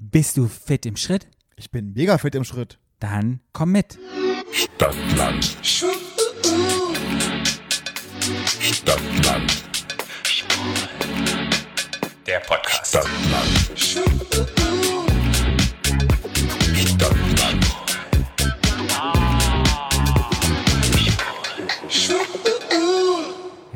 Bist 0.00 0.36
du 0.36 0.46
fit 0.46 0.86
im 0.86 0.96
Schritt? 0.96 1.26
Ich 1.56 1.72
bin 1.72 1.92
mega 1.92 2.18
fit 2.18 2.36
im 2.36 2.44
Schritt. 2.44 2.78
Dann 3.00 3.40
komm 3.52 3.72
mit. 3.72 3.98
Stadtland. 4.52 5.56
Stadtland. 8.60 9.64
Der 12.28 12.38
Podcast. 12.38 12.86
Stadtland. 12.86 14.87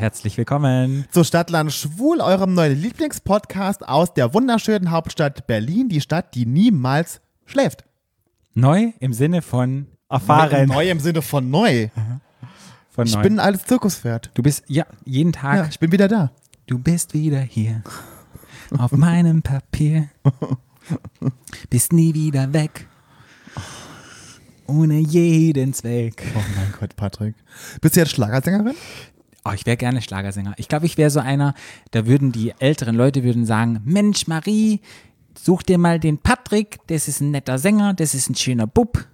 Herzlich 0.02 0.36
willkommen. 0.36 1.04
Zu 1.12 1.22
Stadtland 1.22 1.72
Schwul, 1.72 2.20
eurem 2.20 2.54
neuen 2.54 2.76
Lieblingspodcast 2.76 3.88
aus 3.88 4.12
der 4.12 4.34
wunderschönen 4.34 4.90
Hauptstadt 4.90 5.46
Berlin, 5.46 5.88
die 5.88 6.00
Stadt, 6.00 6.34
die 6.34 6.44
niemals 6.44 7.20
schläft. 7.46 7.84
Neu 8.52 8.90
im 8.98 9.12
Sinne 9.12 9.42
von 9.42 9.86
erfahren. 10.08 10.66
Neu 10.66 10.90
im 10.90 10.98
Sinne 10.98 11.22
von 11.22 11.48
neu. 11.48 11.86
Von 12.90 13.06
Ich 13.06 13.14
neu. 13.14 13.22
bin 13.22 13.34
ein 13.34 13.38
altes 13.38 13.64
Zirkuspferd. 13.66 14.32
du 14.34 14.42
bist, 14.42 14.64
ja, 14.66 14.86
jeden 15.04 15.32
Tag. 15.32 15.56
Ja, 15.56 15.66
ich 15.70 15.78
bin 15.78 15.92
wieder 15.92 16.08
da. 16.08 16.32
Du 16.66 16.80
bist 16.80 17.14
wieder 17.14 17.38
hier. 17.38 17.84
Auf 18.76 18.90
meinem 18.90 19.40
Papier. 19.42 20.08
Bist 21.70 21.92
nie 21.92 22.12
wieder 22.12 22.52
weg. 22.52 22.88
Ohne 24.66 24.98
jeden 24.98 25.74
Zweck. 25.74 26.24
Oh 26.34 26.42
mein 26.56 26.74
Gott, 26.80 26.96
Patrick. 26.96 27.34
Bist 27.80 27.94
du 27.94 28.00
jetzt 28.00 28.10
Schlagersängerin? 28.12 28.74
Oh, 29.44 29.50
ich 29.54 29.66
wäre 29.66 29.76
gerne 29.76 30.00
Schlagersänger. 30.02 30.54
Ich 30.56 30.68
glaube, 30.68 30.86
ich 30.86 30.96
wäre 30.96 31.10
so 31.10 31.20
einer, 31.20 31.54
da 31.90 32.06
würden 32.06 32.30
die 32.30 32.52
älteren 32.58 32.94
Leute 32.94 33.24
würden 33.24 33.44
sagen, 33.44 33.80
Mensch, 33.84 34.28
Marie, 34.28 34.80
such 35.36 35.62
dir 35.62 35.78
mal 35.78 35.98
den 35.98 36.18
Patrick, 36.18 36.78
das 36.86 37.08
ist 37.08 37.20
ein 37.20 37.32
netter 37.32 37.58
Sänger, 37.58 37.94
das 37.94 38.14
ist 38.14 38.30
ein 38.30 38.36
schöner 38.36 38.66
Bub. 38.66 39.04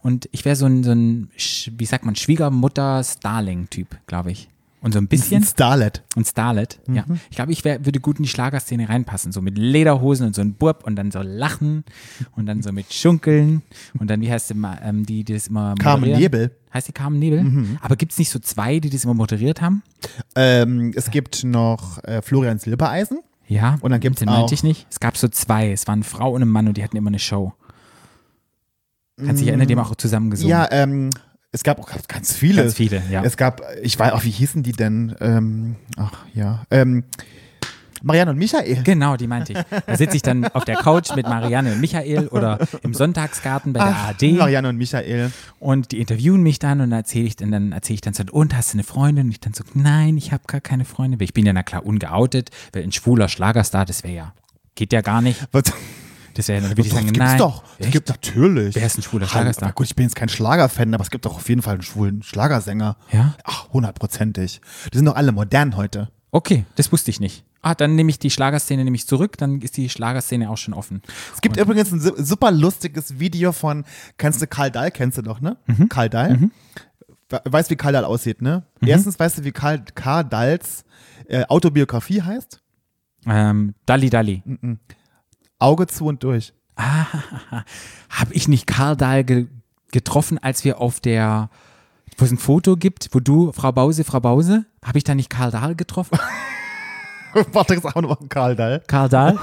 Und 0.00 0.28
ich 0.32 0.44
wäre 0.44 0.54
so 0.54 0.66
ein, 0.66 0.84
so 0.84 0.92
ein, 0.92 1.30
wie 1.76 1.86
sagt 1.86 2.04
man, 2.04 2.14
Schwiegermutter-Starling-Typ, 2.14 3.96
glaube 4.06 4.32
ich. 4.32 4.48
Und 4.84 4.92
so 4.92 4.98
ein 4.98 5.04
Ein 5.04 5.08
bisschen, 5.08 5.42
Starlet. 5.42 6.02
und 6.14 6.26
Starlet, 6.26 6.78
ja. 6.92 7.04
Ich 7.30 7.36
glaube, 7.36 7.52
ich 7.52 7.64
wär, 7.64 7.84
würde 7.86 8.00
gut 8.00 8.18
in 8.18 8.24
die 8.24 8.28
Schlagerszene 8.28 8.86
reinpassen, 8.88 9.32
so 9.32 9.40
mit 9.40 9.56
Lederhosen 9.56 10.26
und 10.26 10.34
so 10.34 10.42
ein 10.42 10.54
Burb 10.54 10.84
und 10.86 10.94
dann 10.96 11.10
so 11.10 11.20
lachen 11.22 11.84
und 12.36 12.44
dann 12.46 12.62
so 12.62 12.70
mit 12.70 12.92
Schunkeln 12.92 13.62
und 13.98 14.08
dann, 14.10 14.20
wie 14.20 14.30
heißt 14.30 14.54
mal, 14.54 14.78
ähm, 14.84 15.06
die, 15.06 15.24
die 15.24 15.32
das 15.32 15.46
immer 15.46 15.74
Carmen? 15.76 16.10
Nebel. 16.12 16.50
Heißt 16.74 16.86
die 16.88 16.92
Carmen 16.92 17.18
Nebel? 17.18 17.68
Aber 17.80 17.96
gibt 17.96 18.12
es 18.12 18.18
nicht 18.18 18.28
so 18.30 18.38
zwei, 18.38 18.78
die 18.78 18.90
das 18.90 19.04
immer 19.04 19.14
moderiert 19.14 19.62
haben? 19.62 19.82
Ähm, 20.36 20.92
es 20.94 21.10
gibt 21.10 21.44
noch 21.44 22.02
äh, 22.04 22.20
Florian 22.20 22.58
Silbereisen. 22.58 23.20
Ja, 23.46 23.78
Und 23.80 23.90
dann 23.90 24.00
gibt's 24.00 24.18
den 24.20 24.26
meinte 24.26 24.42
auch- 24.44 24.52
ich 24.52 24.64
nicht. 24.64 24.86
Es 24.90 25.00
gab 25.00 25.16
so 25.16 25.28
zwei. 25.28 25.70
Es 25.72 25.86
waren 25.86 25.98
eine 26.00 26.04
Frau 26.04 26.32
und 26.34 26.42
ein 26.42 26.48
Mann 26.48 26.66
und 26.68 26.76
die 26.76 26.84
hatten 26.84 26.96
immer 26.96 27.08
eine 27.08 27.18
Show. 27.18 27.52
Kannst 29.16 29.40
dich 29.40 29.48
erinnern, 29.48 29.66
die 29.68 29.74
haben 29.76 29.84
auch 29.84 29.94
zusammen 29.96 30.30
gesungen. 30.30 30.50
Ja, 30.50 30.66
ähm, 30.70 31.10
es 31.54 31.62
gab 31.62 31.78
auch 31.78 31.88
ganz 32.08 32.34
viele. 32.34 32.62
Ganz 32.62 32.74
viele, 32.74 33.00
ja. 33.08 33.22
Es 33.22 33.36
gab, 33.36 33.62
ich 33.80 33.96
weiß 33.96 34.12
auch, 34.12 34.24
wie 34.24 34.30
hießen 34.30 34.64
die 34.64 34.72
denn? 34.72 35.14
Ähm, 35.20 35.76
ach 35.96 36.10
ja. 36.34 36.64
Ähm, 36.68 37.04
Marianne 38.02 38.32
und 38.32 38.38
Michael. 38.38 38.82
Genau, 38.82 39.16
die 39.16 39.28
meinte 39.28 39.52
ich. 39.52 39.58
Da 39.86 39.96
sitze 39.96 40.16
ich 40.16 40.22
dann 40.22 40.46
auf 40.46 40.64
der 40.64 40.74
Couch 40.76 41.14
mit 41.14 41.26
Marianne 41.26 41.72
und 41.72 41.80
Michael 41.80 42.26
oder 42.26 42.58
im 42.82 42.92
Sonntagsgarten 42.92 43.72
bei 43.72 43.78
der 43.78 43.96
Ach, 43.96 44.08
ARD 44.08 44.32
Marianne 44.32 44.68
und 44.68 44.76
Michael. 44.76 45.30
und 45.60 45.92
die 45.92 46.00
interviewen 46.00 46.42
mich 46.42 46.58
dann 46.58 46.80
und 46.80 46.90
dann 46.90 46.98
erzähle 46.98 47.26
ich 47.26 47.36
dann, 47.36 47.52
dann 47.52 47.70
erzähle 47.70 47.94
ich 47.94 48.00
dann 48.00 48.14
so, 48.14 48.24
und 48.32 48.54
hast 48.56 48.74
du 48.74 48.76
eine 48.76 48.82
Freundin? 48.82 49.26
Und 49.26 49.30
ich 49.30 49.40
dann 49.40 49.54
so, 49.54 49.62
nein, 49.74 50.16
ich 50.16 50.32
habe 50.32 50.42
gar 50.48 50.60
keine 50.60 50.84
Freundin. 50.84 51.20
Ich 51.20 51.34
bin 51.34 51.46
ja 51.46 51.52
na 51.52 51.62
klar 51.62 51.86
ungeoutet, 51.86 52.50
weil 52.72 52.82
ein 52.82 52.92
schwuler 52.92 53.28
Schlagerstar, 53.28 53.86
das 53.86 54.02
wäre 54.02 54.14
ja, 54.14 54.34
geht 54.74 54.92
ja 54.92 55.02
gar 55.02 55.22
nicht. 55.22 55.46
Das 56.34 56.48
wäre, 56.48 56.60
dann 56.60 56.70
würde 56.70 56.82
ich 56.82 56.88
Doch, 56.88 56.94
sagen, 56.96 57.06
gibt's 57.06 57.18
nein. 57.30 57.38
doch. 57.38 57.62
Es 57.78 57.90
gibt 57.90 58.08
natürlich. 58.08 58.74
Wer 58.74 58.86
ist 58.86 58.98
ein 58.98 59.02
schwuler 59.02 59.26
Schlagerstar? 59.26 59.68
aber 59.68 59.74
Gut, 59.74 59.86
ich 59.86 59.94
bin 59.96 60.04
jetzt 60.04 60.16
kein 60.16 60.28
Schlagerfan, 60.28 60.92
aber 60.94 61.02
es 61.04 61.10
gibt 61.10 61.24
doch 61.26 61.36
auf 61.36 61.48
jeden 61.48 61.62
Fall 61.62 61.74
einen 61.74 61.82
schwulen 61.82 62.22
Schlagersänger. 62.22 62.96
Ja? 63.12 63.34
Ach, 63.44 63.68
hundertprozentig. 63.72 64.60
Die 64.92 64.96
sind 64.96 65.06
doch 65.06 65.14
alle 65.16 65.32
modern 65.32 65.76
heute. 65.76 66.10
Okay, 66.32 66.64
das 66.74 66.90
wusste 66.90 67.10
ich 67.10 67.20
nicht. 67.20 67.44
Ah, 67.62 67.74
dann 67.74 67.94
nehme 67.94 68.10
ich 68.10 68.18
die 68.18 68.30
Schlagerszene 68.30 68.84
nämlich 68.84 69.06
zurück, 69.06 69.38
dann 69.38 69.60
ist 69.62 69.76
die 69.76 69.88
Schlagerszene 69.88 70.50
auch 70.50 70.58
schon 70.58 70.74
offen. 70.74 71.00
Es 71.34 71.40
gibt 71.40 71.56
übrigens 71.56 71.92
ein 71.92 72.00
su- 72.00 72.14
super 72.22 72.50
lustiges 72.50 73.18
Video 73.20 73.52
von, 73.52 73.84
kennst 74.18 74.42
du 74.42 74.46
Karl 74.46 74.70
Dahl, 74.70 74.90
kennst 74.90 75.16
du 75.16 75.22
doch, 75.22 75.40
ne? 75.40 75.56
Karl 75.88 76.10
Dahl. 76.10 76.50
We- 77.30 77.40
Weißt 77.44 77.70
wie 77.70 77.76
Karl 77.76 77.92
Dahl 77.94 78.04
aussieht, 78.04 78.42
ne? 78.42 78.64
Erstens 78.84 79.18
weißt 79.18 79.38
du, 79.38 79.44
wie 79.44 79.52
Karl, 79.52 79.82
Karl 79.94 80.24
Dahls 80.24 80.84
äh, 81.28 81.44
Autobiografie 81.46 82.20
heißt? 82.20 82.60
Ähm, 83.26 83.74
Dalli 83.86 84.10
Dalli. 84.10 84.42
Auge 85.64 85.86
zu 85.86 86.06
und 86.06 86.22
durch. 86.22 86.52
Habe 86.76 88.32
ich 88.32 88.48
nicht 88.48 88.66
Karl 88.66 88.96
Dahl 88.96 89.24
ge 89.24 89.46
getroffen, 89.92 90.38
als 90.42 90.64
wir 90.64 90.80
auf 90.80 90.98
der, 90.98 91.48
wo 92.18 92.24
es 92.24 92.32
ein 92.32 92.36
Foto 92.38 92.76
gibt, 92.76 93.10
wo 93.12 93.20
du, 93.20 93.52
Frau 93.52 93.70
Bause, 93.70 94.02
Frau 94.02 94.18
Bause, 94.18 94.64
habe 94.84 94.98
ich 94.98 95.04
da 95.04 95.14
nicht 95.14 95.30
Karl 95.30 95.52
Dahl 95.52 95.76
getroffen? 95.76 96.18
Warte, 97.52 97.74
ist 97.74 97.84
auch 97.86 97.94
noch 98.02 98.18
Karl 98.28 98.56
Dahl. 98.56 98.82
Karl 98.88 99.08
Dahl? 99.08 99.38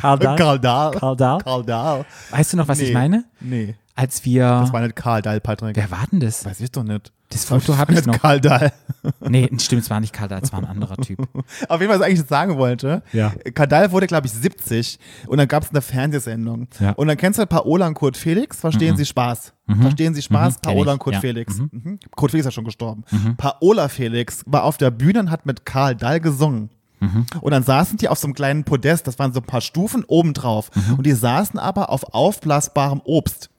Karl 0.00 0.18
Dahl? 0.18 0.36
Karl 0.36 0.58
Dahl. 0.60 0.90
Karl 0.92 1.16
Dahl? 1.16 1.38
Karl 1.40 1.64
Dahl. 1.64 2.04
Weißt 2.30 2.52
du 2.52 2.56
noch, 2.58 2.68
was 2.68 2.78
Nee. 2.78 2.84
ich 2.84 2.92
meine? 2.94 3.24
Nee, 3.40 3.74
Als 3.94 4.22
wir, 4.26 4.46
das 4.46 4.72
war 4.72 4.82
nicht 4.82 4.96
Karl 4.96 5.22
Dahl, 5.22 5.40
Patrick. 5.40 5.74
wer 5.76 5.90
war 5.90 6.04
denn 6.12 6.20
das? 6.20 6.44
Weiß 6.44 6.60
ich 6.60 6.70
doch 6.70 6.82
nicht. 6.84 7.10
Das 7.30 7.44
Foto 7.44 7.76
habe 7.76 7.92
ich 7.92 8.06
noch. 8.06 8.18
Karl 8.20 8.40
Dahl. 8.40 8.72
Nee, 9.20 9.48
stimmt, 9.58 9.82
es 9.82 9.90
war 9.90 10.00
nicht 10.00 10.12
Karl 10.12 10.28
Dahl, 10.28 10.40
es 10.42 10.52
war 10.52 10.60
ein 10.60 10.64
anderer 10.64 10.96
Typ. 10.96 11.18
Auf 11.68 11.80
jeden 11.80 11.90
Fall, 11.92 12.00
was 12.00 12.06
ich 12.08 12.14
eigentlich 12.18 12.26
sagen 12.28 12.56
wollte. 12.56 13.02
Ja. 13.12 13.32
Karl 13.54 13.66
Dahl 13.66 13.90
wurde, 13.92 14.06
glaube 14.06 14.26
ich, 14.26 14.32
70 14.32 14.98
und 15.26 15.38
dann 15.38 15.48
gab 15.48 15.64
es 15.64 15.70
eine 15.70 15.80
Fernsehsendung. 15.82 16.68
Ja. 16.78 16.92
Und 16.92 17.08
dann 17.08 17.16
kennst 17.16 17.38
du 17.38 17.46
Paola 17.46 17.88
und 17.88 17.94
Kurt 17.94 18.16
Felix, 18.16 18.60
verstehen 18.60 18.96
Sie 18.96 19.04
Spaß? 19.04 19.52
Verstehen 19.80 20.14
Sie 20.14 20.22
Spaß? 20.22 20.54
Mhm, 20.56 20.60
Paola 20.62 20.92
und 20.92 20.98
Kurt 21.00 21.14
Ja. 21.14 21.20
Felix. 21.20 21.58
Mhm. 21.58 21.98
Kurt 22.14 22.30
Felix 22.30 22.46
ist 22.46 22.52
ja 22.52 22.54
schon 22.54 22.64
gestorben. 22.64 23.04
Paola 23.36 23.88
Felix 23.88 24.42
war 24.46 24.62
auf 24.64 24.76
der 24.76 24.90
Bühne 24.90 25.20
und 25.20 25.30
hat 25.30 25.46
mit 25.46 25.66
Karl 25.66 25.96
Dahl 25.96 26.20
gesungen. 26.20 26.70
Mhm. 27.00 27.26
Und 27.40 27.50
dann 27.50 27.62
saßen 27.62 27.98
die 27.98 28.08
auf 28.08 28.18
so 28.18 28.26
einem 28.26 28.34
kleinen 28.34 28.64
Podest, 28.64 29.06
das 29.06 29.18
waren 29.18 29.32
so 29.32 29.40
ein 29.40 29.46
paar 29.46 29.60
Stufen 29.60 30.04
obendrauf. 30.06 30.70
Mhm. 30.74 30.94
Und 30.94 31.06
die 31.06 31.12
saßen 31.12 31.58
aber 31.58 31.90
auf 31.90 32.14
aufblasbarem 32.14 33.00
Obst. 33.04 33.50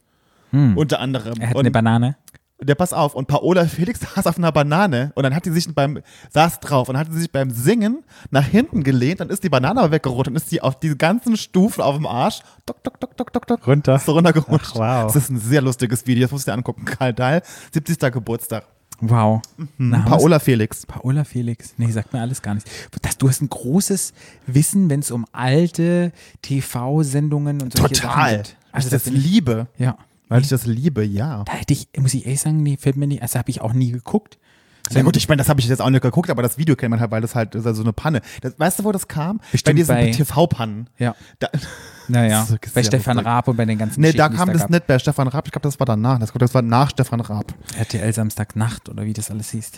Unter 0.75 1.01
anderem. 1.01 1.39
Er 1.39 1.49
hat 1.49 1.55
und 1.55 1.59
eine 1.59 1.71
Banane. 1.71 2.15
Der 2.59 2.75
pass 2.75 2.91
auf, 2.93 3.13
und 3.13 3.27
Paola 3.27 3.65
Felix 3.65 3.99
saß 4.15 4.25
auf 4.27 4.37
einer 4.37 4.51
Banane 4.51 5.11
und 5.15 5.23
dann 5.23 5.35
hat 5.35 5.45
die 5.45 5.51
sich 5.51 5.73
beim, 5.73 5.99
saß 6.31 6.59
drauf 6.59 6.89
und 6.89 6.97
hat 6.97 7.11
sie 7.11 7.19
sich 7.19 7.31
beim 7.31 7.51
Singen 7.51 8.03
nach 8.31 8.45
hinten 8.45 8.83
gelehnt, 8.83 9.19
dann 9.19 9.29
ist 9.29 9.43
die 9.43 9.49
Banane 9.49 9.79
aber 9.81 9.91
weggerutscht 9.91 10.29
und 10.29 10.35
ist 10.35 10.51
die 10.51 10.61
auf 10.61 10.79
die 10.79 10.97
ganzen 10.97 11.37
Stufen 11.37 11.81
auf 11.81 11.95
dem 11.95 12.07
Arsch, 12.07 12.39
tok, 12.65 12.83
tok, 12.83 12.99
tok, 12.99 13.15
tok, 13.17 13.33
tok, 13.33 13.47
tok, 13.47 13.67
Runter. 13.67 13.99
so 13.99 14.13
runtergerutscht. 14.13 14.71
Ach, 14.79 15.03
wow. 15.05 15.13
Das 15.13 15.23
ist 15.23 15.29
ein 15.29 15.39
sehr 15.39 15.61
lustiges 15.61 16.07
Video, 16.07 16.23
das 16.23 16.31
musst 16.31 16.47
du 16.47 16.51
dir 16.51 16.55
angucken. 16.57 16.85
Karl 16.85 17.13
Dahl, 17.13 17.41
70. 17.73 17.99
Geburtstag. 18.11 18.65
Wow. 18.99 19.43
Na, 19.77 19.99
was- 20.05 20.09
Paola 20.09 20.39
Felix. 20.39 20.83
Paola 20.87 21.23
Felix. 21.23 21.75
Nee, 21.77 21.91
sagt 21.91 22.13
mir 22.13 22.21
alles 22.21 22.41
gar 22.41 22.55
nicht. 22.55 22.67
Das, 23.03 23.15
du 23.19 23.29
hast 23.29 23.41
ein 23.43 23.49
großes 23.49 24.13
Wissen, 24.47 24.89
wenn 24.89 25.01
es 25.01 25.11
um 25.11 25.27
alte 25.33 26.11
TV-Sendungen 26.41 27.61
und 27.61 27.77
solche 27.77 27.95
Sachen 27.95 28.09
Total. 28.09 28.37
geht. 28.37 28.55
Also 28.71 28.89
das 28.89 29.03
das 29.03 29.13
ich, 29.13 29.23
liebe. 29.23 29.67
ja. 29.77 29.97
Weil 30.29 30.41
ich 30.41 30.49
das 30.49 30.65
liebe, 30.65 31.03
ja. 31.05 31.43
Da 31.45 31.53
hätte 31.53 31.73
ich, 31.73 31.87
muss 31.97 32.13
ich 32.13 32.25
ehrlich 32.25 32.41
sagen, 32.41 32.61
nee, 32.63 32.77
fällt 32.77 32.97
mir 32.97 33.07
nicht, 33.07 33.21
also 33.21 33.39
habe 33.39 33.49
ich 33.49 33.61
auch 33.61 33.73
nie 33.73 33.91
geguckt. 33.91 34.37
Ja 34.91 35.01
gut, 35.01 35.17
ich 35.17 35.27
meine, 35.27 35.39
das 35.39 35.49
habe 35.49 35.59
ich 35.59 35.67
jetzt 35.67 35.81
auch 35.81 35.89
nicht 35.89 36.01
geguckt, 36.01 36.29
aber 36.29 36.41
das 36.41 36.57
Video 36.57 36.77
kennt 36.77 36.91
man 36.91 37.01
halt, 37.01 37.11
weil 37.11 37.19
das 37.19 37.35
halt 37.35 37.53
das 37.55 37.59
ist 37.61 37.65
halt 37.65 37.75
so 37.75 37.81
eine 37.83 37.91
Panne. 37.91 38.21
Das, 38.39 38.57
weißt 38.57 38.79
du, 38.79 38.83
wo 38.85 38.93
das 38.93 39.09
kam? 39.09 39.41
Bestimmt 39.51 39.85
bei 39.85 40.05
diesen 40.05 40.25
TV-Pannen. 40.25 40.89
Ja. 40.97 41.13
Da, 41.39 41.49
Naja, 42.07 42.47
bei 42.73 42.83
Stefan. 42.83 43.19
Raab 43.19 43.49
und 43.49 43.57
bei 43.57 43.65
den 43.65 43.77
ganzen 43.77 43.99
nee, 43.99 44.13
da 44.13 44.29
kam 44.29 44.47
das 44.53 44.61
gab. 44.61 44.69
nicht 44.69 44.87
bei 44.87 44.97
Stefan 44.97 45.27
Raab. 45.27 45.45
Ich 45.45 45.51
glaube, 45.51 45.63
das 45.67 45.77
war 45.79 45.85
danach. 45.85 46.19
Das, 46.19 46.31
das 46.31 46.53
war 46.53 46.61
nach 46.61 46.89
Stefan 46.91 47.19
Raab. 47.19 47.53
RTL 47.77 48.13
Samstagnacht 48.13 48.87
oder 48.87 49.03
wie 49.03 49.11
das 49.11 49.29
alles 49.29 49.49
hieß. 49.51 49.71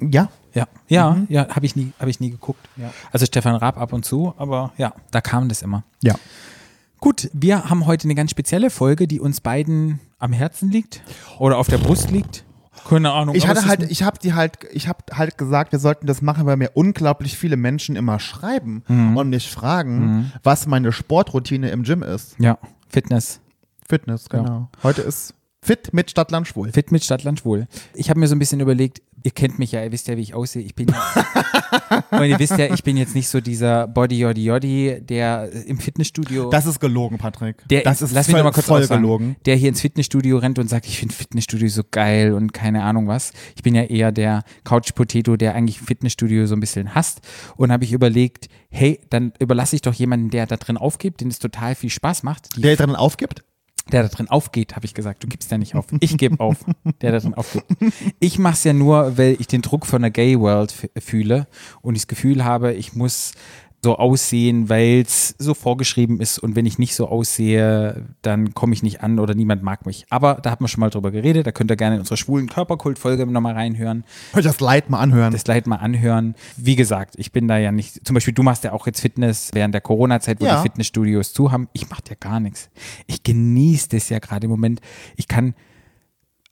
Ja. 0.00 0.30
Ja, 0.52 0.66
ja, 0.88 1.12
Mhm. 1.12 1.26
ja, 1.28 1.46
habe 1.54 1.64
ich 1.64 1.76
nie, 1.76 1.92
habe 2.00 2.10
ich 2.10 2.18
nie 2.18 2.30
geguckt. 2.30 2.66
Also 3.12 3.26
Stefan 3.26 3.54
Raab 3.54 3.78
ab 3.78 3.92
und 3.92 4.04
zu, 4.04 4.34
aber 4.36 4.72
ja, 4.78 4.94
da 5.12 5.20
kam 5.20 5.48
das 5.48 5.62
immer. 5.62 5.84
Ja. 6.02 6.16
Gut, 7.00 7.30
wir 7.32 7.70
haben 7.70 7.86
heute 7.86 8.04
eine 8.04 8.14
ganz 8.14 8.30
spezielle 8.30 8.68
Folge, 8.70 9.06
die 9.08 9.20
uns 9.20 9.40
beiden 9.40 10.00
am 10.18 10.32
Herzen 10.32 10.70
liegt 10.70 11.00
oder 11.38 11.56
auf 11.58 11.66
der 11.68 11.78
Brust 11.78 12.10
liegt. 12.10 12.44
Keine 12.88 13.12
Ahnung. 13.12 13.34
Ich 13.34 13.46
hatte 13.46 13.66
halt, 13.66 13.90
ich 13.90 14.02
habe 14.02 14.18
die 14.22 14.34
halt, 14.34 14.58
ich 14.72 14.88
habe 14.88 14.98
halt 15.12 15.38
gesagt, 15.38 15.72
wir 15.72 15.78
sollten 15.78 16.06
das 16.06 16.22
machen, 16.22 16.46
weil 16.46 16.56
mir 16.56 16.70
unglaublich 16.74 17.36
viele 17.36 17.56
Menschen 17.56 17.96
immer 17.96 18.18
schreiben 18.20 18.82
Mhm. 18.88 19.16
und 19.16 19.28
mich 19.30 19.50
fragen, 19.50 20.32
was 20.42 20.66
meine 20.66 20.92
Sportroutine 20.92 21.70
im 21.70 21.82
Gym 21.84 22.02
ist. 22.02 22.36
ja, 22.38 22.58
Fitness. 22.88 23.40
Fitness, 23.88 24.28
genau. 24.28 24.68
Heute 24.82 25.02
ist 25.02 25.34
Fit 25.62 25.92
mit 25.92 26.10
Stadtland 26.10 26.46
Schwul. 26.48 26.72
Fit 26.72 26.90
mit 26.90 27.04
Stadtland 27.04 27.40
Schwul. 27.40 27.66
Ich 27.94 28.08
habe 28.08 28.18
mir 28.20 28.28
so 28.28 28.34
ein 28.34 28.38
bisschen 28.38 28.60
überlegt, 28.60 29.02
ihr 29.22 29.30
kennt 29.30 29.58
mich 29.58 29.72
ja, 29.72 29.82
ihr 29.82 29.92
wisst 29.92 30.08
ja, 30.08 30.16
wie 30.16 30.22
ich 30.22 30.34
aussehe. 30.34 30.62
Ich 30.62 30.74
bin 30.74 30.88
ja, 30.88 32.04
und 32.10 32.24
ihr 32.24 32.38
wisst 32.38 32.56
ja, 32.58 32.72
ich 32.72 32.82
bin 32.82 32.96
jetzt 32.96 33.14
nicht 33.14 33.28
so 33.28 33.40
dieser 33.40 33.86
Body 33.86 34.18
Yoddy 34.18 34.44
Yoddy, 34.44 35.00
der 35.02 35.50
im 35.66 35.78
Fitnessstudio. 35.78 36.50
Das 36.50 36.66
ist 36.66 36.80
gelogen, 36.80 37.18
Patrick. 37.18 37.56
der 37.68 37.82
das 37.82 38.02
ist 38.02 38.12
lass 38.12 38.28
mich 38.28 38.34
voll, 38.34 38.40
noch 38.40 38.50
mal 38.50 38.52
kurz 38.52 38.66
voll 38.66 38.82
aussagen, 38.82 39.02
gelogen. 39.02 39.36
Der 39.46 39.56
hier 39.56 39.68
ins 39.68 39.80
Fitnessstudio 39.80 40.38
rennt 40.38 40.58
und 40.58 40.68
sagt, 40.68 40.86
ich 40.86 40.98
finde 40.98 41.14
Fitnessstudio 41.14 41.68
so 41.68 41.82
geil 41.90 42.32
und 42.32 42.52
keine 42.52 42.82
Ahnung 42.82 43.08
was. 43.08 43.32
Ich 43.56 43.62
bin 43.62 43.74
ja 43.74 43.82
eher 43.82 44.12
der 44.12 44.44
Couch 44.64 44.94
Potato, 44.94 45.36
der 45.36 45.54
eigentlich 45.54 45.80
Fitnessstudio 45.80 46.46
so 46.46 46.54
ein 46.54 46.60
bisschen 46.60 46.94
hasst. 46.94 47.20
Und 47.56 47.72
habe 47.72 47.84
ich 47.84 47.92
überlegt, 47.92 48.48
hey, 48.70 49.00
dann 49.10 49.32
überlasse 49.38 49.76
ich 49.76 49.82
doch 49.82 49.94
jemanden, 49.94 50.30
der 50.30 50.46
da 50.46 50.56
drin 50.56 50.76
aufgibt, 50.76 51.20
den 51.20 51.28
es 51.28 51.38
total 51.38 51.74
viel 51.74 51.90
Spaß 51.90 52.22
macht. 52.22 52.48
Der 52.56 52.76
dran 52.76 52.96
aufgibt? 52.96 53.42
Der 53.90 54.02
da 54.02 54.08
drin 54.08 54.28
aufgeht, 54.28 54.76
habe 54.76 54.86
ich 54.86 54.94
gesagt. 54.94 55.22
Du 55.22 55.28
gibst 55.28 55.50
ja 55.50 55.58
nicht 55.58 55.74
auf. 55.74 55.86
Ich 56.00 56.16
gebe 56.16 56.40
auf, 56.40 56.64
der 57.00 57.12
da 57.12 57.18
drin 57.18 57.34
aufgibt. 57.34 57.66
Ich 58.20 58.38
mache 58.38 58.54
es 58.54 58.64
ja 58.64 58.72
nur, 58.72 59.18
weil 59.18 59.36
ich 59.38 59.46
den 59.46 59.62
Druck 59.62 59.86
von 59.86 60.02
der 60.02 60.10
Gay 60.10 60.38
World 60.38 60.90
fühle 60.98 61.46
und 61.82 61.94
ich 61.94 62.02
das 62.02 62.08
Gefühl 62.08 62.44
habe, 62.44 62.72
ich 62.72 62.94
muss 62.94 63.32
so 63.82 63.96
aussehen, 63.96 64.68
weil 64.68 65.00
es 65.06 65.34
so 65.38 65.54
vorgeschrieben 65.54 66.20
ist 66.20 66.38
und 66.38 66.54
wenn 66.54 66.66
ich 66.66 66.78
nicht 66.78 66.94
so 66.94 67.08
aussehe, 67.08 68.04
dann 68.20 68.52
komme 68.52 68.74
ich 68.74 68.82
nicht 68.82 69.02
an 69.02 69.18
oder 69.18 69.34
niemand 69.34 69.62
mag 69.62 69.86
mich. 69.86 70.04
Aber 70.10 70.34
da 70.34 70.50
haben 70.50 70.62
wir 70.62 70.68
schon 70.68 70.80
mal 70.80 70.90
drüber 70.90 71.10
geredet, 71.10 71.46
da 71.46 71.52
könnt 71.52 71.70
ihr 71.70 71.76
gerne 71.76 71.94
in 71.96 72.00
unserer 72.00 72.18
schwulen 72.18 72.46
Körperkult-Folge 72.48 73.24
nochmal 73.26 73.54
reinhören 73.54 74.04
Hör 74.32 74.40
ich 74.40 74.44
das 74.46 74.60
Leid 74.60 74.90
mal 74.90 75.00
anhören. 75.00 75.32
das 75.32 75.46
Leid 75.46 75.66
mal 75.66 75.76
anhören. 75.76 76.34
Wie 76.58 76.76
gesagt, 76.76 77.14
ich 77.16 77.32
bin 77.32 77.48
da 77.48 77.56
ja 77.56 77.72
nicht, 77.72 78.06
zum 78.06 78.12
Beispiel 78.14 78.34
du 78.34 78.42
machst 78.42 78.64
ja 78.64 78.72
auch 78.72 78.86
jetzt 78.86 79.00
Fitness 79.00 79.50
während 79.54 79.72
der 79.72 79.80
Corona-Zeit, 79.80 80.40
wo 80.40 80.44
Ja. 80.44 80.56
die 80.56 80.62
Fitnessstudios 80.62 81.32
zu 81.32 81.50
haben. 81.50 81.68
Ich 81.72 81.88
mache 81.88 82.02
ja 82.10 82.16
gar 82.20 82.38
nichts. 82.38 82.68
Ich 83.06 83.22
genieße 83.22 83.88
das 83.88 84.10
ja 84.10 84.18
gerade 84.18 84.44
im 84.44 84.50
Moment. 84.50 84.82
Ich 85.16 85.26
kann 85.26 85.54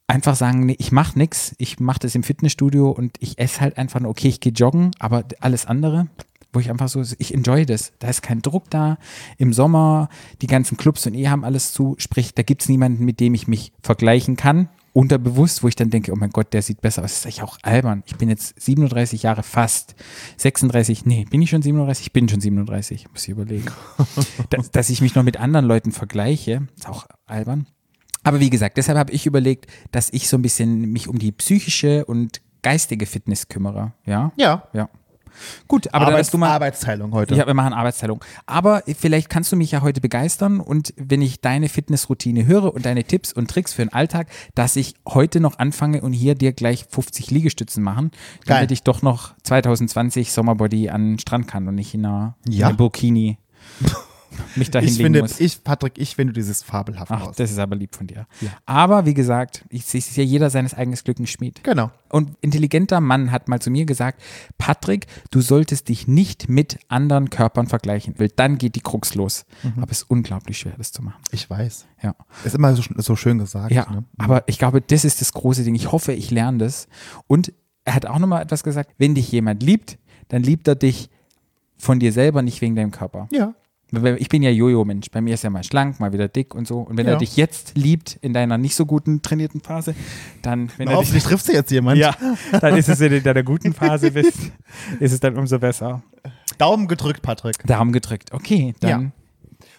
einfach 0.07 0.35
sagen, 0.37 0.65
nee, 0.65 0.77
ich 0.79 0.93
mache 0.93 1.19
nichts. 1.19 1.55
Ich 1.59 1.79
mache 1.79 1.99
das 1.99 2.15
im 2.15 2.23
Fitnessstudio 2.23 2.91
und 2.91 3.17
ich 3.21 3.39
esse 3.39 3.61
halt 3.61 3.77
einfach 3.77 4.01
nur, 4.01 4.11
okay, 4.11 4.29
ich 4.29 4.41
gehe 4.41 4.53
joggen, 4.53 4.93
aber 4.99 5.25
alles 5.41 5.67
andere, 5.67 6.07
wo 6.53 6.61
ich 6.61 6.71
einfach 6.71 6.89
so, 6.89 7.03
ich 7.19 7.35
enjoy 7.35 7.67
das. 7.67 7.93
Da 7.99 8.09
ist 8.09 8.23
kein 8.23 8.41
Druck 8.41 8.71
da. 8.71 8.99
Im 9.37 9.53
Sommer, 9.53 10.09
die 10.41 10.47
ganzen 10.47 10.77
Clubs 10.77 11.07
und 11.07 11.15
eh 11.15 11.29
haben 11.29 11.45
alles 11.45 11.73
zu, 11.73 11.95
sprich, 11.99 12.35
da 12.35 12.43
gibt 12.43 12.63
es 12.63 12.69
niemanden, 12.69 13.05
mit 13.05 13.21
dem 13.21 13.35
ich 13.35 13.49
mich 13.49 13.73
vergleichen 13.83 14.37
kann. 14.37 14.69
Unterbewusst, 14.95 15.63
wo 15.63 15.69
ich 15.69 15.77
dann 15.77 15.91
denke, 15.91 16.11
oh 16.13 16.17
mein 16.17 16.31
Gott, 16.31 16.53
der 16.53 16.63
sieht 16.63 16.81
besser 16.81 17.05
aus. 17.05 17.13
Das 17.13 17.19
ist 17.19 17.27
eigentlich 17.27 17.43
auch 17.43 17.59
albern. 17.63 18.03
Ich 18.07 18.17
bin 18.17 18.29
jetzt 18.29 18.61
37 18.61 19.23
Jahre 19.23 19.43
fast. 19.43 19.95
36, 20.39 21.05
nee, 21.05 21.27
bin 21.31 21.43
ich 21.43 21.51
schon 21.51 21.63
37? 21.63 22.07
Ich 22.07 22.13
bin 22.13 22.29
schon 22.29 22.41
37, 22.41 23.07
muss 23.11 23.23
ich 23.23 23.29
überlegen. 23.29 23.67
dass, 24.51 24.71
dass 24.71 24.91
ich 24.91 25.01
mich 25.01 25.15
noch 25.15 25.23
mit 25.23 25.37
anderen 25.37 25.67
Leuten 25.67 25.93
vergleiche, 25.93 26.67
ist 26.77 26.89
auch 26.89 27.07
albern. 27.27 27.67
Aber 28.25 28.41
wie 28.41 28.51
gesagt, 28.51 28.77
deshalb 28.77 28.99
habe 28.99 29.13
ich 29.13 29.27
überlegt, 29.27 29.67
dass 29.93 30.11
ich 30.13 30.29
so 30.29 30.37
ein 30.37 30.43
bisschen 30.43 30.91
mich 30.91 31.09
um 31.09 31.19
die 31.19 31.33
psychische 31.33 32.05
und 32.05 32.41
geistige 32.63 33.07
Fitness 33.07 33.49
kümmere. 33.49 33.93
Ja? 34.05 34.33
ja. 34.37 34.65
Ja. 34.73 34.89
Gut, 35.69 35.89
aber 35.95 36.07
dann 36.07 36.15
Arbeits 36.15 36.31
du 36.31 36.39
mal. 36.39 36.51
Arbeitsteilung 36.51 37.13
heute. 37.13 37.35
Ja, 37.35 37.47
wir 37.47 37.55
machen 37.55 37.73
Arbeitsteilung. 37.73 38.25
Aber 38.47 38.83
vielleicht 38.99 39.29
kannst 39.29 39.53
du 39.53 39.57
mich 39.57 39.71
ja 39.71 39.83
heute 39.83 40.01
begeistern 40.01 40.61
und 40.61 40.95
wenn 40.97 41.23
ich 41.23 41.41
deine 41.41 41.69
Fitnessroutine 41.69 42.47
höre 42.47 42.75
und 42.75 42.85
deine 42.87 43.05
Tipps 43.05 43.33
und 43.33 43.51
Tricks 43.51 43.73
für 43.73 43.83
den 43.83 43.93
Alltag, 43.93 44.29
dass 44.55 44.77
ich 44.77 44.95
heute 45.07 45.41
noch 45.41 45.59
anfange 45.59 46.01
und 46.03 46.13
hier 46.13 46.35
dir 46.35 46.53
gleich 46.53 46.87
50 46.89 47.31
Liegestützen 47.31 47.83
machen, 47.83 48.11
Geil. 48.47 48.57
damit 48.59 48.71
ich 48.73 48.83
doch 48.83 49.03
noch 49.03 49.35
2020 49.43 50.33
Sommerbody 50.33 50.89
an 50.91 51.13
den 51.13 51.19
Strand 51.19 51.49
kann 51.49 51.69
und 51.69 51.75
nicht 51.75 51.95
in 51.95 52.05
einer, 52.07 52.35
in 52.47 52.53
Ja. 52.53 52.69
einer 52.69 52.77
Burkini 52.77 53.39
mich 54.57 54.71
da 54.71 54.81
ich 54.81 54.97
finde, 54.97 55.23
muss. 55.23 55.41
ich, 55.41 55.63
Patrick, 55.65 55.99
ich 55.99 56.15
finde 56.15 56.33
dieses 56.33 56.63
fabelhaft 56.63 57.11
Ach, 57.11 57.29
aus. 57.29 57.37
das 57.37 57.51
ist 57.51 57.59
aber 57.59 57.77
lieb 57.77 57.95
von 57.97 58.07
dir. 58.07 58.27
Aber 58.67 59.07
wie 59.07 59.15
gesagt, 59.15 59.65
ich 59.69 59.85
sehe 59.85 60.03
ja 60.15 60.23
jeder 60.23 60.51
seines 60.51 60.75
eigenen 60.75 60.99
Glückes 61.03 61.31
Schmied. 61.31 61.63
Genau. 61.65 61.91
Und 62.11 62.31
intelligenter 62.41 63.01
Mann 63.01 63.31
hat 63.33 63.49
mal 63.49 63.61
zu 63.61 63.71
mir 63.71 63.85
gesagt, 63.87 64.23
Patrick, 64.59 65.07
du 65.31 65.41
solltest 65.41 65.89
dich 65.89 66.07
nicht 66.09 66.49
mit 66.49 66.79
anderen 66.89 67.31
Körpern 67.31 67.67
vergleichen, 67.67 68.15
weil 68.19 68.29
dann 68.29 68.59
geht 68.59 68.75
die 68.77 68.81
Krux 68.81 69.15
los. 69.15 69.45
Mhm. 69.63 69.83
Aber 69.83 69.91
es 69.93 69.99
ist 70.03 70.11
unglaublich 70.11 70.59
schwer, 70.59 70.75
das 70.79 70.93
zu 70.93 71.03
machen. 71.03 71.21
Ich 71.33 71.49
weiß. 71.49 71.87
Ja. 72.03 72.15
Ist 72.45 72.55
immer 72.55 72.75
so, 72.77 72.83
so 72.97 73.17
schön 73.17 73.39
gesagt. 73.39 73.73
Ja, 73.73 73.91
Ne? 73.91 74.05
aber 74.19 74.45
ich 74.47 74.59
glaube, 74.59 74.81
das 74.81 75.05
ist 75.05 75.21
das 75.21 75.33
große 75.33 75.65
Ding. 75.65 75.75
Ich 75.75 75.91
hoffe, 75.93 76.13
ich 76.13 76.31
lerne 76.31 76.59
das. 76.59 76.89
Und 77.27 77.53
er 77.85 77.95
hat 77.95 78.07
auch 78.07 78.19
nochmal 78.19 78.43
etwas 78.43 78.63
gesagt, 78.63 78.91
wenn 78.99 79.15
dich 79.15 79.31
jemand 79.33 79.63
liebt, 79.63 79.99
dann 80.29 80.43
liebt 80.43 80.69
er 80.69 80.75
dich 80.75 81.09
von 81.79 81.99
dir 82.01 82.13
selber, 82.13 82.43
nicht 82.43 82.61
wegen 82.61 82.75
deinem 82.77 82.91
Körper. 82.91 83.29
Ja. 83.33 83.55
Ich 84.19 84.29
bin 84.29 84.43
ja 84.43 84.51
Jojo-Mensch. 84.51 85.11
Bei 85.11 85.21
mir 85.23 85.33
ist 85.35 85.45
er 85.45 85.51
mal 85.51 85.65
schlank, 85.65 85.99
mal 85.99 86.13
wieder 86.13 86.29
dick 86.29 86.55
und 86.55 86.69
so. 86.69 86.81
Und 86.81 86.99
wenn 86.99 87.07
Ja. 87.07 87.13
er 87.13 87.19
dich 87.19 87.37
jetzt 87.39 87.73
liebt 87.77 88.19
in 88.21 88.35
deiner 88.35 88.59
nicht 88.59 88.75
so 88.75 88.85
guten 88.85 89.23
trainierten 89.23 89.63
Phase, 89.63 89.95
dann, 90.43 90.71
wenn 90.77 90.89
er 90.89 90.93
dich 90.93 90.97
Hoffentlich 90.99 91.23
triffst 91.25 91.49
du 91.49 91.53
jetzt 91.53 91.71
jemand. 91.71 91.97
Ja, 91.99 92.15
dann 92.61 92.77
ist 92.77 92.89
es, 92.91 93.01
wenn 93.01 93.11
du 93.13 93.17
in 93.17 93.23
deiner 93.25 93.43
guten 93.43 93.73
Phase 93.73 94.11
bist, 94.13 94.53
ist 95.01 95.13
es 95.13 95.21
dann 95.21 95.39
umso 95.39 95.59
besser. 95.59 96.03
Daumen 96.59 96.87
gedrückt, 96.87 97.23
Patrick. 97.23 97.57
Daumen 97.67 97.93
gedrückt. 97.93 98.33
Okay, 98.33 98.75
dann. 98.81 99.13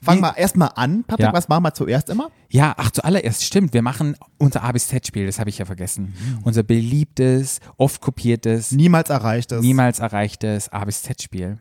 Fang 0.01 0.17
Wie- 0.17 0.21
mal 0.21 0.33
erstmal 0.37 0.71
an, 0.75 1.03
Patrick. 1.03 1.25
Ja. 1.27 1.33
Was 1.33 1.49
machen 1.49 1.63
wir 1.65 1.73
zuerst 1.73 2.09
immer? 2.09 2.31
Ja. 2.49 2.73
ach, 2.77 2.89
zuallererst, 2.89 3.43
stimmt. 3.43 3.73
Wir 3.73 3.81
machen 3.81 4.15
unser 4.37 4.63
A 4.63 4.71
bis 4.71 4.87
Z-Spiel, 4.87 5.25
das 5.25 5.39
habe 5.39 5.49
ich 5.49 5.57
ja 5.57 5.65
vergessen. 5.65 6.13
Unser 6.43 6.63
beliebtes, 6.63 7.59
oft 7.77 7.99
kopiertes, 8.01 8.71
Niemals 8.71 9.09
erreicht 9.09 9.51
es. 9.51 9.61
niemals 9.61 9.99
erreichtes 9.99 10.69
A 10.69 10.85
bis 10.85 11.03
Z-Spiel. 11.03 11.57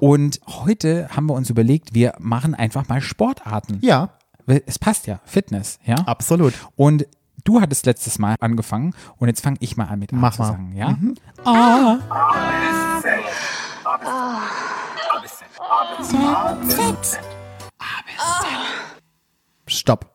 Und 0.00 0.40
heute 0.46 1.08
haben 1.14 1.26
wir 1.26 1.34
uns 1.34 1.50
überlegt, 1.50 1.94
wir 1.94 2.14
machen 2.18 2.54
einfach 2.54 2.88
mal 2.88 3.00
Sportarten. 3.00 3.78
Ja, 3.80 4.10
Es 4.66 4.78
passt 4.78 5.06
ja, 5.06 5.20
Fitness, 5.24 5.78
ja. 5.84 5.96
absolut. 6.06 6.54
Und 6.76 7.06
du 7.44 7.60
hattest 7.60 7.86
letztes 7.86 8.18
Mal 8.18 8.36
angefangen 8.40 8.94
und 9.18 9.28
jetzt 9.28 9.40
fange 9.42 9.56
ich 9.60 9.76
mal 9.76 9.86
an 9.86 9.98
mit 9.98 10.12
A 10.12 10.16
Mach 10.16 10.34
zu 10.34 10.42
mal. 10.42 10.48
sagen, 10.48 10.74
ja? 10.76 10.96
A. 11.44 11.98
Stopp. 19.66 20.14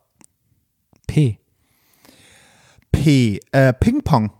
P. 1.08 1.40
P. 2.92 3.40
Äh, 3.52 3.74
Ping-Pong. 3.74 4.32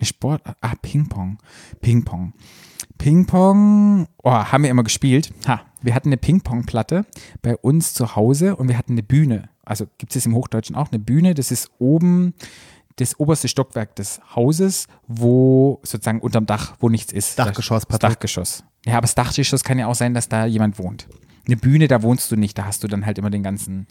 Sport. 0.00 0.42
Ah, 0.60 0.74
Ping-Pong. 0.80 1.38
Ping-Pong. 1.80 2.32
Ping-Pong. 2.98 4.06
Oh, 4.22 4.30
haben 4.30 4.62
wir 4.62 4.70
immer 4.70 4.84
gespielt. 4.84 5.32
Ha, 5.46 5.60
wir 5.82 5.94
hatten 5.94 6.08
eine 6.08 6.16
Ping-Pong-Platte 6.16 7.06
bei 7.42 7.56
uns 7.56 7.94
zu 7.94 8.16
Hause 8.16 8.56
und 8.56 8.68
wir 8.68 8.76
hatten 8.78 8.92
eine 8.92 9.02
Bühne. 9.02 9.48
Also 9.64 9.86
gibt 9.98 10.14
es 10.16 10.26
im 10.26 10.34
Hochdeutschen 10.34 10.76
auch 10.76 10.90
eine 10.90 10.98
Bühne. 10.98 11.34
Das 11.34 11.50
ist 11.50 11.70
oben 11.78 12.34
das 12.96 13.18
oberste 13.20 13.46
Stockwerk 13.48 13.94
des 13.96 14.20
Hauses, 14.34 14.88
wo 15.06 15.80
sozusagen 15.84 16.20
unterm 16.20 16.46
Dach, 16.46 16.74
wo 16.80 16.88
nichts 16.88 17.12
ist. 17.12 17.38
Dachgeschoss, 17.38 17.82
Das 17.82 17.88
Patrick. 17.98 18.10
Dachgeschoss. 18.14 18.64
Ja, 18.86 18.94
aber 18.94 19.02
das 19.02 19.14
Dachgeschoss 19.14 19.62
kann 19.62 19.78
ja 19.78 19.86
auch 19.86 19.94
sein, 19.94 20.14
dass 20.14 20.28
da 20.28 20.46
jemand 20.46 20.78
wohnt. 20.78 21.06
Eine 21.46 21.56
Bühne, 21.56 21.86
da 21.88 22.02
wohnst 22.02 22.30
du 22.32 22.36
nicht. 22.36 22.58
Da 22.58 22.64
hast 22.66 22.82
du 22.82 22.88
dann 22.88 23.06
halt 23.06 23.16
immer 23.18 23.30
den 23.30 23.42
ganzen 23.42 23.86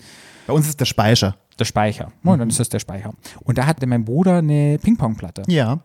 Bei 0.45 0.53
uns 0.53 0.67
ist 0.67 0.79
der 0.79 0.85
Speicher. 0.85 1.37
der 1.57 1.65
Speicher. 1.65 2.11
Oh, 2.23 2.35
dann 2.35 2.49
ist 2.49 2.59
das 2.59 2.69
der 2.69 2.79
Speicher. 2.79 3.13
Und 3.43 3.57
da 3.57 3.65
hatte 3.65 3.87
mein 3.87 4.03
Bruder 4.05 4.37
eine 4.39 4.77
Ping-Pong-Platte. 4.81 5.43
Ja. 5.47 5.79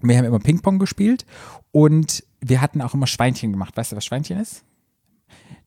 Wir 0.00 0.16
haben 0.16 0.24
immer 0.24 0.38
Ping-Pong 0.38 0.78
gespielt 0.78 1.26
und 1.72 2.24
wir 2.40 2.60
hatten 2.60 2.80
auch 2.82 2.94
immer 2.94 3.06
Schweinchen 3.06 3.52
gemacht. 3.52 3.76
Weißt 3.76 3.92
du, 3.92 3.96
was 3.96 4.04
Schweinchen 4.04 4.38
ist? 4.38 4.64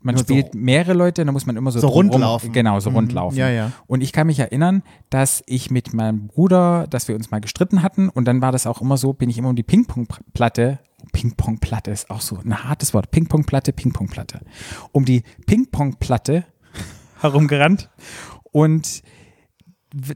Man 0.01 0.15
Nur 0.15 0.19
so- 0.25 0.33
spielt 0.33 0.53
mehrere 0.53 0.93
Leute, 0.93 1.23
dann 1.23 1.33
muss 1.33 1.45
man 1.45 1.55
immer 1.55 1.71
so, 1.71 1.79
So 1.79 1.87
rundlaufen. 1.87 2.51
Genau, 2.51 2.79
so 2.81 2.89
Mhm. 2.89 2.95
rundlaufen. 2.97 3.37
Ja, 3.37 3.49
ja. 3.49 3.71
Und 3.87 4.01
ich 4.01 4.11
kann 4.11 4.27
mich 4.27 4.39
erinnern, 4.39 4.83
dass 5.09 5.41
ich 5.47 5.71
mit 5.71 5.93
meinem 5.93 6.27
Bruder, 6.27 6.87
dass 6.89 7.07
wir 7.07 7.15
uns 7.15 7.31
mal 7.31 7.39
gestritten 7.39 7.81
hatten 7.83 8.09
und 8.09 8.25
dann 8.25 8.41
war 8.41 8.51
das 8.51 8.67
auch 8.67 8.81
immer 8.81 8.97
so, 8.97 9.13
bin 9.13 9.29
ich 9.29 9.37
immer 9.37 9.49
um 9.49 9.55
die 9.55 9.63
Ping-Pong-Platte, 9.63 10.79
Ping-Pong-Platte 11.13 11.91
ist 11.91 12.09
auch 12.09 12.19
so 12.21 12.37
ein 12.37 12.63
hartes 12.65 12.93
Wort, 12.93 13.11
Ping-Pong-Platte, 13.11 13.71
Ping-Pong-Platte, 13.71 14.41
um 14.91 15.05
die 15.05 15.23
Ping-Pong-Platte 15.45 16.43
herumgerannt 17.21 17.89
und 18.51 19.03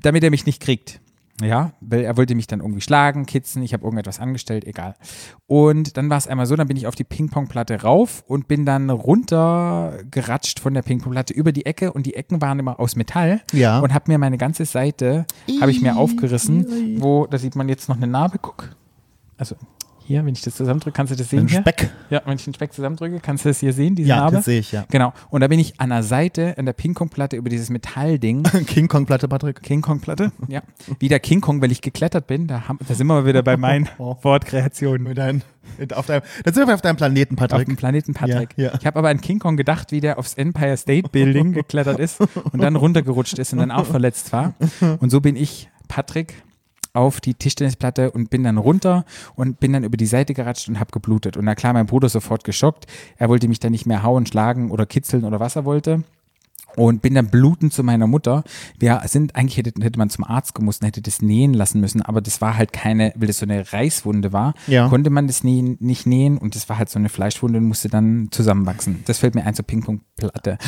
damit 0.02 0.24
er 0.24 0.32
mich 0.32 0.46
nicht 0.46 0.62
kriegt. 0.62 1.00
Ja, 1.42 1.74
weil 1.82 2.02
er 2.02 2.18
wollte 2.18 2.34
mich 2.34 2.48
dann 2.48 2.62
irgendwie 2.62 2.82
schlagen, 2.82 3.28
kitzen, 3.28 3.62
ich 3.62 3.72
habe 3.74 3.84
irgendetwas 3.84 4.20
angestellt, 4.20 4.66
egal. 4.66 4.96
Und 5.46 5.96
dann 5.96 6.10
war 6.10 6.18
es 6.18 6.28
einmal 6.28 6.48
so, 6.48 6.56
dann 6.56 6.68
bin 6.68 6.78
ich 6.78 6.88
auf 6.88 6.96
die 6.96 7.04
Ping-Pong-Platte 7.04 7.84
rauf 7.84 8.24
und 8.28 8.48
bin 8.48 8.66
dann 8.66 8.90
runtergeratscht 8.90 10.60
von 10.60 10.74
der 10.74 10.82
Ping-Pong-Platte 10.82 11.34
über 11.34 11.52
die 11.52 11.66
Ecke 11.66 11.94
und 11.94 12.06
die 12.06 12.16
Ecken 12.16 12.42
waren 12.42 12.58
immer 12.60 12.80
aus 12.80 12.96
Metall 12.96 13.42
Ja. 13.54 13.80
und 13.80 13.94
habe 13.94 14.12
mir 14.12 14.18
meine 14.18 14.38
ganze 14.38 14.66
Seite, 14.66 15.26
habe 15.62 15.72
ich 15.72 15.82
mir 15.82 15.96
aufgerissen, 15.98 17.02
wo, 17.02 17.28
da 17.28 17.38
sieht 17.38 17.56
man 17.56 17.70
jetzt 17.70 17.88
noch 17.90 17.98
eine 17.98 18.08
Narbe, 18.08 18.40
guck. 18.42 18.76
Also 19.38 19.56
hier, 20.08 20.26
wenn 20.26 20.34
ich 20.34 20.42
das 20.42 20.56
zusammendrücke, 20.56 20.96
kannst 20.96 21.12
du 21.12 21.18
das 21.18 21.30
sehen 21.30 21.42
Ein 21.42 21.48
hier? 21.50 21.60
Speck. 21.60 21.90
Ja, 22.10 22.22
wenn 22.26 22.36
ich 22.38 22.44
den 22.46 22.54
Speck 22.54 22.72
zusammendrücke, 22.74 23.20
kannst 23.20 23.44
du 23.46 23.50
das 23.50 23.60
hier 23.60 23.74
sehen, 23.74 23.96
diese 23.96 24.08
Ja, 24.10 24.18
Narbe? 24.22 24.38
das 24.38 24.46
sehe 24.46 24.60
ich, 24.60 24.72
ja. 24.72 24.86
Genau. 24.90 25.14
Und 25.30 25.42
da 25.42 25.48
bin 25.48 25.60
ich 25.60 25.80
an 25.82 25.90
der 25.90 26.04
Seite, 26.04 26.58
an 26.58 26.66
der 26.66 26.74
Ping-Pong-Platte 26.74 27.36
über 27.36 27.50
dieses 27.50 27.70
Metallding 27.70 28.44
King 28.68 28.88
Kong-Platte, 28.88 29.28
Patrick. 29.28 29.62
King 29.62 29.82
Kong 29.82 30.00
Platte, 30.00 30.32
ja. 30.48 30.62
Wieder 31.00 31.20
King 31.20 31.42
Kong, 31.42 31.62
weil 31.62 31.72
ich 31.72 31.82
geklettert 31.82 32.26
bin. 32.28 32.48
Da, 32.48 32.68
haben, 32.68 32.80
da 32.88 32.94
sind 32.96 33.06
wir 33.08 33.26
wieder 33.26 33.44
bei 33.44 33.58
meinen 33.58 33.90
Wortkreationen. 33.98 35.04
Mit 35.78 35.94
auf 35.94 36.06
deinem, 36.06 36.22
dann 36.46 36.54
sind 36.54 36.66
wir 36.68 36.74
auf 36.74 36.82
deinem 36.82 36.96
Planeten, 36.96 37.36
Auf 37.36 37.40
Patrick. 37.50 37.68
dem 37.68 37.76
Planeten 37.76 38.14
Patrick. 38.14 38.50
Ja, 38.56 38.66
ja. 38.68 38.74
Ich 38.80 38.86
habe 38.86 38.98
aber 39.00 39.10
an 39.10 39.20
King 39.20 39.40
Kong 39.40 39.58
gedacht, 39.58 39.92
wie 39.92 40.00
der 40.00 40.18
aufs 40.18 40.36
Empire 40.36 40.78
State 40.78 41.10
Building 41.10 41.52
geklettert 41.52 42.00
ist 42.00 42.22
und 42.22 42.62
dann 42.62 42.76
runtergerutscht 42.78 43.38
ist 43.38 43.52
und 43.54 43.60
dann 43.60 43.72
auch 43.72 43.86
verletzt 43.86 44.32
war. 44.32 44.54
Und 45.00 45.10
so 45.10 45.20
bin 45.20 45.36
ich, 45.36 45.70
Patrick, 45.90 46.36
auf 46.98 47.22
die 47.22 47.34
Tischtennisplatte 47.36 48.12
und 48.12 48.30
bin 48.30 48.44
dann 48.44 48.58
runter 48.58 49.06
und 49.36 49.60
bin 49.60 49.74
dann 49.74 49.84
über 49.84 49.98
die 49.98 50.06
Seite 50.06 50.34
geratscht 50.34 50.68
und 50.68 50.80
habe 50.80 50.92
geblutet. 50.92 51.38
Und 51.38 51.46
na 51.46 51.56
klar, 51.56 51.74
mein 51.74 51.86
Bruder 51.86 52.10
sofort 52.10 52.44
geschockt. 52.44 52.86
Er 53.18 53.30
wollte 53.30 53.48
mich 53.48 53.60
dann 53.60 53.72
nicht 53.72 53.86
mehr 53.86 54.04
hauen, 54.04 54.26
schlagen 54.26 54.72
oder 54.72 54.86
kitzeln 54.86 55.24
oder 55.24 55.40
was 55.40 55.56
er 55.56 55.64
wollte. 55.66 56.04
Und 56.76 57.02
bin 57.02 57.16
dann 57.16 57.30
blutend 57.30 57.74
zu 57.74 57.82
meiner 57.82 58.06
Mutter. 58.06 58.44
Wir 58.78 59.02
sind, 59.06 59.36
eigentlich 59.36 59.58
hätte, 59.58 59.74
hätte 59.82 59.98
man 59.98 60.12
zum 60.12 60.26
Arzt 60.26 60.54
gemusst 60.54 60.82
und 60.82 60.88
hätte 60.88 61.02
das 61.02 61.22
nähen 61.24 61.54
lassen 61.56 61.80
müssen, 61.82 62.04
aber 62.04 62.22
das 62.22 62.40
war 62.40 62.56
halt 62.56 62.72
keine, 62.72 63.14
weil 63.16 63.28
das 63.28 63.40
so 63.40 63.46
eine 63.48 63.74
Reißwunde 63.74 64.32
war, 64.32 64.54
Ja. 64.68 64.88
konnte 64.88 65.10
man 65.10 65.26
das 65.26 65.44
nähen, 65.44 65.78
nicht 65.80 66.06
nähen 66.06 66.38
und 66.38 66.54
das 66.56 66.70
war 66.70 66.78
halt 66.78 66.90
so 66.90 67.00
eine 67.00 67.10
Fleischwunde 67.10 67.58
und 67.58 67.66
musste 67.66 67.90
dann 67.90 68.28
zusammenwachsen. 68.32 69.02
Das 69.06 69.18
fällt 69.20 69.34
mir 69.34 69.46
ein 69.46 69.56
zur 69.56 69.66
Ping-Pong-Platte. 69.66 70.60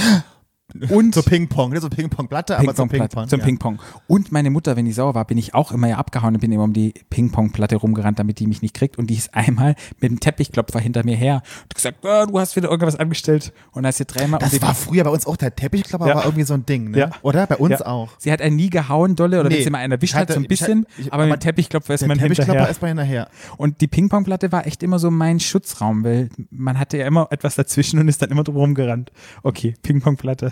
Und 0.90 1.16
So 1.16 1.24
Ping-Pong, 1.24 1.72
nicht 1.72 1.82
so 1.82 1.90
Ping-Pong-Platte, 1.90 2.58
aber 2.58 2.74
so 2.74 2.86
Ping-Pong-Platte, 2.86 3.08
Ping-Pong. 3.16 3.28
zum 3.30 3.40
ja. 3.40 3.46
Ping-Pong. 3.46 3.80
Und 4.08 4.32
meine 4.32 4.50
Mutter, 4.50 4.76
wenn 4.76 4.86
die 4.86 4.92
sauer 4.92 5.16
war, 5.16 5.26
bin 5.26 5.38
ich 5.38 5.54
auch 5.56 5.72
immer 5.72 5.88
ja 5.88 5.98
abgehauen 5.98 6.36
und 6.36 6.42
bin 6.42 6.52
immer 6.52 6.64
um 6.64 6.74
die 6.74 6.94
Ping-Pong-Platte 7.10 7.76
rumgerannt, 7.78 8.20
damit 8.20 8.40
die 8.40 8.48
mich 8.48 8.62
nicht 8.62 8.74
kriegt. 8.76 8.98
Und 8.98 9.08
die 9.10 9.16
ist 9.16 9.34
einmal 9.34 9.76
mit 10.00 10.12
dem 10.12 10.20
Teppichklopfer 10.20 10.80
hinter 10.80 11.04
mir 11.04 11.16
her 11.16 11.42
und 11.64 11.74
gesagt, 11.76 12.06
ah, 12.06 12.26
du 12.26 12.40
hast 12.40 12.56
wieder 12.56 12.70
irgendwas 12.70 12.96
angestellt. 12.96 13.52
Und 13.72 13.86
als 13.86 13.98
sie 13.98 14.06
dreimal 14.06 14.40
Das 14.40 14.62
war 14.62 14.76
früher 14.76 15.04
bei 15.04 15.10
uns 15.10 15.26
auch 15.26 15.38
der 15.38 15.56
Teppichklopper, 15.56 16.08
Ja. 16.08 16.16
war 16.16 16.26
irgendwie 16.26 16.44
so 16.46 16.54
ein 16.54 16.66
Ding, 16.66 16.92
ne? 16.92 16.98
Ja. 17.00 17.10
Oder? 17.24 17.48
Bei 17.48 17.58
uns 17.58 17.82
auch. 17.82 18.10
Sie 18.18 18.32
hat 18.32 18.42
einen 18.42 18.56
nie 18.56 18.70
gehauen, 18.70 19.16
dolle, 19.16 19.40
oder 19.40 19.50
wenn 19.50 19.64
sie 19.64 19.70
mal 19.70 19.80
einen 19.80 19.94
erwischt 19.94 20.14
ich 20.14 20.20
hat, 20.20 20.30
so 20.32 20.36
ein 20.36 20.44
ich 20.44 20.48
bisschen. 20.50 20.86
hatte- 20.86 21.02
ich- 21.02 21.14
aber 21.14 21.24
mit 21.24 21.32
aber 21.34 21.38
dem 21.38 21.42
Teppichklopfer 21.42 21.94
ist 21.96 22.06
man 22.08 22.18
Teppichklopper 22.18 22.52
hinterher. 22.54 22.70
ist 22.72 22.82
mal 22.82 22.88
hinterher. 22.90 23.28
Und 23.58 23.82
die 23.82 23.88
Ping-Pong-Platte 23.88 24.52
war 24.52 24.68
echt 24.68 24.84
immer 24.84 25.00
so 25.00 25.10
mein 25.12 25.40
Schutzraum, 25.40 26.04
weil 26.04 26.30
man 26.52 26.78
hatte 26.80 26.98
ja 26.98 27.08
immer 27.08 27.28
etwas 27.32 27.56
dazwischen 27.56 28.00
und 28.00 28.08
ist 28.08 28.22
dann 28.22 28.30
immer 28.30 28.44
drum 28.44 28.56
rumgerannt. 28.58 29.12
Okay, 29.44 29.74
Ping-Pong-Platte. 29.82 30.52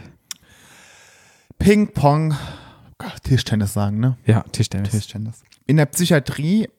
Ping-Pong, 1.60 2.36
Tischtennis 3.24 3.74
sagen, 3.74 4.00
ne? 4.00 4.18
Ja, 4.26 4.44
Tischtennis. 4.52 4.92
Tischtennis. 4.92 5.42
In 5.66 5.78
der 5.78 5.86
Psychiatrie, 5.88 6.70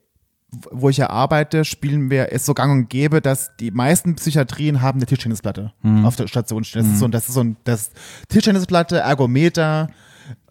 wo 0.71 0.89
ich 0.89 0.97
ja 0.97 1.11
arbeite, 1.11 1.65
spielen 1.65 2.11
wir, 2.11 2.31
ist 2.33 2.47
so 2.47 2.55
gang 2.55 2.73
und 2.73 2.89
gäbe, 2.89 3.21
dass 3.21 3.51
die 3.59 3.71
meisten 3.71 4.15
Psychiatrien 4.17 4.81
haben 4.81 4.99
eine 4.99 5.07
Tischtennisplatte 5.07 5.73
auf 6.05 6.17
der 6.17 6.27
Station 6.27 6.65
stehen. 6.65 6.83
Das 6.83 6.93
ist 6.93 6.99
so, 7.01 7.05
ein- 7.07 7.11
das 7.11 7.29
ist 7.29 7.35
so 7.35 7.41
ein, 7.45 7.57
das 7.65 7.91
Tischtennisplatte, 8.29 8.99
Ergometer 8.99 9.91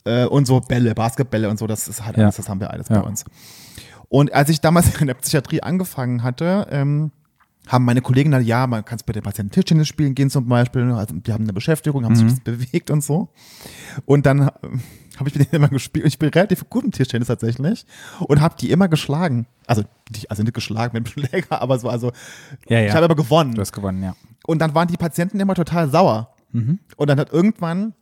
äh, 0.05 0.25
und 0.25 0.45
so 0.45 0.59
Bälle, 0.61 0.93
Basketbälle 0.93 1.49
und 1.49 1.57
so, 1.57 1.65
das 1.67 1.87
ist 1.87 2.05
halt 2.05 2.17
Ja. 2.17 2.23
alles, 2.25 2.35
das 2.37 2.47
haben 2.47 2.59
wir 2.59 2.69
alles 2.71 2.89
Ja. 2.89 2.99
bei 3.01 3.07
uns. 3.07 3.25
Und 4.09 4.33
als 4.33 4.49
ich 4.49 4.61
damals 4.61 4.95
in 5.01 5.07
der 5.07 5.15
Psychiatrie 5.15 5.61
angefangen 5.63 6.21
hatte, 6.23 6.67
ähm, 6.69 7.11
haben 7.67 7.85
meine 7.85 8.01
Kollegen 8.01 8.31
dann, 8.31 8.45
ja, 8.45 8.67
man 8.67 8.83
kann 8.85 8.99
bei 9.05 9.13
den 9.13 9.23
Patienten 9.23 9.51
Tischtennis 9.51 9.87
spielen 9.87 10.15
gehen 10.15 10.29
zum 10.29 10.47
Beispiel, 10.47 10.91
also 10.91 11.15
die 11.15 11.33
haben 11.33 11.43
eine 11.43 11.53
Beschäftigung, 11.53 12.05
haben 12.05 12.15
sich 12.15 12.25
ein 12.25 12.29
bisschen 12.29 12.43
bewegt 12.43 12.91
und 12.91 13.03
so. 13.03 13.29
Und 14.05 14.25
dann 14.25 14.41
äh, 14.41 14.51
habe 15.17 15.29
ich 15.29 15.35
mit 15.35 15.35
denen 15.35 15.63
immer 15.63 15.69
gespielt. 15.69 16.05
Ich 16.05 16.19
bin 16.19 16.29
relativ 16.29 16.69
gut 16.69 16.85
im 16.85 16.91
Tischtennis 16.91 17.27
tatsächlich 17.27 17.85
und 18.19 18.41
habe 18.41 18.55
die 18.59 18.71
immer 18.71 18.87
geschlagen. 18.87 19.47
Also, 19.65 19.83
die, 20.09 20.29
also 20.29 20.43
nicht 20.43 20.53
geschlagen 20.53 20.97
mit 20.97 21.05
dem 21.05 21.11
Schläger, 21.27 21.61
aber 21.61 21.79
so, 21.79 21.89
also 21.89 22.11
Ja, 22.67 22.79
ja. 22.79 22.87
ich 22.87 22.93
habe 22.93 23.05
aber 23.05 23.15
gewonnen. 23.15 23.55
Du 23.55 23.61
hast 23.61 23.71
gewonnen, 23.71 24.03
ja. 24.03 24.15
Und 24.45 24.59
dann 24.59 24.73
waren 24.75 24.87
die 24.87 24.97
Patienten 24.97 25.39
immer 25.39 25.55
total 25.55 25.89
sauer. 25.89 26.33
Mhm. 26.51 26.79
Und 26.95 27.09
dann 27.09 27.19
hat 27.19 27.31
irgendwann 27.31 27.93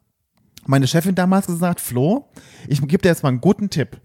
meine 0.67 0.87
Chefin 0.87 1.15
damals 1.15 1.47
gesagt, 1.47 1.79
Flo, 1.79 2.29
ich 2.67 2.81
gebe 2.81 2.99
dir 3.01 3.09
jetzt 3.09 3.23
mal 3.23 3.29
einen 3.29 3.41
guten 3.41 3.69
Tipp. 3.69 3.99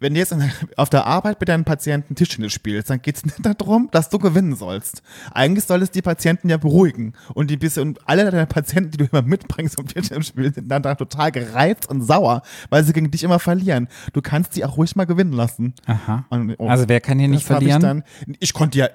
Wenn 0.00 0.14
du 0.14 0.20
jetzt 0.20 0.34
auf 0.76 0.90
der 0.90 1.06
Arbeit 1.06 1.38
mit 1.40 1.48
deinen 1.48 1.64
Patienten 1.64 2.14
Tischtennis 2.14 2.52
spielst, 2.52 2.90
dann 2.90 3.00
geht 3.02 3.16
es 3.16 3.24
nicht 3.24 3.38
darum, 3.44 3.88
dass 3.92 4.08
du 4.08 4.18
gewinnen 4.18 4.56
sollst. 4.56 5.02
Eigentlich 5.32 5.64
soll 5.64 5.82
es 5.82 5.90
die 5.90 6.02
Patienten 6.02 6.48
ja 6.48 6.56
beruhigen. 6.56 7.12
Und 7.34 7.50
die 7.50 7.56
bisschen, 7.56 7.82
und 7.82 8.08
alle 8.08 8.30
deine 8.30 8.46
Patienten, 8.46 8.90
die 8.90 8.98
du 8.98 9.04
immer 9.04 9.22
mitbringst 9.22 9.76
zum 9.76 9.86
Tischtennisspielen, 9.86 10.54
sind 10.54 10.68
dann 10.68 10.82
da 10.82 10.94
total 10.94 11.30
gereizt 11.30 11.88
und 11.88 12.02
sauer, 12.02 12.42
weil 12.70 12.82
sie 12.82 12.92
gegen 12.92 13.10
dich 13.10 13.22
immer 13.22 13.38
verlieren. 13.38 13.88
Du 14.12 14.22
kannst 14.22 14.54
sie 14.54 14.64
auch 14.64 14.76
ruhig 14.76 14.96
mal 14.96 15.04
gewinnen 15.04 15.32
lassen. 15.32 15.74
Aha. 15.86 16.24
Und, 16.30 16.54
oh, 16.58 16.68
Also 16.68 16.88
wer 16.88 17.00
kann 17.00 17.18
hier 17.18 17.28
nicht 17.28 17.44
verlieren? 17.46 17.76
Ich, 17.76 17.82
dann, 17.82 18.36
ich 18.40 18.52
konnte 18.54 18.78
ja, 18.78 18.88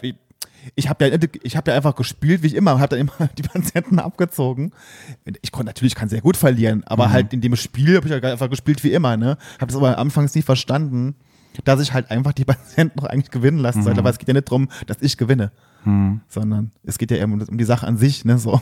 ich 0.76 0.90
habe 0.90 1.08
ja, 1.08 1.18
ich 1.44 1.56
habe 1.56 1.72
ja 1.72 1.78
einfach 1.78 1.96
gespielt, 1.96 2.42
wie 2.44 2.48
ich 2.48 2.56
immer, 2.56 2.80
habe 2.80 2.90
dann 2.98 3.00
immer 3.00 3.30
die 3.38 3.44
Patienten 3.44 4.00
abgezogen. 4.00 4.72
Ich 5.42 5.52
konnte 5.52 5.68
natürlich 5.68 5.96
kann 5.96 6.10
sehr 6.10 6.22
gut 6.22 6.38
verlieren, 6.38 6.80
Mhm. 6.80 6.84
aber 6.88 7.12
halt 7.12 7.34
in 7.34 7.42
dem 7.42 7.56
Spiel 7.56 7.96
habe 7.98 8.08
ich 8.08 8.14
ja 8.14 8.32
einfach 8.32 8.50
gespielt 8.50 8.84
wie 8.84 8.92
immer, 8.94 9.18
ne? 9.18 9.38
Habe 9.60 9.70
es 9.72 9.76
aber 9.76 9.98
anfangs 9.98 10.34
nie 10.36 10.42
verstanden, 10.42 11.16
dass 11.64 11.80
ich 11.80 11.94
halt 11.94 12.10
einfach 12.12 12.34
die 12.34 12.46
Patienten 12.46 13.00
noch 13.00 13.08
eigentlich 13.08 13.32
gewinnen 13.32 13.60
lassen 13.60 13.80
Mhm. 13.80 13.84
sollte, 13.84 14.04
weil 14.04 14.12
es 14.12 14.18
geht 14.18 14.28
ja 14.28 14.34
nicht 14.34 14.50
darum, 14.50 14.70
dass 14.88 14.98
ich 15.02 15.18
gewinne, 15.18 15.52
sondern 16.30 16.72
es 16.84 16.98
geht 16.98 17.12
ja 17.12 17.18
eher 17.18 17.26
um, 17.26 17.40
um 17.40 17.58
die 17.60 17.64
Sache 17.64 17.86
an 17.86 17.98
sich, 17.98 18.26
ne? 18.26 18.38
So, 18.40 18.60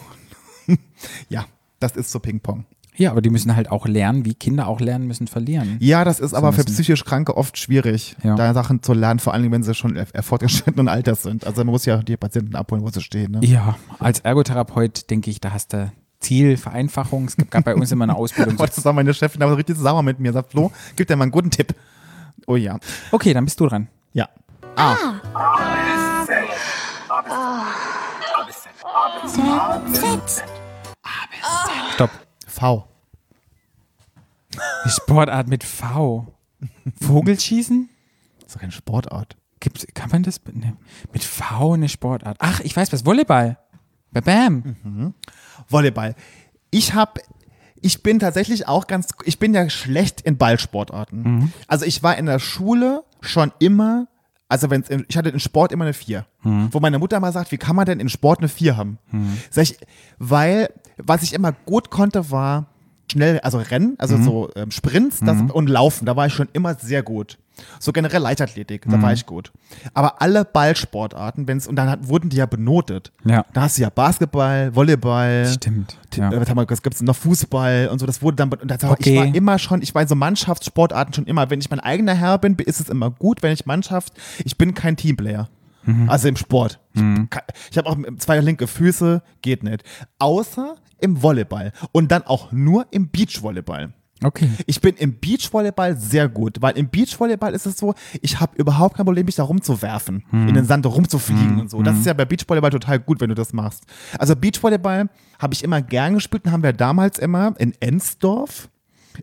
ja, 1.30 1.46
das 1.80 1.96
ist 1.96 2.12
so 2.12 2.20
Ping-Pong. 2.20 2.66
Ja, 2.96 3.12
aber 3.12 3.22
die 3.22 3.30
müssen 3.30 3.56
halt 3.56 3.72
auch 3.72 3.88
lernen, 3.88 4.24
wie 4.26 4.34
Kinder 4.36 4.68
auch 4.68 4.80
lernen 4.80 5.08
müssen 5.08 5.28
verlieren. 5.28 5.78
Ja, 5.80 6.04
das 6.04 6.20
ist 6.20 6.34
aber 6.34 6.52
für 6.54 6.62
müssen- 6.62 6.74
psychisch 6.74 7.04
Kranke 7.06 7.36
oft 7.38 7.58
schwierig, 7.58 8.16
Ja. 8.24 8.36
da 8.36 8.54
Sachen 8.54 8.84
zu 8.84 8.94
lernen, 8.94 9.20
vor 9.20 9.34
allem 9.34 9.52
wenn 9.52 9.64
sie 9.64 9.74
schon 9.74 10.00
fortgeschrittenen 10.22 10.88
Alters 10.88 11.24
sind. 11.24 11.46
Also 11.46 11.64
man 11.64 11.72
muss 11.72 11.86
ja 11.86 11.98
die 11.98 12.18
Patienten 12.18 12.56
abholen, 12.56 12.84
wo 12.84 12.90
sie 12.90 13.02
stehen. 13.02 13.32
Ne? 13.32 13.40
Ja, 13.46 13.76
als 14.00 14.20
Ergotherapeut 14.20 15.10
denke 15.10 15.30
ich, 15.32 15.42
da 15.42 15.52
hast 15.52 15.74
du 15.74 15.92
Ziel, 16.20 16.56
Vereinfachung. 16.56 17.26
Es 17.26 17.36
gab 17.50 17.66
bei 17.66 17.76
uns 17.76 17.92
immer 17.92 18.04
eine 18.04 18.16
Ausbildung. 18.16 18.54
Aber 18.60 18.68
das 18.68 18.86
war 18.86 18.94
meine 18.94 19.14
Chefin, 19.14 19.42
aber 19.42 19.52
so 19.52 19.56
richtig 19.58 19.76
sauer 19.78 20.04
mit 20.04 20.20
mir. 20.20 20.32
Sagt, 20.32 20.52
Flo, 20.52 20.72
gib 20.96 21.08
dir 21.08 21.16
mal 21.18 21.24
einen 21.24 21.32
guten 21.32 21.50
Tipp. 21.52 21.74
Oh 22.48 22.56
ja. 22.56 22.78
Okay, 23.12 23.34
dann 23.34 23.44
bist 23.46 23.60
du 23.60 23.68
dran. 23.68 23.88
Ja. 24.14 24.30
Ah, 24.76 24.96
Stopp. 31.94 32.10
V. 32.54 32.88
Die 34.86 34.90
Sportart 34.90 35.48
mit 35.48 35.64
V. 35.64 36.28
Vogelschießen? 37.02 37.90
Das 38.40 38.48
ist 38.48 38.56
doch 38.56 38.62
keine 38.62 38.72
Sportart. 38.72 39.36
Gibt's, 39.60 39.88
kann 39.94 40.10
man 40.12 40.24
das? 40.24 40.40
Ne, 40.52 40.76
mit 41.12 41.24
V 41.24 41.74
eine 41.74 41.90
Sportart. 41.90 42.38
Ach, 42.40 42.60
ich 42.60 42.76
weiß 42.76 42.94
was. 42.94 43.06
Volleyball. 43.06 43.58
Bam. 44.12 45.14
Volleyball. 45.68 46.16
Ich 46.70 46.94
habe, 46.94 47.22
ich 47.82 48.04
bin 48.04 48.20
tatsächlich 48.20 48.68
auch 48.68 48.86
ganz, 48.86 49.08
ich 49.26 49.40
bin 49.40 49.54
ja 49.56 49.70
schlecht 49.70 50.22
in 50.22 50.38
Ballsportarten. 50.38 51.52
Also 51.68 51.86
ich 51.86 52.04
war 52.04 52.18
in 52.18 52.28
der 52.28 52.40
Schule 52.40 53.04
schon 53.22 53.52
immer, 53.60 54.08
also 54.48 54.70
wenn 54.70 54.84
ich 55.08 55.18
hatte 55.18 55.30
in 55.30 55.40
Sport 55.40 55.72
immer 55.72 55.86
eine 55.86 55.94
4. 55.94 56.26
Wo 56.44 56.80
meine 56.80 57.00
Mutter 57.00 57.20
mal 57.20 57.32
sagt, 57.34 57.52
wie 57.52 57.58
kann 57.58 57.76
man 57.76 57.86
denn 57.86 58.00
in 58.00 58.10
Sport 58.10 58.40
eine 58.40 58.50
4 58.50 58.78
haben? 58.78 59.00
Sag 59.50 59.64
ich, 59.64 59.78
weil, 60.20 60.70
was 60.98 61.24
ich 61.24 61.34
immer 61.34 61.52
gut 61.66 61.90
konnte, 61.90 62.32
war 62.32 62.66
schnell, 63.12 63.40
also 63.42 63.58
Rennen, 63.60 63.96
also 64.00 64.18
so 64.22 64.50
ähm, 64.56 64.72
Sprints 64.72 65.20
das, 65.20 65.38
und 65.52 65.70
Laufen, 65.70 66.06
da 66.06 66.16
war 66.16 66.28
ich 66.28 66.34
schon 66.34 66.48
immer 66.54 66.76
sehr 66.76 67.04
gut. 67.04 67.38
So 67.80 67.92
generell 67.92 68.20
Leichtathletik, 68.22 68.86
da 68.90 69.00
war 69.00 69.14
ich 69.14 69.28
gut. 69.28 69.52
Aber 69.94 70.22
alle 70.24 70.44
Ballsportarten, 70.44 71.48
wenn's, 71.48 71.68
und 71.68 71.76
dann 71.76 71.88
hat, 71.88 72.08
wurden 72.08 72.30
die 72.30 72.38
ja 72.38 72.48
benotet. 72.48 73.12
Ja. 73.26 73.46
Da 73.54 73.62
hast 73.64 73.78
du 73.78 73.84
ja 73.84 73.90
Basketball, 73.92 74.74
Volleyball, 74.76 75.46
Stimmt. 75.46 75.98
äh, 76.16 76.22
Ja. 76.22 76.32
was, 76.40 76.50
haben 76.50 76.58
wir, 76.58 76.68
was 76.68 76.82
gibt's 76.82 77.02
noch 77.04 77.16
Fußball 77.16 77.90
und 77.92 78.00
so, 78.00 78.08
das 78.08 78.24
wurde 78.24 78.38
dann, 78.38 78.52
und 78.52 78.72
das, 78.72 78.84
Okay. 78.84 79.12
ich 79.12 79.18
war 79.20 79.36
immer 79.36 79.60
schon, 79.60 79.84
ich 79.84 79.94
war 79.94 80.02
in 80.02 80.08
so 80.08 80.16
Mannschaftssportarten 80.16 81.14
schon 81.14 81.26
immer, 81.26 81.50
wenn 81.52 81.60
ich 81.60 81.70
mein 81.70 81.80
eigener 81.80 82.16
Herr 82.16 82.40
bin, 82.40 82.56
ist 82.56 82.80
es 82.80 82.90
immer 82.90 83.12
gut, 83.12 83.44
wenn 83.44 83.54
ich 83.54 83.68
Mannschaft, 83.68 84.14
ich 84.44 84.58
bin 84.58 84.74
kein 84.74 84.98
Teamplayer. 84.98 85.48
Mhm. 85.86 86.10
Also 86.10 86.28
im 86.28 86.36
Sport. 86.38 86.80
Ich, 86.94 87.02
kann- 87.02 87.44
ich 87.72 87.78
habe 87.78 87.90
auch 87.90 87.98
zwei 88.18 88.40
linke 88.40 88.68
Füße, 88.68 89.22
geht 89.42 89.64
nicht. 89.64 89.84
Außer 90.20 90.76
im 91.00 91.22
Volleyball. 91.22 91.72
Und 91.92 92.12
dann 92.12 92.24
auch 92.24 92.52
nur 92.52 92.86
im 92.92 93.10
Beachvolleyball. 93.10 93.94
Okay. 94.24 94.48
Ich 94.68 94.80
bin 94.80 94.96
im 94.96 95.20
Beachvolleyball 95.20 95.98
sehr 95.98 96.30
gut, 96.30 96.62
weil 96.62 96.78
im 96.78 96.88
Beachvolleyball 96.88 97.54
ist 97.54 97.66
es 97.66 97.78
so, 97.78 97.94
ich 98.22 98.40
habe 98.40 98.56
überhaupt 98.56 98.96
kein 98.96 99.06
Problem, 99.06 99.26
mich 99.26 99.36
da 99.36 99.44
rumzuwerfen, 99.44 100.24
in 100.32 100.54
den 100.54 100.64
Sand 100.66 100.86
rumzufliegen 100.86 101.60
und 101.60 101.70
so. 101.70 101.82
Das 101.82 101.98
ist 101.98 102.06
ja 102.06 102.14
bei 102.14 102.24
Beachvolleyball 102.24 102.70
total 102.70 103.00
gut, 103.00 103.20
wenn 103.20 103.28
du 103.28 103.36
das 103.36 103.52
machst. 103.52 103.84
Also 104.18 104.34
Beachvolleyball 104.38 105.10
habe 105.40 105.54
ich 105.54 105.62
immer 105.62 105.82
gern 105.82 106.14
gespielt 106.14 106.46
und 106.46 106.54
haben 106.54 106.64
wir 106.64 106.72
damals 106.72 107.20
immer 107.20 107.54
in 107.58 107.74
Ensdorf 107.82 108.70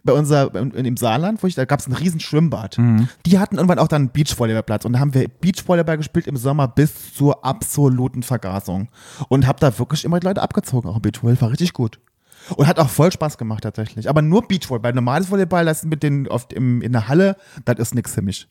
bei 0.04 0.12
unser 0.12 0.50
dem 0.50 0.96
Saarland, 0.96 1.42
wo 1.42 1.46
ich 1.46 1.54
da 1.54 1.64
gab 1.64 1.80
es 1.80 1.86
ein 1.86 1.92
riesen 1.92 2.20
Schwimmbad. 2.20 2.76
Die 3.26 3.38
hatten 3.38 3.56
irgendwann 3.56 3.78
auch 3.78 3.88
dann 3.88 4.02
einen 4.02 4.10
Beachvolleyballplatz 4.10 4.84
und 4.84 4.94
da 4.94 4.98
haben 5.00 5.14
wir 5.14 5.28
Beachvolleyball 5.28 5.96
gespielt 5.96 6.26
im 6.26 6.36
Sommer 6.36 6.68
bis 6.68 7.14
zur 7.14 7.44
absoluten 7.44 8.22
Vergasung 8.22 8.88
und 9.28 9.46
habe 9.46 9.60
da 9.60 9.78
wirklich 9.78 10.04
immer 10.04 10.20
die 10.20 10.26
Leute 10.26 10.42
abgezogen. 10.42 10.88
Auch 10.88 10.96
im 10.96 11.02
Beachvolleyball 11.02 11.42
war 11.42 11.50
richtig 11.50 11.72
gut. 11.72 12.00
Und 12.56 12.66
hat 12.66 12.78
auch 12.78 12.88
voll 12.88 13.12
Spaß 13.12 13.38
gemacht 13.38 13.62
tatsächlich. 13.62 14.08
Aber 14.08 14.22
nur 14.22 14.46
Beachvolleyball. 14.48 14.92
Normales 14.92 15.30
Volleyball, 15.30 15.64
das 15.64 15.84
mit 15.84 16.02
den 16.02 16.26
oft 16.26 16.52
im, 16.52 16.82
in 16.82 16.92
der 16.92 17.08
Halle, 17.08 17.36
das 17.64 17.78
ist 17.78 17.94
nichts 17.94 18.14
für 18.14 18.22
mich. 18.22 18.48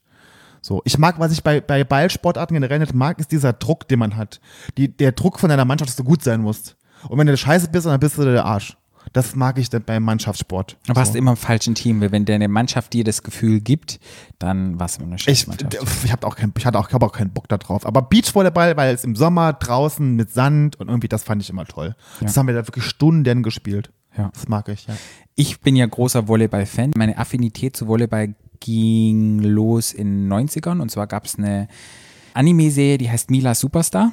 So, 0.62 0.82
ich 0.86 0.98
mag, 0.98 1.20
was 1.20 1.32
ich 1.32 1.44
bei, 1.44 1.62
bei 1.62 1.84
Ballsportarten 1.84 2.54
generell 2.54 2.80
nicht 2.80 2.94
mag, 2.94 3.20
ist 3.20 3.32
dieser 3.32 3.54
Druck, 3.54 3.88
den 3.88 4.00
man 4.00 4.18
hat. 4.18 4.42
Die, 4.78 4.96
der 4.96 5.14
Druck 5.14 5.40
von 5.40 5.50
deiner 5.50 5.66
Mannschaft, 5.66 5.90
dass 5.90 5.96
du 5.96 6.04
gut 6.04 6.24
sein 6.24 6.42
musst. 6.42 6.76
Und 7.08 7.18
wenn 7.18 7.28
du 7.28 7.38
scheiße 7.38 7.70
bist, 7.70 7.86
dann 7.86 8.00
bist 8.00 8.18
du 8.18 8.24
der 8.24 8.46
Arsch. 8.46 8.78
Das 9.14 9.36
mag 9.36 9.58
ich 9.58 9.70
dann 9.70 9.84
beim 9.84 10.04
Mannschaftssport. 10.04 10.78
Du 10.88 10.96
warst 10.96 11.14
so. 11.14 11.18
immer 11.18 11.32
im 11.32 11.38
falschen 11.38 11.76
Team, 11.76 12.02
weil 12.02 12.12
wenn 12.12 12.26
deine 12.26 12.48
Mannschaft 12.48 12.94
dir 12.94 13.04
das 13.04 13.24
Gefühl 13.24 13.60
gibt, 13.62 14.00
dann 14.38 14.80
warst 14.80 14.98
du 14.98 15.02
immer 15.02 15.12
eine 15.12 15.16
Ich, 15.18 15.24
Scheißmannschaft. 15.24 15.78
ich, 16.04 16.12
hab 16.12 16.24
auch 16.26 16.36
kein, 16.36 16.54
ich 16.58 16.66
hatte 16.66 16.78
auch, 16.80 16.88
ich 16.88 16.94
hab 16.94 17.04
auch 17.04 17.12
keinen 17.12 17.32
Bock 17.32 17.48
da 17.48 17.58
drauf. 17.58 17.86
Aber 17.86 18.02
Beachvolleyball, 18.02 18.78
weil 18.78 18.94
es 18.94 19.04
im 19.04 19.16
Sommer 19.16 19.54
draußen 19.54 20.16
mit 20.16 20.32
Sand 20.32 20.80
und 20.80 20.90
irgendwie, 20.90 21.08
das 21.08 21.24
fand 21.24 21.42
ich 21.42 21.50
immer 21.50 21.66
toll. 21.66 21.96
Das 22.22 22.38
haben 22.38 22.48
wir 22.48 22.54
da 22.54 22.68
wirklich 22.68 22.86
Stunden 22.86 23.44
gespielt. 23.44 23.92
Ja. 24.18 24.30
Das 24.34 24.48
mag 24.48 24.68
ich, 24.70 24.88
ja. 24.88 24.96
Ich 25.36 25.62
bin 25.62 25.76
ja 25.76 25.86
großer 25.86 26.28
Volleyball-Fan. 26.28 26.92
Meine 26.98 27.18
Affinität 27.18 27.78
zu 27.78 27.88
Volleyball 27.88 28.36
ging 28.60 29.40
los 29.40 29.94
in 29.94 30.28
den 30.30 30.34
90ern 30.34 30.82
und 30.82 30.92
zwar 30.92 31.08
gab 31.08 31.26
es 31.26 31.38
eine 31.38 31.68
Anime-Serie, 32.34 32.98
die 32.98 33.10
heißt 33.10 33.32
Mila 33.32 33.56
Superstar. 33.56 34.12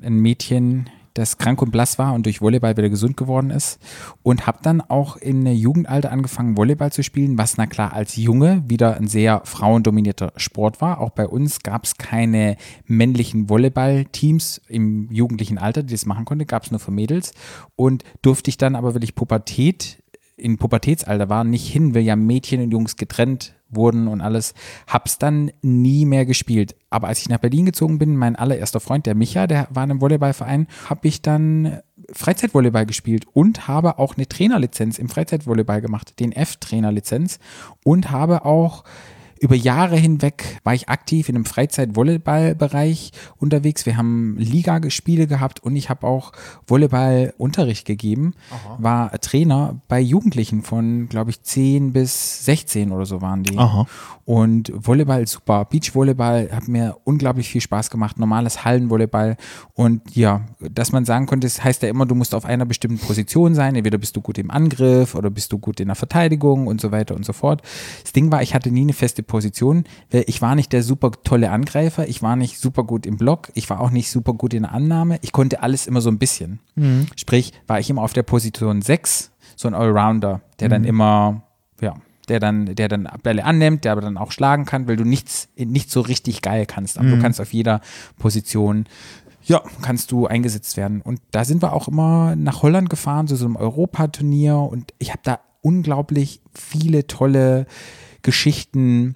Ein 0.00 0.20
Mädchen, 0.20 0.88
das 1.14 1.38
krank 1.38 1.60
und 1.62 1.70
blass 1.70 1.98
war 1.98 2.14
und 2.14 2.26
durch 2.26 2.40
Volleyball 2.40 2.76
wieder 2.76 2.88
gesund 2.88 3.16
geworden 3.16 3.50
ist. 3.50 3.78
Und 4.22 4.46
habe 4.46 4.58
dann 4.62 4.80
auch 4.80 5.16
in 5.16 5.44
der 5.44 5.54
Jugendalter 5.54 6.12
angefangen, 6.12 6.56
Volleyball 6.56 6.92
zu 6.92 7.02
spielen, 7.02 7.38
was 7.38 7.56
na 7.56 7.66
klar 7.66 7.92
als 7.92 8.16
Junge 8.16 8.62
wieder 8.66 8.96
ein 8.96 9.08
sehr 9.08 9.42
frauendominierter 9.44 10.32
Sport 10.36 10.80
war. 10.80 11.00
Auch 11.00 11.10
bei 11.10 11.26
uns 11.26 11.60
gab 11.60 11.84
es 11.84 11.96
keine 11.96 12.56
männlichen 12.86 13.48
Volleyballteams 13.48 14.60
im 14.68 15.10
jugendlichen 15.10 15.58
Alter, 15.58 15.82
die 15.82 15.94
das 15.94 16.06
machen 16.06 16.24
konnten, 16.24 16.46
gab 16.46 16.64
es 16.64 16.70
nur 16.70 16.80
für 16.80 16.90
Mädels. 16.90 17.32
Und 17.76 18.04
durfte 18.22 18.48
ich 18.48 18.58
dann 18.58 18.76
aber 18.76 18.94
wirklich 18.94 19.14
Pubertät 19.14 20.02
in 20.36 20.58
Pubertätsalter 20.58 21.28
war, 21.28 21.44
nicht 21.44 21.68
hin, 21.68 21.94
weil 21.94 22.02
ja 22.02 22.16
Mädchen 22.16 22.62
und 22.62 22.72
Jungs 22.72 22.96
getrennt 22.96 23.54
wurden 23.74 24.08
und 24.08 24.20
alles, 24.20 24.54
hab's 24.86 25.18
dann 25.18 25.50
nie 25.62 26.04
mehr 26.06 26.26
gespielt. 26.26 26.76
Aber 26.90 27.08
als 27.08 27.20
ich 27.20 27.28
nach 27.28 27.38
Berlin 27.38 27.66
gezogen 27.66 27.98
bin, 27.98 28.16
mein 28.16 28.36
allererster 28.36 28.80
Freund, 28.80 29.06
der 29.06 29.14
Micha, 29.14 29.46
der 29.46 29.68
war 29.70 29.84
in 29.84 29.90
einem 29.90 30.00
Volleyballverein, 30.00 30.66
habe 30.88 31.08
ich 31.08 31.22
dann 31.22 31.80
Freizeitvolleyball 32.12 32.86
gespielt 32.86 33.26
und 33.32 33.68
habe 33.68 33.98
auch 33.98 34.16
eine 34.16 34.28
Trainerlizenz 34.28 34.98
im 34.98 35.08
Freizeitvolleyball 35.08 35.80
gemacht, 35.80 36.20
den 36.20 36.32
F-Trainerlizenz 36.32 37.38
und 37.84 38.10
habe 38.10 38.44
auch 38.44 38.84
über 39.42 39.56
Jahre 39.56 39.96
hinweg 39.96 40.60
war 40.62 40.72
ich 40.72 40.88
aktiv 40.88 41.28
in 41.28 41.34
einem 41.34 41.44
Freizeit-Volleyball-Bereich 41.44 43.10
unterwegs. 43.38 43.86
Wir 43.86 43.96
haben 43.96 44.36
Liga-Spiele 44.38 45.26
gehabt 45.26 45.58
und 45.60 45.74
ich 45.74 45.90
habe 45.90 46.06
auch 46.06 46.30
Volleyball-Unterricht 46.68 47.84
gegeben. 47.84 48.34
War 48.78 49.10
Trainer 49.20 49.80
bei 49.88 49.98
Jugendlichen 49.98 50.62
von, 50.62 51.08
glaube 51.08 51.30
ich, 51.30 51.42
10 51.42 51.92
bis 51.92 52.44
16 52.44 52.92
oder 52.92 53.04
so 53.04 53.20
waren 53.20 53.42
die. 53.42 53.58
Aha. 53.58 53.86
Und 54.24 54.72
Volleyball 54.72 55.26
super. 55.26 55.64
Beachvolleyball 55.64 56.50
hat 56.52 56.68
mir 56.68 56.96
unglaublich 57.02 57.48
viel 57.48 57.60
Spaß 57.60 57.90
gemacht. 57.90 58.20
Normales 58.20 58.64
Hallenvolleyball. 58.64 59.36
Und 59.74 60.14
ja, 60.14 60.42
dass 60.60 60.92
man 60.92 61.04
sagen 61.04 61.26
konnte, 61.26 61.48
es 61.48 61.64
heißt 61.64 61.82
ja 61.82 61.88
immer, 61.88 62.06
du 62.06 62.14
musst 62.14 62.36
auf 62.36 62.44
einer 62.44 62.64
bestimmten 62.64 63.04
Position 63.04 63.56
sein. 63.56 63.74
Entweder 63.74 63.98
bist 63.98 64.14
du 64.14 64.20
gut 64.20 64.38
im 64.38 64.52
Angriff 64.52 65.16
oder 65.16 65.30
bist 65.30 65.52
du 65.52 65.58
gut 65.58 65.80
in 65.80 65.88
der 65.88 65.96
Verteidigung 65.96 66.68
und 66.68 66.80
so 66.80 66.92
weiter 66.92 67.16
und 67.16 67.24
so 67.24 67.32
fort. 67.32 67.62
Das 68.04 68.12
Ding 68.12 68.30
war, 68.30 68.40
ich 68.40 68.54
hatte 68.54 68.70
nie 68.70 68.82
eine 68.82 68.92
feste 68.92 69.24
Position. 69.32 69.84
weil 70.10 70.24
Ich 70.26 70.42
war 70.42 70.54
nicht 70.54 70.74
der 70.74 70.82
super 70.82 71.10
tolle 71.24 71.50
Angreifer. 71.50 72.06
Ich 72.06 72.20
war 72.20 72.36
nicht 72.36 72.58
super 72.58 72.84
gut 72.84 73.06
im 73.06 73.16
Block. 73.16 73.50
Ich 73.54 73.70
war 73.70 73.80
auch 73.80 73.90
nicht 73.90 74.10
super 74.10 74.34
gut 74.34 74.52
in 74.52 74.64
der 74.64 74.72
Annahme. 74.72 75.18
Ich 75.22 75.32
konnte 75.32 75.62
alles 75.62 75.86
immer 75.86 76.02
so 76.02 76.10
ein 76.10 76.18
bisschen. 76.18 76.60
Sprich, 77.16 77.52
war 77.66 77.80
ich 77.80 77.88
immer 77.88 78.02
auf 78.02 78.12
der 78.12 78.24
Position 78.24 78.82
6, 78.82 79.32
so 79.56 79.68
ein 79.68 79.74
Allrounder, 79.74 80.42
der 80.60 80.68
dann 80.68 80.84
immer, 80.84 81.44
ja, 81.80 81.94
der 82.28 82.40
dann, 82.40 82.74
der 82.74 82.88
dann 82.88 83.08
Bälle 83.22 83.44
annimmt, 83.44 83.84
der 83.84 83.92
aber 83.92 84.02
dann 84.02 84.18
auch 84.18 84.32
schlagen 84.32 84.66
kann, 84.66 84.86
weil 84.86 84.96
du 84.96 85.04
nichts, 85.04 85.48
nicht 85.56 85.90
so 85.90 86.02
richtig 86.02 86.42
geil 86.42 86.66
kannst. 86.66 86.98
Aber 86.98 87.08
du 87.08 87.18
kannst 87.18 87.40
auf 87.40 87.54
jeder 87.54 87.80
Position, 88.18 88.84
ja, 89.44 89.62
kannst 89.80 90.12
du 90.12 90.26
eingesetzt 90.26 90.76
werden. 90.76 91.00
Und 91.00 91.20
da 91.30 91.46
sind 91.46 91.62
wir 91.62 91.72
auch 91.72 91.88
immer 91.88 92.36
nach 92.36 92.62
Holland 92.62 92.90
gefahren, 92.90 93.28
zu 93.28 93.36
so 93.36 93.46
einem 93.46 93.56
Europaturnier. 93.56 94.58
Und 94.58 94.92
ich 94.98 95.08
habe 95.08 95.22
da 95.24 95.40
unglaublich 95.62 96.42
viele 96.54 97.06
tolle 97.06 97.66
Geschichten 98.20 99.14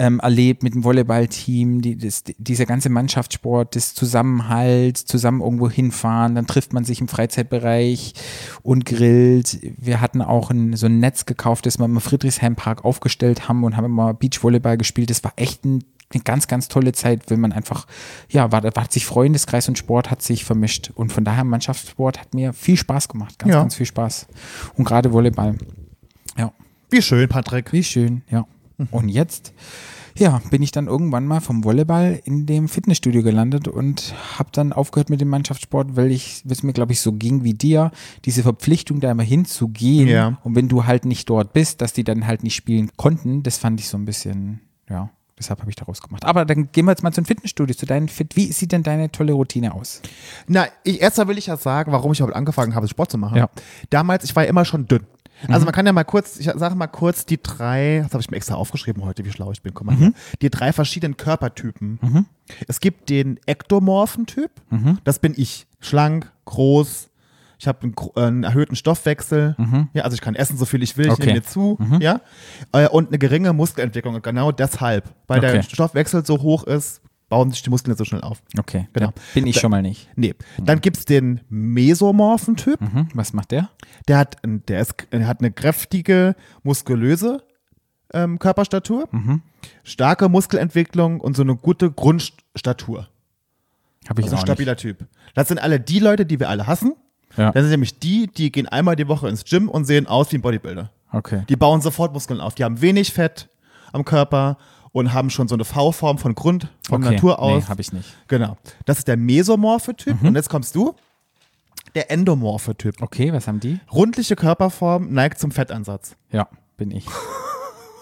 ähm, 0.00 0.18
erlebt 0.18 0.62
mit 0.62 0.72
dem 0.72 0.82
Volleyballteam, 0.82 1.82
die, 1.82 1.98
das, 1.98 2.24
dieser 2.38 2.64
ganze 2.64 2.88
Mannschaftssport, 2.88 3.76
das 3.76 3.92
Zusammenhalt, 3.94 4.96
zusammen 4.96 5.42
irgendwo 5.42 5.68
hinfahren, 5.68 6.34
dann 6.34 6.46
trifft 6.46 6.72
man 6.72 6.84
sich 6.84 7.02
im 7.02 7.08
Freizeitbereich 7.08 8.14
und 8.62 8.86
grillt. 8.86 9.58
Wir 9.76 10.00
hatten 10.00 10.22
auch 10.22 10.50
ein, 10.50 10.74
so 10.74 10.86
ein 10.86 11.00
Netz 11.00 11.26
gekauft, 11.26 11.66
das 11.66 11.78
wir 11.78 11.84
im 11.84 12.00
Friedrichshain-Park 12.00 12.82
aufgestellt 12.82 13.46
haben 13.46 13.62
und 13.62 13.76
haben 13.76 13.84
immer 13.84 14.14
Beachvolleyball 14.14 14.78
gespielt. 14.78 15.10
Das 15.10 15.22
war 15.22 15.34
echt 15.36 15.66
ein, 15.66 15.84
eine 16.14 16.22
ganz, 16.22 16.48
ganz 16.48 16.68
tolle 16.68 16.92
Zeit, 16.92 17.28
wenn 17.28 17.40
man 17.40 17.52
einfach, 17.52 17.86
ja, 18.30 18.50
war, 18.50 18.64
war 18.64 18.84
hat 18.84 18.92
sich 18.94 19.04
Freundeskreis 19.04 19.68
und 19.68 19.76
Sport 19.76 20.10
hat 20.10 20.22
sich 20.22 20.46
vermischt. 20.46 20.92
Und 20.94 21.12
von 21.12 21.24
daher, 21.24 21.44
Mannschaftssport 21.44 22.18
hat 22.18 22.32
mir 22.32 22.54
viel 22.54 22.78
Spaß 22.78 23.08
gemacht, 23.10 23.38
ganz, 23.38 23.52
Ja. 23.52 23.60
ganz 23.60 23.74
viel 23.74 23.86
Spaß. 23.86 24.28
Und 24.76 24.86
gerade 24.86 25.12
Volleyball. 25.12 25.58
Ja. 26.38 26.52
Wie 26.88 27.02
schön, 27.02 27.28
Patrick. 27.28 27.70
Wie 27.74 27.84
schön, 27.84 28.22
ja. 28.30 28.46
Und 28.90 29.08
jetzt, 29.08 29.52
ja, 30.16 30.40
bin 30.50 30.62
ich 30.62 30.72
dann 30.72 30.86
irgendwann 30.86 31.26
mal 31.26 31.40
vom 31.40 31.64
Volleyball 31.64 32.20
in 32.24 32.46
dem 32.46 32.68
Fitnessstudio 32.68 33.22
gelandet 33.22 33.68
und 33.68 34.14
habe 34.38 34.50
dann 34.52 34.72
aufgehört 34.72 35.10
mit 35.10 35.20
dem 35.20 35.28
Mannschaftssport, 35.28 35.96
weil 35.96 36.10
ich, 36.10 36.44
es 36.48 36.62
mir, 36.62 36.72
glaube 36.72 36.92
ich, 36.92 37.00
so 37.00 37.12
ging 37.12 37.44
wie 37.44 37.54
dir, 37.54 37.90
diese 38.24 38.42
Verpflichtung, 38.42 39.00
da 39.00 39.10
immer 39.10 39.22
hinzugehen. 39.22 40.08
Ja. 40.08 40.38
Und 40.42 40.56
wenn 40.56 40.68
du 40.68 40.84
halt 40.84 41.04
nicht 41.04 41.28
dort 41.28 41.52
bist, 41.52 41.80
dass 41.80 41.92
die 41.92 42.04
dann 42.04 42.26
halt 42.26 42.42
nicht 42.42 42.54
spielen 42.54 42.90
konnten, 42.96 43.42
das 43.42 43.58
fand 43.58 43.80
ich 43.80 43.88
so 43.88 43.96
ein 43.96 44.04
bisschen, 44.04 44.60
ja. 44.88 45.10
Deshalb 45.38 45.60
habe 45.60 45.70
ich 45.70 45.76
daraus 45.76 46.02
gemacht. 46.02 46.26
Aber 46.26 46.44
dann 46.44 46.70
gehen 46.70 46.84
wir 46.84 46.92
jetzt 46.92 47.02
mal 47.02 47.12
zum 47.12 47.24
Fitnessstudio, 47.24 47.74
zu 47.74 47.86
deinen 47.86 48.08
Fit. 48.08 48.36
Wie 48.36 48.52
sieht 48.52 48.72
denn 48.72 48.82
deine 48.82 49.10
tolle 49.10 49.32
Routine 49.32 49.74
aus? 49.74 50.02
Na, 50.46 50.66
ich, 50.84 51.00
erstmal 51.00 51.28
will 51.28 51.38
ich 51.38 51.46
ja 51.46 51.56
sagen, 51.56 51.92
warum 51.92 52.12
ich 52.12 52.20
überhaupt 52.20 52.36
angefangen 52.36 52.74
habe, 52.74 52.86
Sport 52.88 53.10
zu 53.10 53.16
machen. 53.16 53.38
Ja. 53.38 53.48
Damals, 53.88 54.24
ich 54.24 54.36
war 54.36 54.42
ja 54.42 54.50
immer 54.50 54.66
schon 54.66 54.86
dünn. 54.86 55.06
Also 55.48 55.64
man 55.64 55.72
kann 55.74 55.86
ja 55.86 55.92
mal 55.92 56.04
kurz, 56.04 56.38
ich 56.38 56.46
sage 56.54 56.74
mal 56.74 56.86
kurz 56.86 57.24
die 57.26 57.42
drei, 57.42 58.00
das 58.02 58.12
habe 58.12 58.20
ich 58.22 58.30
mir 58.30 58.36
extra 58.36 58.54
aufgeschrieben 58.56 59.04
heute, 59.04 59.24
wie 59.24 59.30
schlau 59.32 59.52
ich 59.52 59.62
bin, 59.62 59.72
guck 59.74 59.86
mal 59.86 59.96
hier. 59.96 60.12
Die 60.42 60.50
drei 60.50 60.72
verschiedenen 60.72 61.16
Körpertypen. 61.16 61.98
Es 62.68 62.80
gibt 62.80 63.08
den 63.08 63.38
ektomorphen 63.46 64.26
Typ, 64.26 64.50
das 65.04 65.18
bin 65.18 65.34
ich. 65.36 65.66
Schlank, 65.80 66.30
groß, 66.44 67.08
ich 67.58 67.66
habe 67.68 67.82
einen, 67.82 67.94
äh, 68.16 68.20
einen 68.20 68.44
erhöhten 68.44 68.76
Stoffwechsel, 68.76 69.56
ja, 69.94 70.02
also 70.04 70.14
ich 70.14 70.20
kann 70.20 70.34
essen, 70.34 70.56
so 70.58 70.64
viel 70.66 70.82
ich 70.82 70.96
will, 70.98 71.06
ich 71.06 71.12
Okay. 71.12 71.26
nehme 71.26 71.34
mir 71.40 71.42
zu, 71.44 71.78
ja, 72.00 72.20
äh, 72.72 72.88
und 72.88 73.08
eine 73.08 73.18
geringe 73.18 73.52
Muskelentwicklung. 73.52 74.14
Und 74.14 74.22
genau 74.22 74.52
deshalb, 74.52 75.04
weil 75.26 75.40
der 75.40 75.50
Okay. 75.58 75.62
Stoffwechsel 75.62 76.24
so 76.26 76.40
hoch 76.42 76.64
ist, 76.64 77.00
bauen 77.30 77.50
sich 77.50 77.62
die 77.62 77.70
Muskeln 77.70 77.92
nicht 77.92 77.98
so 77.98 78.04
schnell 78.04 78.20
auf. 78.20 78.42
Okay, 78.58 78.88
Genau. 78.92 79.12
bin 79.32 79.46
ich 79.46 79.58
schon 79.58 79.70
mal 79.70 79.80
nicht. 79.80 80.08
Nee. 80.16 80.34
Dann 80.58 80.82
gibt's 80.82 81.06
den 81.06 81.40
mesomorphen 81.48 82.56
Typ. 82.56 82.78
Mhm. 82.82 83.08
Was 83.14 83.32
macht 83.32 83.52
der? 83.52 83.70
Der 84.08 84.18
hat, 84.18 84.36
der 84.44 84.80
ist, 84.80 84.94
der 85.12 85.26
hat 85.26 85.40
eine 85.40 85.50
kräftige, 85.50 86.36
muskulöse 86.62 87.42
ähm, 88.12 88.38
Körperstatur, 88.38 89.08
Mhm. 89.12 89.40
starke 89.84 90.28
Muskelentwicklung 90.28 91.20
und 91.20 91.34
so 91.36 91.42
eine 91.42 91.56
gute 91.56 91.90
Grundstatur. 91.90 93.08
Habe 94.08 94.20
ich 94.20 94.26
Also 94.26 94.36
ein 94.36 94.42
stabiler 94.42 94.76
Typ. 94.76 95.06
Das 95.34 95.48
sind 95.48 95.58
alle 95.62 95.78
die 95.80 96.00
Leute, 96.00 96.26
die 96.26 96.38
wir 96.40 96.48
alle 96.48 96.66
hassen. 96.66 96.88
nicht. 97.28 97.38
Ja. 97.38 97.52
Das 97.52 97.62
sind 97.62 97.70
nämlich 97.70 98.00
die, 98.00 98.26
die 98.26 98.50
gehen 98.50 98.66
einmal 98.66 98.96
die 98.96 99.06
Woche 99.06 99.28
ins 99.28 99.44
Gym 99.44 99.68
und 99.68 99.84
sehen 99.84 100.08
aus 100.08 100.32
wie 100.32 100.36
ein 100.38 100.42
Bodybuilder. 100.42 100.90
Okay. 101.12 101.44
Die 101.48 101.54
bauen 101.56 101.80
sofort 101.80 102.12
Muskeln 102.12 102.40
auf. 102.40 102.56
Die 102.56 102.64
haben 102.64 102.80
wenig 102.80 103.12
Fett 103.12 103.48
am 103.92 104.04
Körper 104.04 104.58
und 104.92 105.12
haben 105.12 105.30
schon 105.30 105.48
so 105.48 105.54
eine 105.54 105.64
V-Form 105.64 106.18
von 106.18 106.34
Grund, 106.34 106.68
von 106.86 107.02
okay. 107.02 107.14
Natur 107.14 107.38
aus. 107.38 107.64
Nee, 107.64 107.68
habe 107.68 107.80
ich 107.80 107.92
nicht. 107.92 108.16
Genau. 108.28 108.56
Das 108.86 108.98
ist 108.98 109.08
der 109.08 109.16
mesomorphe 109.16 109.94
Typ. 109.94 110.20
Mhm. 110.20 110.28
Und 110.28 110.34
jetzt 110.36 110.48
kommst 110.48 110.74
du. 110.74 110.94
Der 111.94 112.10
endomorphe 112.10 112.76
Typ. 112.76 113.00
Okay, 113.00 113.32
was 113.32 113.48
haben 113.48 113.58
die? 113.58 113.80
Rundliche 113.92 114.36
Körperform 114.36 115.12
neigt 115.12 115.40
zum 115.40 115.50
Fettansatz. 115.50 116.16
Ja, 116.30 116.48
bin 116.76 116.90
ich. 116.90 117.06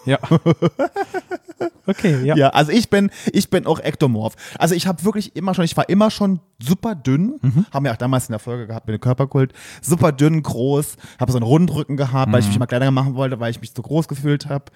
Ja. 0.08 0.18
okay, 1.86 2.22
ja. 2.24 2.36
Ja, 2.36 2.48
also 2.50 2.72
ich 2.72 2.90
bin, 2.90 3.10
ich 3.32 3.50
bin 3.50 3.66
auch 3.66 3.80
ektomorph. 3.80 4.34
Also 4.58 4.74
ich 4.74 4.86
habe 4.86 5.04
wirklich 5.04 5.34
immer 5.36 5.54
schon, 5.54 5.64
ich 5.64 5.76
war 5.76 5.88
immer 5.88 6.10
schon 6.10 6.40
super 6.58 6.94
dünn, 6.94 7.38
Mhm. 7.42 7.66
haben 7.72 7.84
wir 7.84 7.92
auch 7.92 7.96
damals 7.96 8.28
in 8.28 8.32
der 8.32 8.38
Folge 8.38 8.66
gehabt 8.66 8.86
mit 8.86 8.94
dem 8.94 9.00
Körperkult, 9.00 9.52
super 9.82 10.12
dünn, 10.12 10.42
groß, 10.42 10.96
habe 11.20 11.32
so 11.32 11.38
einen 11.38 11.46
Rundrücken 11.46 11.96
gehabt, 11.96 12.32
weil 12.32 12.40
ich 12.40 12.46
Mhm. 12.46 12.50
mich 12.52 12.58
mal 12.60 12.66
kleiner 12.66 12.90
machen 12.90 13.14
wollte, 13.14 13.40
weil 13.40 13.50
ich 13.50 13.60
mich 13.60 13.74
zu 13.74 13.82
groß 13.82 14.08
gefühlt 14.08 14.48
habe. 14.48 14.66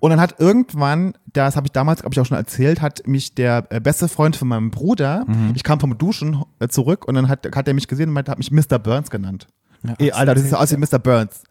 Und 0.00 0.10
dann 0.10 0.20
hat 0.20 0.36
irgendwann, 0.40 1.12
das 1.32 1.56
habe 1.56 1.66
ich 1.66 1.72
damals, 1.72 2.00
glaube 2.00 2.14
ich, 2.14 2.20
auch 2.20 2.24
schon 2.26 2.38
erzählt, 2.38 2.80
hat 2.80 3.06
mich 3.06 3.34
der 3.34 3.66
äh, 3.70 3.80
beste 3.80 4.08
Freund 4.08 4.34
von 4.34 4.48
meinem 4.48 4.70
Bruder, 4.70 5.24
Mhm. 5.26 5.52
ich 5.54 5.62
kam 5.62 5.78
vom 5.80 5.96
Duschen 5.98 6.42
äh, 6.58 6.68
zurück 6.68 7.06
und 7.06 7.14
dann 7.14 7.28
hat, 7.28 7.46
hat 7.54 7.68
er 7.68 7.74
mich 7.74 7.86
gesehen 7.88 8.08
und 8.08 8.14
meinte, 8.14 8.30
hat 8.30 8.38
mich 8.38 8.50
Mr. 8.50 8.78
Burns 8.78 9.10
genannt. 9.10 9.46
Ja, 9.86 9.94
Ey, 9.98 10.12
Alter, 10.12 10.34
das 10.34 10.44
sieht 10.44 10.54
aus 10.54 10.72
wie 10.72 10.78
Mr. 10.78 10.98
Burns. 10.98 11.42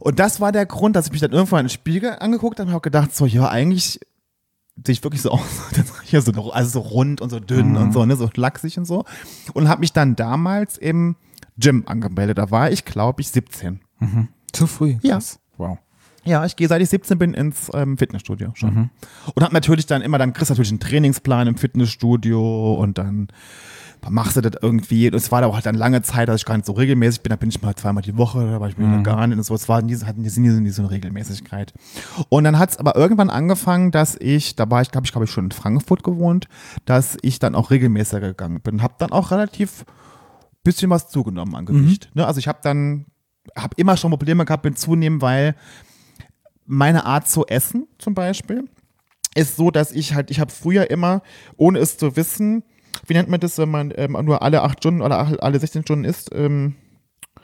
Und 0.00 0.18
das 0.18 0.40
war 0.40 0.52
der 0.52 0.66
Grund, 0.66 0.96
dass 0.96 1.06
ich 1.06 1.12
mich 1.12 1.20
dann 1.20 1.32
irgendwann 1.32 1.60
in 1.60 1.66
den 1.66 1.70
Spiegel 1.70 2.16
angeguckt 2.18 2.58
habe 2.58 2.68
und 2.68 2.74
habe 2.74 2.82
gedacht, 2.82 3.14
so, 3.14 3.26
ja, 3.26 3.48
eigentlich 3.48 4.00
sehe 4.84 4.92
ich 4.92 5.04
wirklich 5.04 5.22
so 5.22 5.30
aus, 5.30 5.40
hier 6.04 6.20
so, 6.20 6.32
also 6.52 6.70
so 6.70 6.80
rund 6.80 7.20
und 7.20 7.30
so 7.30 7.38
dünn 7.40 7.70
Mhm. 7.70 7.76
und 7.76 7.92
so, 7.92 8.04
ne, 8.04 8.16
so 8.16 8.28
lachsig 8.34 8.76
und 8.78 8.84
so. 8.86 9.04
Und 9.52 9.68
habe 9.68 9.80
mich 9.80 9.92
dann 9.92 10.16
damals 10.16 10.76
im 10.78 11.16
Gym 11.56 11.84
angemeldet. 11.86 12.38
Da 12.38 12.50
war 12.50 12.70
ich, 12.70 12.84
glaube 12.84 13.20
ich, 13.20 13.28
17. 13.30 13.80
Zu 14.52 14.66
früh. 14.66 14.96
Ja. 15.02 15.14
Krass. 15.14 15.38
Wow. 15.56 15.78
Ja, 16.24 16.44
ich 16.44 16.56
gehe 16.56 16.68
seit 16.68 16.80
ich 16.82 16.88
17 16.88 17.18
bin 17.18 17.34
ins 17.34 17.70
ähm, 17.74 17.98
Fitnessstudio 17.98 18.50
schon. 18.54 18.74
Mhm. 18.74 18.90
Und 19.34 19.42
habe 19.42 19.52
natürlich 19.54 19.86
dann 19.86 20.02
immer, 20.02 20.18
dann 20.18 20.32
kriegst 20.32 20.50
du 20.50 20.54
natürlich 20.54 20.70
einen 20.70 20.80
Trainingsplan 20.80 21.46
im 21.46 21.56
Fitnessstudio 21.56 22.74
und 22.74 22.98
dann 22.98 23.28
machst 24.10 24.36
du 24.36 24.40
das 24.40 24.52
irgendwie. 24.60 25.08
Und 25.08 25.14
es 25.14 25.30
war 25.32 25.40
da 25.40 25.46
auch 25.46 25.54
halt 25.54 25.66
dann 25.66 25.74
lange 25.74 26.02
Zeit, 26.02 26.28
dass 26.28 26.40
ich 26.40 26.44
gar 26.46 26.56
nicht 26.56 26.66
so 26.66 26.72
regelmäßig 26.72 27.22
bin. 27.22 27.30
Da 27.30 27.36
bin 27.36 27.48
ich 27.48 27.62
mal 27.62 27.74
zweimal 27.74 28.02
die 28.02 28.16
Woche, 28.16 28.44
da 28.50 28.60
war 28.60 28.68
ich 28.68 28.76
Mhm. 28.76 29.02
gar 29.02 29.26
nicht 29.26 29.36
und 29.38 29.44
so. 29.44 29.54
Es 29.54 29.68
war 29.68 29.82
nie, 29.82 29.96
hatten 29.96 30.22
nie, 30.22 30.30
nie, 30.38 30.48
nie 30.60 30.70
so 30.70 30.82
eine 30.82 30.90
Regelmäßigkeit. 30.90 31.72
Und 32.28 32.44
dann 32.44 32.58
hat 32.58 32.70
es 32.70 32.76
aber 32.78 32.96
irgendwann 32.96 33.30
angefangen, 33.30 33.90
dass 33.90 34.16
ich, 34.20 34.56
da 34.56 34.70
war 34.70 34.82
ich, 34.82 34.90
glaube 34.90 35.06
ich, 35.06 35.12
glaube 35.12 35.24
ich, 35.24 35.30
schon 35.30 35.44
in 35.44 35.50
Frankfurt 35.52 36.02
gewohnt, 36.04 36.48
dass 36.84 37.16
ich 37.22 37.38
dann 37.38 37.54
auch 37.54 37.70
regelmäßiger 37.70 38.20
gegangen 38.28 38.60
bin. 38.60 38.82
Habe 38.82 38.94
dann 38.98 39.12
auch 39.12 39.30
relativ 39.30 39.84
bisschen 40.62 40.90
was 40.90 41.08
zugenommen 41.08 41.54
an 41.54 41.66
Gewicht. 41.66 42.10
Ne? 42.14 42.26
Also 42.26 42.38
ich 42.38 42.48
habe 42.48 42.58
dann, 42.62 43.06
habe 43.56 43.74
immer 43.76 43.96
schon 43.98 44.10
Probleme 44.10 44.44
gehabt 44.46 44.64
mit 44.64 44.78
Zunehmen, 44.78 45.20
weil 45.20 45.54
meine 46.66 47.04
Art 47.04 47.28
zu 47.28 47.46
essen 47.46 47.86
zum 47.98 48.14
Beispiel 48.14 48.64
ist 49.34 49.56
so, 49.56 49.70
dass 49.70 49.92
ich 49.92 50.14
halt, 50.14 50.30
ich 50.30 50.40
habe 50.40 50.50
früher 50.50 50.90
immer, 50.90 51.22
ohne 51.56 51.80
es 51.80 51.98
zu 51.98 52.16
wissen, 52.16 52.62
wie 53.06 53.14
nennt 53.14 53.28
man 53.28 53.40
das, 53.40 53.58
wenn 53.58 53.70
man 53.70 53.92
ähm, 53.96 54.12
nur 54.24 54.42
alle 54.42 54.62
acht 54.62 54.78
Stunden 54.78 55.02
oder 55.02 55.18
ach- 55.18 55.34
alle 55.40 55.58
16 55.58 55.82
Stunden 55.82 56.04
isst? 56.04 56.30
Ähm, 56.34 56.74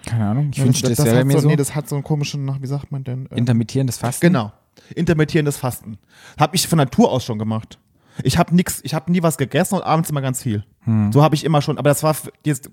Keine 0.06 0.26
Ahnung. 0.26 0.48
Ich 0.50 0.56
das, 0.56 0.64
wünschte, 0.66 0.88
das, 0.88 0.96
das 0.98 1.06
wäre 1.06 1.18
hat 1.18 1.26
mir 1.26 1.32
so, 1.34 1.40
so. 1.40 1.48
Nee, 1.48 1.56
das 1.56 1.74
hat 1.74 1.88
so 1.88 1.94
einen 1.96 2.04
komischen, 2.04 2.50
wie 2.62 2.66
sagt 2.66 2.92
man 2.92 3.04
denn? 3.04 3.28
Ähm, 3.30 3.38
Intermittierendes 3.38 3.98
Fasten. 3.98 4.26
Genau. 4.26 4.52
Intermittierendes 4.94 5.56
Fasten. 5.56 5.98
Habe 6.38 6.56
ich 6.56 6.66
von 6.66 6.76
Natur 6.78 7.10
aus 7.12 7.24
schon 7.24 7.38
gemacht. 7.38 7.78
Ich 8.22 8.36
habe 8.38 8.54
nix, 8.54 8.80
ich 8.82 8.92
habe 8.92 9.10
nie 9.10 9.22
was 9.22 9.38
gegessen 9.38 9.76
und 9.76 9.82
abends 9.82 10.10
immer 10.10 10.20
ganz 10.20 10.42
viel. 10.42 10.64
So 11.10 11.22
habe 11.22 11.34
ich 11.34 11.44
immer 11.44 11.62
schon, 11.62 11.78
aber 11.78 11.88
das 11.90 12.02
war 12.02 12.16
jetzt, 12.44 12.70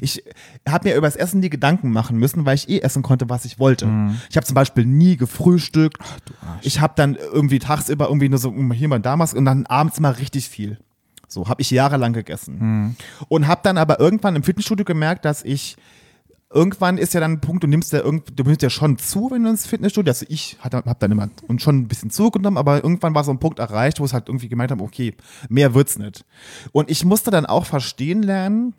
ich 0.00 0.22
habe 0.68 0.88
mir 0.88 0.94
über 0.94 1.06
das 1.06 1.16
Essen 1.16 1.40
nie 1.40 1.50
Gedanken 1.50 1.90
machen 1.90 2.18
müssen, 2.18 2.46
weil 2.46 2.54
ich 2.54 2.68
eh 2.68 2.78
essen 2.80 3.02
konnte, 3.02 3.28
was 3.28 3.44
ich 3.44 3.58
wollte. 3.58 3.86
Ich 4.30 4.36
habe 4.36 4.46
zum 4.46 4.54
Beispiel 4.54 4.84
nie 4.86 5.16
gefrühstückt. 5.16 5.98
ich 6.62 6.80
habe 6.80 6.92
dann 6.96 7.14
irgendwie 7.16 7.58
tagsüber 7.58 8.06
irgendwie 8.08 8.28
nur 8.28 8.38
so 8.38 8.50
mm, 8.52 8.72
hier 8.72 8.88
mal 8.88 9.00
damals 9.00 9.34
und 9.34 9.44
dann 9.46 9.66
abends 9.66 9.98
immer 9.98 10.18
richtig 10.18 10.48
viel. 10.48 10.78
So 11.28 11.48
habe 11.48 11.62
ich 11.62 11.70
jahrelang 11.70 12.12
gegessen. 12.12 12.96
Und 13.28 13.46
habe 13.46 13.60
dann 13.64 13.78
aber 13.78 14.00
irgendwann 14.00 14.36
im 14.36 14.42
Fitnessstudio 14.42 14.84
gemerkt, 14.84 15.24
dass 15.24 15.42
ich 15.42 15.76
irgendwann 16.52 16.96
ist 16.96 17.12
ja 17.12 17.20
dann 17.20 17.32
ein 17.32 17.40
Punkt, 17.40 17.64
du 17.64 17.66
nimmst 17.66 17.92
ja 17.92 18.00
irgend, 18.00 18.38
du 18.38 18.44
nimmst 18.44 18.62
ja 18.62 18.70
schon 18.70 18.98
zu, 18.98 19.30
wenn 19.30 19.42
du 19.42 19.50
ins 19.50 19.66
Fitnessstudio, 19.66 20.10
also 20.10 20.26
ich 20.28 20.56
hatte, 20.60 20.78
hab 20.78 21.00
dann 21.00 21.10
immer 21.10 21.28
und 21.48 21.60
schon 21.60 21.78
ein 21.78 21.88
bisschen 21.88 22.10
zugenommen, 22.10 22.56
aber 22.56 22.82
irgendwann 22.82 23.14
war 23.14 23.24
so 23.24 23.30
ein 23.32 23.40
Punkt 23.40 23.58
erreicht, 23.58 24.00
wo 24.00 24.04
es 24.04 24.12
halt 24.12 24.28
irgendwie 24.28 24.48
gemeint 24.48 24.70
haben, 24.70 24.80
okay, 24.80 25.14
mehr 25.48 25.74
wird's 25.74 25.98
nicht. 25.98 26.24
Und 26.72 26.90
ich 26.90 27.04
musste 27.04 27.30
dann 27.30 27.46
auch 27.46 27.66
verstehen 27.66 28.22
lernen, 28.22 28.74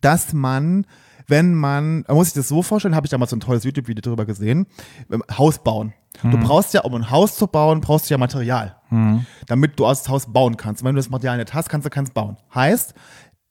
dass 0.00 0.32
man, 0.32 0.86
wenn 1.26 1.54
man, 1.54 2.04
man 2.06 2.16
muss 2.16 2.26
sich 2.28 2.34
das 2.34 2.48
so 2.48 2.62
vorstellen, 2.62 2.94
habe 2.94 3.06
ich 3.06 3.10
damals 3.10 3.30
so 3.30 3.36
ein 3.36 3.40
tolles 3.40 3.64
YouTube-Video 3.64 4.02
darüber 4.02 4.26
gesehen, 4.26 4.66
ähm, 5.10 5.22
Haus 5.36 5.58
bauen. 5.58 5.92
Du 6.22 6.38
brauchst 6.38 6.72
ja, 6.74 6.82
um 6.82 6.94
ein 6.94 7.10
Haus 7.10 7.36
zu 7.36 7.48
bauen, 7.48 7.80
brauchst 7.80 8.08
du 8.08 8.14
ja 8.14 8.18
Material, 8.18 8.76
damit 9.48 9.78
du 9.78 9.84
aus 9.84 10.02
das 10.02 10.08
Haus 10.08 10.32
bauen 10.32 10.56
kannst. 10.56 10.80
Und 10.80 10.86
wenn 10.86 10.94
du 10.94 11.00
das 11.00 11.10
Material 11.10 11.38
nicht 11.38 11.52
hast, 11.52 11.68
kannst 11.68 11.86
du 11.86 11.90
keins 11.90 12.10
bauen. 12.10 12.36
Heißt, 12.54 12.94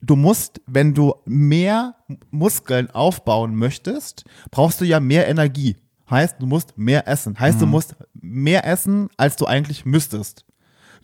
du 0.02 0.16
musst, 0.16 0.62
wenn 0.66 0.94
du 0.94 1.14
mehr 1.26 1.96
Muskeln 2.32 2.90
aufbauen 2.92 3.56
möchtest, 3.56 4.24
brauchst 4.50 4.80
du 4.80 4.86
ja 4.86 5.02
mehr 5.02 5.28
Energie. 5.28 5.76
Heißt, 6.10 6.38
du 6.40 6.46
musst 6.46 6.78
mehr 6.78 7.08
essen. 7.08 7.38
Heißt, 7.40 7.62
du 7.62 7.66
musst 7.66 7.96
mehr 8.14 8.66
essen, 8.66 9.10
als 9.18 9.36
du 9.36 9.46
eigentlich 9.46 9.86
müsstest. 9.86 10.46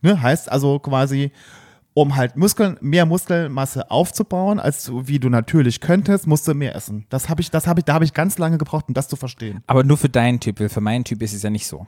Ne? 0.02 0.22
Heißt 0.22 0.52
also 0.52 0.80
quasi, 0.80 1.32
um 2.00 2.16
halt 2.16 2.38
Muskeln, 2.38 2.78
mehr 2.80 3.06
Muskelmasse 3.06 3.92
aufzubauen, 3.92 4.60
als 4.60 4.86
du, 4.86 5.08
wie 5.08 5.20
du 5.20 5.30
natürlich 5.30 5.82
könntest, 5.82 6.28
musst 6.28 6.48
du 6.48 6.54
mehr 6.54 6.74
essen. 6.76 7.06
Das 7.10 7.28
habe 7.28 7.42
ich, 7.42 7.52
das 7.52 7.68
habe 7.68 7.82
ich, 7.82 7.86
da 7.86 7.94
habe 7.96 8.06
ich 8.06 8.14
ganz 8.14 8.38
lange 8.38 8.58
gebraucht, 8.58 8.86
um 8.88 8.94
das 8.94 9.10
zu 9.10 9.16
verstehen. 9.18 9.64
Aber 9.68 9.84
nur 9.84 9.98
für 9.98 10.08
deinen 10.10 10.40
Typ, 10.40 10.60
weil 10.60 10.70
für 10.70 10.80
meinen 10.82 11.04
Typ 11.04 11.22
ist 11.22 11.34
es 11.34 11.44
ja 11.44 11.50
nicht 11.50 11.68
so. 11.68 11.88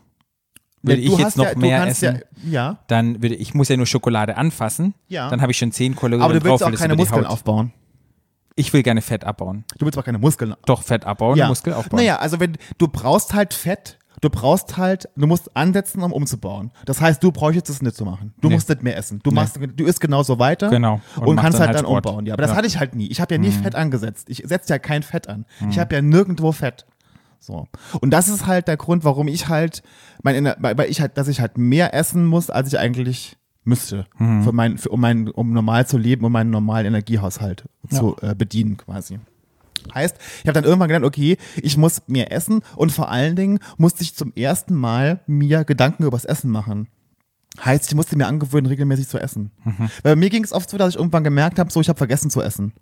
Würde 0.84 1.02
Ja, 1.02 1.14
ich 1.14 1.18
jetzt 1.20 1.38
noch 1.38 1.46
ja, 1.46 1.58
mehr 1.58 1.86
essen, 1.88 2.22
Ja, 2.44 2.50
ja, 2.52 2.80
dann 2.88 3.22
würde 3.22 3.36
ich 3.36 3.54
muss 3.54 3.70
ja 3.70 3.78
nur 3.78 3.86
Schokolade 3.86 4.36
anfassen. 4.36 4.96
Ja. 5.08 5.30
Dann 5.30 5.42
habe 5.42 5.52
ich 5.52 5.58
schon 5.58 5.72
10 5.72 5.96
Kalorien 5.96 6.22
aber 6.24 6.34
du 6.34 6.40
drauf, 6.40 6.46
willst 6.50 6.64
auch 6.64 6.68
weil 6.68 6.74
es 6.74 6.80
keine 6.82 6.96
Muskeln 6.96 7.24
Haut- 7.26 7.32
aufbauen. 7.32 7.72
Ich 8.56 8.74
will 8.74 8.84
gerne 8.84 9.02
Fett 9.02 9.24
abbauen. 9.24 9.64
Du 9.78 9.86
willst 9.86 9.98
auch 9.98 10.04
keine 10.04 10.18
Muskeln 10.18 10.54
Doch 10.66 10.84
Fett 10.84 11.06
abbauen, 11.06 11.40
Muskel 11.48 11.74
aufbauen. 11.74 12.00
Naja, 12.00 12.18
also 12.18 12.40
wenn 12.42 12.58
du 12.78 12.88
brauchst 12.90 13.34
halt 13.34 13.54
Fett, 13.54 13.98
du 14.22 14.30
brauchst 14.30 14.78
halt, 14.78 15.10
du 15.16 15.28
musst 15.28 15.56
ansetzen, 15.58 16.02
um 16.04 16.14
umzubauen. 16.14 16.72
Das 16.86 17.02
heißt, 17.02 17.22
du 17.24 17.32
bräuchtest 17.32 17.70
es 17.70 17.82
nicht 17.82 17.96
zu 17.96 18.06
machen. 18.06 18.34
Du 18.40 18.48
Nee. 18.48 18.54
musst 18.56 18.70
nicht 18.70 18.84
mehr 18.84 18.96
essen. 18.98 19.20
Du 19.24 19.32
machst, 19.32 19.60
du 19.76 19.86
isst 19.86 20.00
genauso 20.00 20.40
weiter. 20.40 20.70
Genau. 20.70 21.02
Und, 21.18 21.28
Und 21.28 21.36
kannst 21.38 21.60
dann 21.60 21.68
halt 21.68 21.76
halt 21.76 21.78
dann 21.80 21.86
Sport. 21.86 22.06
umbauen. 22.06 22.26
Ja, 22.28 22.34
aber 22.36 22.42
das 22.44 22.50
Ja. 22.50 22.54
Mhm. 22.54 22.58
hatte 22.60 22.68
ich 22.68 22.80
halt 22.80 22.96
nie. 22.96 23.08
Ich 23.08 23.20
habe 23.20 23.34
ja 23.34 23.40
nie 23.40 23.52
Fett 23.52 23.76
angesetzt. 23.76 24.30
Ich 24.30 24.44
setze 24.46 24.72
ja 24.74 24.80
kein 24.80 25.04
Fett 25.04 25.28
an. 25.28 25.46
Ich 25.70 25.80
habe 25.80 25.94
ja 25.96 26.02
nirgendwo 26.02 26.52
Fett. 26.52 26.86
So. 27.40 27.68
Und 28.02 28.12
das 28.12 28.28
ist 28.28 28.46
halt 28.46 28.68
der 28.68 28.78
Grund, 28.78 29.04
warum 29.04 29.28
ich 29.28 29.48
halt, 29.48 29.82
mein, 30.22 30.46
weil 30.60 30.90
ich 30.92 31.02
halt, 31.02 31.18
dass 31.18 31.28
ich 31.28 31.42
halt 31.42 31.58
mehr 31.58 31.94
essen 31.96 32.26
muss, 32.26 32.52
als 32.52 32.68
ich 32.68 32.78
eigentlich 32.78 33.36
müsste, 33.64 34.06
Mhm. 34.20 34.44
für 34.44 34.52
mein, 34.52 34.78
für, 34.78 34.90
um, 34.90 35.00
mein, 35.02 35.28
um 35.28 35.52
normal 35.54 35.88
zu 35.88 35.98
leben, 35.98 36.24
um 36.26 36.32
meinen 36.32 36.52
normalen 36.52 36.86
Energiehaushalt 36.86 37.66
zu 37.90 38.16
äh, 38.22 38.36
bedienen 38.36 38.78
quasi. 38.78 39.20
Heißt, 39.94 40.18
ich 40.42 40.48
habe 40.48 40.54
dann 40.54 40.64
irgendwann 40.64 40.90
gedacht, 40.90 41.06
okay, 41.06 41.38
ich 41.62 41.78
muss 41.78 42.02
mehr 42.08 42.32
essen 42.32 42.62
und 42.76 42.92
vor 42.92 43.10
allen 43.10 43.36
Dingen 43.36 43.60
musste 43.78 44.04
ich 44.04 44.16
zum 44.16 44.34
ersten 44.36 44.76
Mal 44.76 45.22
mir 45.28 45.64
Gedanken 45.64 46.04
über 46.04 46.18
das 46.18 46.26
Essen 46.26 46.52
machen. 46.52 46.88
Heißt, 47.64 47.90
ich 47.90 47.96
musste 47.96 48.16
mir 48.16 48.28
angewöhnen, 48.28 48.68
regelmäßig 48.68 49.08
zu 49.08 49.20
essen. 49.20 49.52
Weil 50.04 50.14
bei 50.14 50.16
mir 50.16 50.30
ging 50.30 50.44
es 50.44 50.54
oft 50.54 50.70
so, 50.70 50.78
dass 50.78 50.94
ich 50.94 50.96
irgendwann 50.96 51.24
gemerkt 51.24 51.60
habe, 51.60 51.72
so, 51.72 51.82
ich 51.82 51.90
habe 51.90 51.98
vergessen 51.98 52.30
zu 52.30 52.42
essen. 52.42 52.74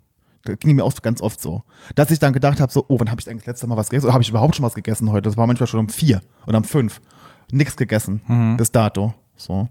Das 0.44 0.58
ging 0.58 0.76
mir 0.76 0.84
oft 0.84 1.02
ganz 1.02 1.20
oft 1.20 1.40
so. 1.40 1.64
Dass 1.96 2.10
ich 2.10 2.18
dann 2.18 2.32
gedacht 2.32 2.60
habe, 2.60 2.72
so, 2.72 2.84
oh, 2.88 2.98
wann 3.00 3.10
habe 3.10 3.20
ich 3.20 3.28
eigentlich 3.28 3.44
das 3.44 3.54
letzte 3.54 3.66
Mal 3.66 3.76
was 3.76 3.90
gegessen? 3.90 4.06
Oder 4.06 4.14
habe 4.14 4.22
ich 4.22 4.30
überhaupt 4.30 4.56
schon 4.56 4.64
was 4.64 4.74
gegessen 4.74 5.10
heute? 5.10 5.22
Das 5.22 5.36
war 5.36 5.46
manchmal 5.46 5.66
schon 5.66 5.80
um 5.80 5.88
vier 5.88 6.20
oder 6.46 6.58
um 6.58 6.64
fünf. 6.64 7.00
Nix 7.52 7.76
gegessen 7.76 8.20
bis 8.56 8.70
dato. 8.70 9.12
So. 9.40 9.68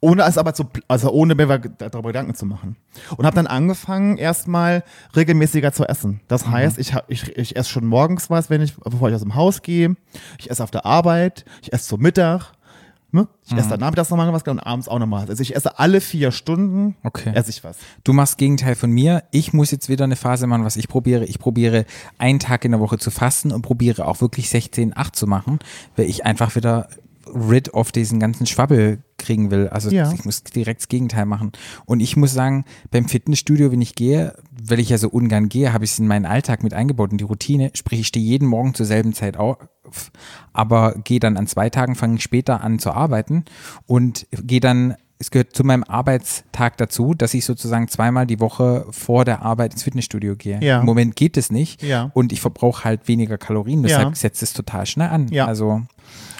Ohne 0.00 0.22
es 0.22 0.38
aber 0.38 0.54
zu, 0.54 0.64
also 0.88 1.10
ohne 1.10 1.34
mir 1.34 1.46
darüber 1.58 2.08
Gedanken 2.08 2.34
zu 2.34 2.46
machen. 2.46 2.76
Und 3.16 3.26
habe 3.26 3.34
dann 3.36 3.46
angefangen, 3.46 4.16
erstmal 4.16 4.84
regelmäßiger 5.16 5.72
zu 5.72 5.84
essen. 5.84 6.20
Das 6.28 6.46
heißt, 6.46 6.78
ich, 6.78 6.94
ich, 7.08 7.36
ich 7.36 7.56
esse 7.56 7.68
schon 7.68 7.86
morgens 7.86 8.30
was, 8.30 8.50
wenn 8.50 8.62
ich, 8.62 8.76
bevor 8.76 9.08
ich 9.08 9.14
aus 9.14 9.22
dem 9.22 9.34
Haus 9.34 9.62
gehe. 9.62 9.96
Ich 10.38 10.50
esse 10.50 10.62
auf 10.62 10.70
der 10.70 10.86
Arbeit, 10.86 11.44
ich 11.62 11.72
esse 11.72 11.88
zum 11.88 12.00
Mittag. 12.00 12.52
Ne? 13.12 13.26
Ich 13.44 13.52
esse 13.54 13.68
dann 13.70 13.80
nachmittags 13.80 14.08
nochmal 14.10 14.32
was 14.32 14.44
und 14.44 14.60
abends 14.60 14.86
auch 14.86 15.00
nochmal. 15.00 15.26
Also 15.28 15.42
ich 15.42 15.56
esse 15.56 15.80
alle 15.80 16.00
vier 16.00 16.30
Stunden, 16.30 16.94
Okay. 17.02 17.32
esse 17.34 17.50
ich 17.50 17.64
was. 17.64 17.76
Du 18.04 18.12
machst 18.12 18.38
Gegenteil 18.38 18.76
von 18.76 18.92
mir. 18.92 19.24
Ich 19.32 19.52
muss 19.52 19.72
jetzt 19.72 19.88
wieder 19.88 20.04
eine 20.04 20.14
Phase 20.14 20.46
machen, 20.46 20.64
was 20.64 20.76
ich 20.76 20.86
probiere. 20.86 21.24
Ich 21.24 21.40
probiere 21.40 21.86
einen 22.18 22.38
Tag 22.38 22.64
in 22.64 22.70
der 22.70 22.78
Woche 22.78 22.98
zu 22.98 23.10
fasten 23.10 23.50
und 23.50 23.62
probiere 23.62 24.06
auch 24.06 24.20
wirklich 24.20 24.48
16, 24.48 24.96
8 24.96 25.16
zu 25.16 25.26
machen, 25.26 25.58
weil 25.96 26.08
ich 26.08 26.24
einfach 26.24 26.54
wieder 26.54 26.88
rid 27.34 27.72
of 27.74 27.92
diesen 27.92 28.18
ganzen 28.20 28.46
Schwabbel 28.46 28.98
kriegen 29.18 29.50
will. 29.50 29.68
Also 29.68 29.90
Ja. 29.90 30.12
ich 30.12 30.24
muss 30.24 30.42
direkt 30.42 30.80
das 30.80 30.88
Gegenteil 30.88 31.26
machen. 31.26 31.52
Und 31.86 32.00
ich 32.00 32.16
muss 32.16 32.32
sagen, 32.32 32.64
beim 32.90 33.06
Fitnessstudio, 33.06 33.70
wenn 33.70 33.82
ich 33.82 33.94
gehe, 33.94 34.34
weil 34.62 34.78
ich 34.80 34.88
ja 34.88 34.98
so 34.98 35.08
ungern 35.08 35.48
gehe, 35.48 35.72
habe 35.72 35.84
ich 35.84 35.92
es 35.92 35.98
in 35.98 36.06
meinen 36.06 36.26
Alltag 36.26 36.62
mit 36.62 36.74
eingebaut, 36.74 37.12
in 37.12 37.18
die 37.18 37.24
Routine. 37.24 37.70
Sprich, 37.74 38.00
ich 38.00 38.06
stehe 38.06 38.24
jeden 38.24 38.48
Morgen 38.48 38.74
zur 38.74 38.86
selben 38.86 39.12
Zeit 39.12 39.36
auf, 39.36 39.58
aber 40.52 40.94
gehe 41.04 41.20
dann 41.20 41.36
an 41.36 41.46
zwei 41.46 41.70
Tagen, 41.70 41.94
fange 41.94 42.16
ich 42.16 42.22
später 42.22 42.62
an 42.62 42.78
zu 42.78 42.92
arbeiten 42.92 43.44
und 43.86 44.26
gehe 44.30 44.60
dann 44.60 44.94
es 45.22 45.30
gehört 45.30 45.54
zu 45.54 45.64
meinem 45.64 45.84
Arbeitstag 45.84 46.78
dazu, 46.78 47.12
dass 47.12 47.34
ich 47.34 47.44
sozusagen 47.44 47.88
zweimal 47.88 48.26
die 48.26 48.40
Woche 48.40 48.86
vor 48.90 49.26
der 49.26 49.42
Arbeit 49.42 49.74
ins 49.74 49.82
Fitnessstudio 49.82 50.34
gehe. 50.34 50.58
Ja. 50.62 50.80
Im 50.80 50.86
Moment 50.86 51.14
geht 51.14 51.36
es 51.36 51.52
nicht 51.52 51.82
Ja. 51.82 52.10
und 52.14 52.32
ich 52.32 52.40
verbrauche 52.40 52.84
halt 52.84 53.06
weniger 53.06 53.36
Kalorien, 53.36 53.82
deshalb 53.82 54.08
Ja. 54.08 54.14
setzt 54.14 54.42
es 54.42 54.54
total 54.54 54.86
schnell 54.86 55.08
an. 55.10 55.28
Ja. 55.28 55.44
Also 55.44 55.82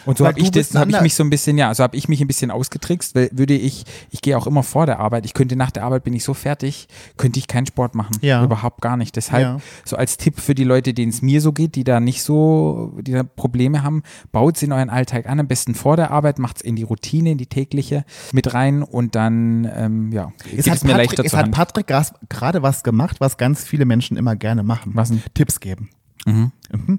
und 0.07 0.19
so 0.19 0.27
habe 0.27 0.41
ich 0.41 0.51
das, 0.51 0.75
habe 0.75 0.91
ich 0.91 1.01
mich 1.01 1.15
so 1.15 1.23
ein 1.23 1.31
bisschen, 1.31 1.59
ja, 1.59 1.73
so 1.75 1.83
habe 1.83 1.97
ich 1.97 2.09
mich 2.09 2.21
ein 2.21 2.27
bisschen 2.27 2.51
ausgetrickst, 2.51 3.15
weil 3.15 3.29
würde 3.33 3.55
ich, 3.55 3.85
ich 4.11 4.23
gehe 4.23 4.37
auch 4.37 4.47
immer 4.47 4.63
vor 4.63 4.87
der 4.87 4.99
Arbeit, 4.99 5.27
ich 5.27 5.35
könnte 5.35 5.57
nach 5.57 5.71
der 5.71 5.85
Arbeit 5.85 6.05
bin 6.05 6.15
ich 6.15 6.25
so 6.25 6.35
fertig, 6.35 6.89
könnte 7.17 7.39
ich 7.39 7.47
keinen 7.47 7.67
Sport 7.67 7.95
machen. 7.95 8.17
Ja. 8.23 8.43
Überhaupt 8.43 8.81
gar 8.81 8.97
nicht. 8.97 9.15
Deshalb, 9.17 9.43
Ja. 9.43 9.59
so 9.85 9.97
als 9.97 10.17
Tipp 10.17 10.41
für 10.41 10.55
die 10.55 10.65
Leute, 10.65 10.95
denen 10.95 11.11
es 11.11 11.23
mir 11.23 11.41
so 11.41 11.53
geht, 11.53 11.75
die 11.75 11.85
da 11.85 12.01
nicht 12.01 12.23
so, 12.23 12.95
die 13.01 13.13
da 13.13 13.23
Probleme 13.23 13.83
haben, 13.83 14.03
baut 14.33 14.57
es 14.57 14.63
in 14.63 14.73
euren 14.73 14.91
Alltag 14.91 15.27
an, 15.29 15.39
am 15.41 15.47
besten 15.47 15.75
vor 15.75 15.97
der 15.97 16.11
Arbeit, 16.11 16.39
macht 16.39 16.57
es 16.57 16.63
in 16.63 16.77
die 16.77 16.83
Routine, 16.83 17.33
in 17.33 17.39
die 17.39 17.47
tägliche 17.47 18.05
mit 18.33 18.55
rein 18.55 18.83
und 18.83 19.15
dann, 19.15 19.71
ähm, 19.75 20.13
ja, 20.13 20.33
Es 20.57 20.69
hat 20.69 20.77
es 20.77 20.85
mir 20.85 20.97
leichter 20.97 21.17
Patrick, 21.17 21.27
es 21.27 21.31
zur 21.33 21.39
hat. 21.41 21.51
Patrick 21.51 22.29
gerade 22.29 22.63
was 22.63 22.83
gemacht, 22.83 23.21
was 23.21 23.37
ganz 23.37 23.65
viele 23.65 23.85
Menschen 23.85 24.17
immer 24.17 24.35
gerne 24.37 24.63
machen. 24.63 24.93
Was 24.95 25.11
denn? 25.11 25.23
Tipps 25.35 25.61
geben. 25.61 25.91
Mhm. 26.27 26.53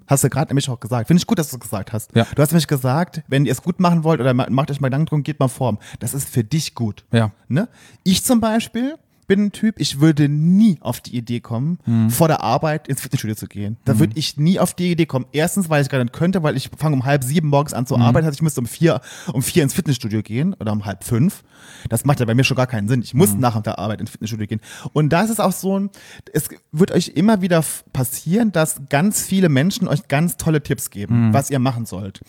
Hast 0.08 0.24
du 0.24 0.30
gerade 0.30 0.50
nämlich 0.50 0.68
auch 0.70 0.80
gesagt. 0.80 1.08
Finde 1.08 1.20
ich 1.20 1.28
gut, 1.28 1.38
dass 1.40 1.50
du 1.50 1.56
es 1.58 1.60
gesagt 1.62 1.94
hast. 1.94 2.16
Ja. 2.16 2.26
Du 2.36 2.42
hast 2.42 2.52
nämlich 2.52 2.68
gesagt, 2.68 3.22
wenn 3.28 3.46
ihr 3.46 3.52
es 3.52 3.62
gut 3.62 3.80
machen 3.80 4.04
wollt 4.04 4.20
oder 4.20 4.34
ma- 4.34 4.48
macht 4.50 4.72
euch 4.72 4.82
mal 4.82 4.88
Gedanken 4.88 5.06
drum, 5.08 5.24
geht 5.24 5.40
mal 5.40 5.48
Form. 5.48 5.78
Das 6.00 6.14
ist 6.14 6.28
für 6.30 6.44
dich 6.44 6.76
gut. 6.76 7.04
Ja. 7.12 7.32
Ne? 7.48 7.68
Ich 8.04 8.24
zum 8.24 8.42
Beispiel 8.42 8.96
bin 9.28 9.46
ein 9.46 9.52
Typ, 9.52 9.76
ich 9.80 10.00
würde 10.00 10.28
nie 10.30 10.78
auf 10.82 11.00
die 11.02 11.16
Idee 11.16 11.40
kommen, 11.40 11.80
Mhm. 11.86 12.10
vor 12.10 12.28
der 12.28 12.42
Arbeit 12.42 12.88
ins 12.88 13.02
Fitnessstudio 13.02 13.36
zu 13.36 13.48
gehen. 13.48 13.78
Da 13.86 14.00
würde 14.00 14.14
ich 14.18 14.38
nie 14.38 14.60
auf 14.60 14.74
die 14.74 14.92
Idee 14.92 15.06
kommen. 15.06 15.26
Erstens, 15.32 15.70
weil 15.70 15.82
ich 15.82 15.90
gar 15.90 16.00
nicht 16.04 16.14
könnte, 16.14 16.44
weil 16.44 16.58
ich 16.58 16.70
fange 16.78 16.96
um 16.96 17.06
halb 17.06 17.24
sieben 17.24 17.48
morgens 17.50 17.74
an 17.74 17.86
zu 17.86 17.96
Mhm. 17.96 18.02
arbeiten, 18.02 18.26
heißt 18.28 18.36
ich 18.38 18.42
müsste 18.42 18.62
um 18.62 18.68
vier, 18.68 19.02
um 19.32 19.42
vier 19.42 19.64
ins 19.64 19.74
Fitnessstudio 19.74 20.22
gehen 20.22 20.54
oder 20.56 20.72
um 20.72 20.86
halb 20.86 21.04
fünf. 21.04 21.44
Das 21.90 22.06
macht 22.06 22.20
ja 22.20 22.26
bei 22.26 22.34
mir 22.36 22.44
schon 22.44 22.58
gar 22.58 22.68
keinen 22.68 22.88
Sinn. 22.88 23.02
Ich 23.02 23.14
Mhm. 23.14 23.20
muss 23.20 23.34
nach 23.36 23.62
der 23.62 23.80
Arbeit 23.80 24.02
ins 24.02 24.10
Fitnessstudio 24.12 24.48
gehen. 24.48 24.62
Und 24.94 25.10
da 25.10 25.22
ist 25.24 25.30
es 25.30 25.40
auch 25.40 25.52
so 25.54 25.80
ein, 25.80 25.90
es 26.34 26.50
wird 26.72 26.92
euch 26.92 27.10
immer 27.16 27.42
wieder 27.42 27.64
passieren, 27.94 28.52
dass 28.52 28.82
ganz 28.90 29.22
viele 29.22 29.50
Menschen 29.50 29.88
euch 29.88 30.08
ganz 30.08 30.38
tolle 30.38 30.62
Tipps 30.64 30.90
geben, 30.90 31.30
Mhm. 31.30 31.34
was 31.34 31.50
ihr 31.50 31.60
machen 31.60 31.86
sollt. 31.86 32.22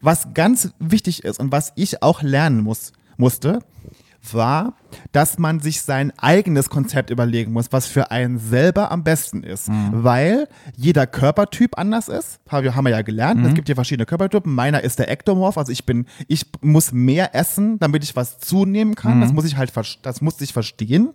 Was 0.00 0.32
ganz 0.34 0.72
wichtig 0.78 1.24
ist 1.24 1.38
und 1.38 1.52
was 1.52 1.72
ich 1.76 2.02
auch 2.02 2.22
lernen 2.22 2.62
muss, 2.62 2.92
musste, 3.18 3.58
war, 4.32 4.74
dass 5.12 5.38
man 5.38 5.60
sich 5.60 5.82
sein 5.82 6.12
eigenes 6.18 6.68
Konzept 6.68 7.10
überlegen 7.10 7.52
muss, 7.52 7.66
was 7.70 7.86
für 7.86 8.10
einen 8.10 8.38
selber 8.38 8.90
am 8.90 9.04
besten 9.04 9.42
ist. 9.42 9.68
Weil 9.92 10.48
jeder 10.76 11.06
Körpertyp 11.06 11.78
anders 11.78 12.08
ist. 12.08 12.40
Haben 12.48 12.64
wir, 12.64 12.74
haben 12.76 12.84
wir 12.84 12.90
ja 12.90 13.02
gelernt. 13.02 13.46
Es 13.46 13.54
gibt 13.54 13.68
ja 13.68 13.74
verschiedene 13.74 14.06
Körpertypen. 14.06 14.52
Meiner 14.54 14.82
ist 14.82 14.98
der 14.98 15.10
Ektomorph. 15.10 15.58
Also 15.58 15.72
ich 15.72 15.86
bin, 15.86 16.06
ich 16.28 16.46
muss 16.60 16.92
mehr 16.92 17.34
essen, 17.34 17.78
damit 17.78 18.04
ich 18.04 18.16
was 18.16 18.38
zunehmen 18.38 18.94
kann. 18.94 19.20
Das 19.20 19.32
muss 19.32 19.44
ich 19.44 19.56
halt, 19.56 19.72
das 20.02 20.20
muss 20.20 20.40
ich 20.40 20.52
verstehen. 20.52 21.10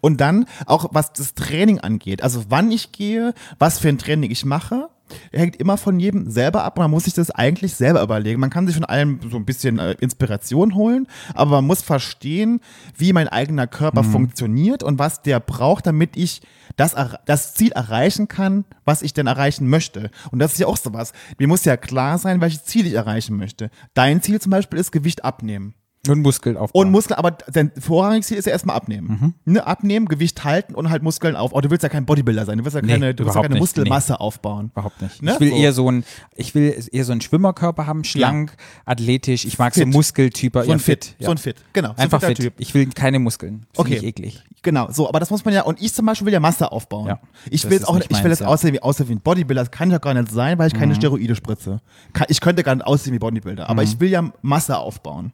Und 0.00 0.20
dann 0.20 0.46
auch, 0.66 0.90
was 0.92 1.12
das 1.12 1.34
Training 1.34 1.80
angeht. 1.80 2.22
Also 2.22 2.44
wann 2.48 2.70
ich 2.70 2.92
gehe, 2.92 3.34
was 3.58 3.78
für 3.78 3.88
ein 3.88 3.98
Training 3.98 4.30
ich 4.30 4.44
mache. 4.44 4.88
Hängt 5.32 5.56
immer 5.56 5.76
von 5.76 5.98
jedem 6.00 6.30
selber 6.30 6.64
ab. 6.64 6.78
Man 6.78 6.90
muss 6.90 7.04
sich 7.04 7.14
das 7.14 7.30
eigentlich 7.30 7.74
selber 7.74 8.02
überlegen. 8.02 8.40
Man 8.40 8.50
kann 8.50 8.66
sich 8.66 8.76
von 8.76 8.84
allem 8.84 9.20
so 9.30 9.36
ein 9.36 9.44
bisschen 9.44 9.78
äh, 9.78 9.92
Inspiration 10.00 10.74
holen, 10.74 11.06
aber 11.34 11.52
man 11.52 11.66
muss 11.66 11.82
verstehen, 11.82 12.60
wie 12.96 13.12
mein 13.12 13.28
eigener 13.28 13.66
Körper 13.66 14.04
funktioniert 14.04 14.82
und 14.82 14.98
was 14.98 15.22
der 15.22 15.40
braucht, 15.40 15.86
damit 15.86 16.16
ich 16.16 16.42
das, 16.76 16.94
das 17.26 17.54
Ziel 17.54 17.72
erreichen 17.72 18.28
kann, 18.28 18.64
was 18.84 19.02
ich 19.02 19.12
denn 19.12 19.26
erreichen 19.26 19.68
möchte. 19.68 20.10
Und 20.30 20.38
das 20.38 20.52
ist 20.52 20.58
ja 20.58 20.66
auch 20.66 20.76
sowas. 20.76 21.12
Mir 21.38 21.48
muss 21.48 21.64
ja 21.64 21.76
klar 21.76 22.18
sein, 22.18 22.40
welches 22.40 22.64
Ziel 22.64 22.86
ich 22.86 22.94
erreichen 22.94 23.36
möchte. 23.36 23.70
Dein 23.94 24.22
Ziel 24.22 24.40
zum 24.40 24.50
Beispiel 24.50 24.78
ist 24.78 24.92
Gewicht 24.92 25.24
abnehmen. 25.24 25.74
Und 26.06 26.22
Muskeln 26.22 26.56
aufbauen. 26.56 26.86
Und 26.86 26.92
Muskeln, 26.92 27.18
aber 27.18 27.32
dein 27.32 27.72
vorrangiges 27.78 28.28
Ziel 28.28 28.36
ist 28.38 28.46
ja 28.46 28.52
erstmal 28.52 28.76
abnehmen. 28.76 29.34
Ne, 29.44 29.66
abnehmen, 29.66 30.06
Gewicht 30.06 30.44
halten 30.44 30.74
und 30.74 30.88
halt 30.90 31.02
Muskeln 31.02 31.36
auf. 31.36 31.52
Oh, 31.52 31.60
du 31.60 31.70
willst 31.70 31.82
ja 31.82 31.88
kein 31.88 32.06
Bodybuilder 32.06 32.46
sein, 32.46 32.56
du 32.58 32.64
willst 32.64 32.76
ja 32.76 32.82
Nee, 32.82 32.92
keine, 32.92 33.14
du 33.14 33.24
willst 33.24 33.34
ja 33.34 33.42
keine 33.42 33.54
nicht. 33.54 33.60
Muskelmasse 33.60 34.20
aufbauen. 34.20 34.70
Überhaupt 34.72 35.02
nicht. 35.02 35.22
Ne? 35.22 35.32
Ich 35.34 35.40
will 35.40 35.50
So. 35.50 35.56
eher 35.56 35.72
so 35.72 35.90
ein, 35.90 36.04
ich 36.36 36.54
will 36.54 36.82
eher 36.92 37.04
so 37.04 37.12
einen 37.12 37.20
Schwimmerkörper 37.20 37.86
haben, 37.86 38.04
schlank, 38.04 38.56
athletisch. 38.86 39.44
Ich 39.44 39.58
mag 39.58 39.74
so 39.74 39.80
Fit. 39.82 39.92
Muskeltyper, 39.92 40.62
So 40.62 40.68
ja, 40.68 40.76
ein 40.76 40.80
Fit, 40.80 41.14
Ja. 41.18 41.26
so 41.26 41.32
ein 41.32 41.38
Fit, 41.38 41.56
genau. 41.72 41.88
So 41.88 41.94
ein 41.94 41.98
Einfach 42.00 42.22
fit. 42.22 42.38
Typ. 42.38 42.54
Ich 42.58 42.72
will 42.74 42.86
keine 42.90 43.18
Muskeln. 43.18 43.66
Finde 43.74 43.80
Okay. 43.80 43.96
ich 43.96 44.04
eklig. 44.04 44.42
Genau, 44.62 44.90
so, 44.90 45.08
aber 45.08 45.20
das 45.20 45.30
muss 45.30 45.44
man 45.44 45.52
ja, 45.54 45.62
und 45.62 45.80
ich 45.80 45.92
zum 45.94 46.06
Beispiel 46.06 46.26
will 46.26 46.32
ja 46.32 46.40
Masse 46.40 46.72
aufbauen. 46.72 47.06
Ja, 47.08 47.20
ich 47.50 47.62
das 47.62 47.70
will 47.70 47.78
jetzt 47.78 47.86
auch, 47.88 47.96
ich 48.00 48.22
will 48.24 48.30
jetzt 48.30 48.40
ja. 48.40 48.46
Mhm. 48.46 48.52
aussehen 48.52 48.72
wie, 48.74 48.80
aussehen 48.82 49.08
wie 49.08 49.12
ein 49.12 49.20
Bodybuilder, 49.20 49.62
das 49.62 49.70
kann 49.70 49.88
ich 49.88 49.92
ja 49.92 49.98
gar 49.98 50.14
nicht 50.14 50.30
sein, 50.32 50.58
weil 50.58 50.68
ich 50.68 50.74
keine 50.74 50.94
Steroide 50.94 51.34
spritze. 51.34 51.80
Ich 52.28 52.40
könnte 52.40 52.62
gar 52.62 52.74
nicht 52.74 52.84
aussehen 52.86 53.12
wie 53.12 53.18
Bodybuilder, 53.18 53.68
aber 53.68 53.82
ich 53.82 54.00
will 54.00 54.08
ja 54.10 54.32
Masse 54.42 54.76
aufbauen. 54.78 55.32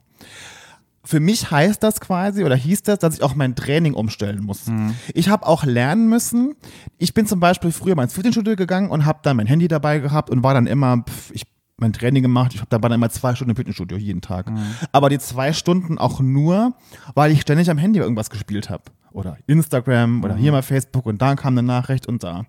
Für 1.03 1.19
mich 1.19 1.51
heißt 1.51 1.83
das 1.83 2.01
quasi 2.01 2.43
oder 2.43 2.55
hieß 2.55 2.81
das, 2.83 2.97
dass 2.97 3.15
ich 3.15 3.23
auch 3.23 3.35
mein 3.35 3.55
Training 3.55 3.93
umstellen 3.93 4.43
muss. 4.43 4.65
Mhm. 4.65 4.95
Ich 5.13 5.29
habe 5.29 5.45
auch 5.45 5.63
lernen 5.63 6.09
müssen. 6.09 6.55
Ich 6.97 7.13
bin 7.13 7.27
zum 7.27 7.39
Beispiel 7.39 7.71
früher 7.71 7.95
mal 7.95 8.03
ins 8.03 8.13
Fitnessstudio 8.13 8.55
gegangen 8.55 8.89
und 8.89 9.05
habe 9.05 9.19
dann 9.21 9.37
mein 9.37 9.45
Handy 9.45 9.67
dabei 9.67 9.99
gehabt 9.99 10.31
und 10.31 10.41
war 10.41 10.55
dann 10.55 10.65
immer, 10.65 11.03
pf, 11.07 11.31
ich 11.31 11.43
mein 11.77 11.93
Training 11.93 12.23
gemacht. 12.23 12.53
Ich 12.53 12.61
habe 12.61 12.69
da 12.69 12.81
war 12.81 12.89
dann 12.89 12.99
immer 12.99 13.09
zwei 13.09 13.35
Stunden 13.35 13.51
im 13.51 13.55
Fitnessstudio 13.55 13.97
jeden 13.97 14.21
Tag. 14.21 14.51
Aber 14.91 15.09
die 15.09 15.19
zwei 15.19 15.53
Stunden 15.53 15.97
auch 15.97 16.19
nur, 16.19 16.73
weil 17.13 17.31
ich 17.31 17.41
ständig 17.41 17.69
am 17.69 17.77
Handy 17.77 17.99
irgendwas 17.99 18.29
gespielt 18.29 18.69
habe. 18.69 18.83
Oder 19.11 19.37
Instagram 19.47 20.25
oder 20.25 20.35
hier 20.35 20.51
mal 20.51 20.61
Facebook 20.61 21.05
und 21.05 21.21
da 21.21 21.35
kam 21.35 21.53
eine 21.53 21.63
Nachricht 21.63 22.05
und 22.05 22.23
da. 22.23 22.45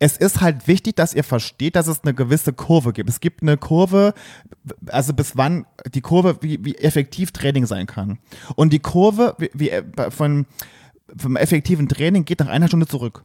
Es 0.00 0.16
ist 0.16 0.40
halt 0.40 0.66
wichtig, 0.66 0.96
dass 0.96 1.14
ihr 1.14 1.22
versteht, 1.22 1.76
dass 1.76 1.86
es 1.86 2.02
eine 2.02 2.12
gewisse 2.12 2.52
Kurve 2.52 2.92
gibt. 2.92 3.08
Es 3.08 3.20
gibt 3.20 3.42
eine 3.42 3.56
Kurve, 3.56 4.12
also 4.88 5.14
bis 5.14 5.36
wann 5.36 5.64
die 5.94 6.00
Kurve, 6.00 6.38
wie, 6.40 6.64
wie 6.64 6.74
effektiv 6.74 7.30
Training 7.30 7.66
sein 7.66 7.86
kann. 7.86 8.18
Und 8.56 8.72
die 8.72 8.80
Kurve 8.80 9.36
wie, 9.38 9.50
wie, 9.54 9.70
äh, 9.70 10.10
von, 10.10 10.46
vom 11.16 11.36
effektiven 11.36 11.88
Training 11.88 12.24
geht 12.24 12.40
nach 12.40 12.48
einer 12.48 12.66
Stunde 12.66 12.88
zurück. 12.88 13.22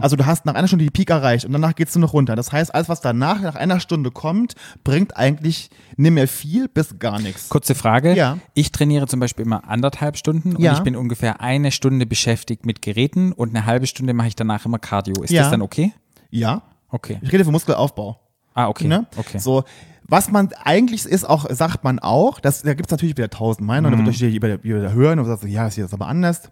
Also 0.00 0.16
du 0.16 0.26
hast 0.26 0.44
nach 0.46 0.54
einer 0.54 0.66
Stunde 0.68 0.84
die 0.84 0.90
Peak 0.90 1.10
erreicht 1.10 1.44
und 1.44 1.52
danach 1.52 1.74
geht's 1.74 1.94
nur 1.94 2.00
noch 2.02 2.12
runter. 2.12 2.36
Das 2.36 2.52
heißt, 2.52 2.74
alles, 2.74 2.88
was 2.88 3.00
danach 3.00 3.40
nach 3.40 3.54
einer 3.54 3.80
Stunde 3.80 4.10
kommt, 4.10 4.54
bringt 4.84 5.16
eigentlich 5.16 5.70
nicht 5.96 6.10
mehr 6.12 6.28
viel 6.28 6.68
bis 6.68 6.98
gar 6.98 7.20
nichts. 7.20 7.48
Kurze 7.48 7.74
Frage. 7.74 8.14
Ja. 8.14 8.38
Ich 8.54 8.72
trainiere 8.72 9.06
zum 9.06 9.20
Beispiel 9.20 9.44
immer 9.44 9.68
anderthalb 9.68 10.16
Stunden 10.16 10.56
und 10.56 10.62
Ja. 10.62 10.74
ich 10.74 10.80
bin 10.80 10.96
ungefähr 10.96 11.40
eine 11.40 11.70
Stunde 11.72 12.06
beschäftigt 12.06 12.66
mit 12.66 12.82
Geräten 12.82 13.32
und 13.32 13.50
eine 13.50 13.66
halbe 13.66 13.86
Stunde 13.86 14.14
mache 14.14 14.28
ich 14.28 14.36
danach 14.36 14.64
immer 14.66 14.78
Cardio. 14.78 15.22
Ist 15.22 15.30
Ja. 15.30 15.42
das 15.42 15.50
dann 15.50 15.62
okay? 15.62 15.92
Ja, 16.30 16.62
Okay. 16.90 17.18
ich 17.22 17.32
rede 17.32 17.44
von 17.44 17.52
Muskelaufbau. 17.52 18.18
Ah, 18.54 18.68
okay. 18.68 18.86
Ne? 18.86 19.06
Okay. 19.16 19.38
So, 19.38 19.64
was 20.06 20.30
man 20.30 20.50
eigentlich 20.62 21.06
ist, 21.06 21.24
auch 21.28 21.46
sagt 21.50 21.84
man 21.84 21.98
auch, 21.98 22.38
dass, 22.40 22.62
da 22.62 22.74
gibt 22.74 22.88
es 22.88 22.90
natürlich 22.90 23.16
wieder 23.16 23.30
tausend 23.30 23.66
Meinungen, 23.66 23.94
Mhm. 23.94 24.00
da 24.00 24.06
wird 24.06 24.14
euch 24.16 24.20
jeder, 24.20 24.58
jeder 24.62 24.92
hören 24.92 25.18
und 25.18 25.24
sagt 25.24 25.40
so, 25.42 25.46
ja, 25.46 25.64
das 25.64 25.74
hier 25.76 25.86
ist 25.86 25.94
aber 25.94 26.06
anders. 26.06 26.50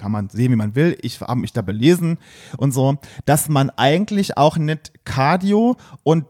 Kann 0.00 0.12
man 0.12 0.30
sehen, 0.30 0.50
wie 0.50 0.56
man 0.56 0.74
will. 0.74 0.96
Ich 1.02 1.20
habe 1.20 1.38
mich 1.38 1.52
da 1.52 1.60
belesen 1.60 2.16
und 2.56 2.72
so, 2.72 2.96
dass 3.26 3.50
man 3.50 3.68
eigentlich 3.68 4.38
auch 4.38 4.56
nicht 4.56 5.04
Cardio 5.04 5.76
und 6.04 6.24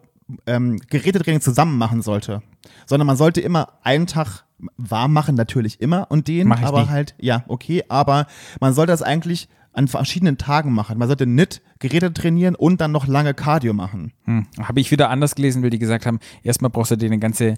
ähm, 0.49 0.81
Gerätetraining 0.91 1.41
zusammen 1.41 1.79
machen 1.79 2.03
sollte, 2.03 2.43
sondern 2.87 3.07
man 3.07 3.17
sollte 3.17 3.41
immer 3.41 3.75
einen 3.85 4.09
Tag 4.09 4.45
warm 4.77 5.13
machen, 5.13 5.37
natürlich 5.37 5.81
immer 5.81 6.11
und 6.11 6.27
den, 6.27 6.51
aber 6.51 6.83
nie. 6.83 6.89
halt, 6.89 7.15
ja, 7.21 7.45
okay, 7.47 7.85
aber 7.89 8.27
man 8.59 8.75
sollte 8.75 8.91
das 8.91 9.03
eigentlich 9.03 9.49
an 9.73 9.87
verschiedenen 9.87 10.37
Tagen 10.37 10.73
machen. 10.73 10.99
Man 10.99 11.07
sollte 11.07 11.27
nicht 11.27 11.63
Geräte 11.81 12.13
trainieren 12.13 12.55
und 12.55 12.81
dann 12.81 12.93
noch 12.93 13.07
lange 13.07 13.35
Cardio 13.35 13.73
machen. 13.73 14.13
Hm. 14.25 14.47
Habe 14.63 14.81
ich 14.81 14.91
wieder 14.91 15.11
anders 15.11 15.35
gelesen, 15.35 15.63
weil 15.63 15.71
die 15.71 15.79
gesagt 15.79 16.07
haben, 16.07 16.21
erstmal 16.43 16.71
brauchst 16.71 16.93
du 16.93 16.97
dir 16.97 17.07
eine 17.07 17.19
ganze 17.19 17.57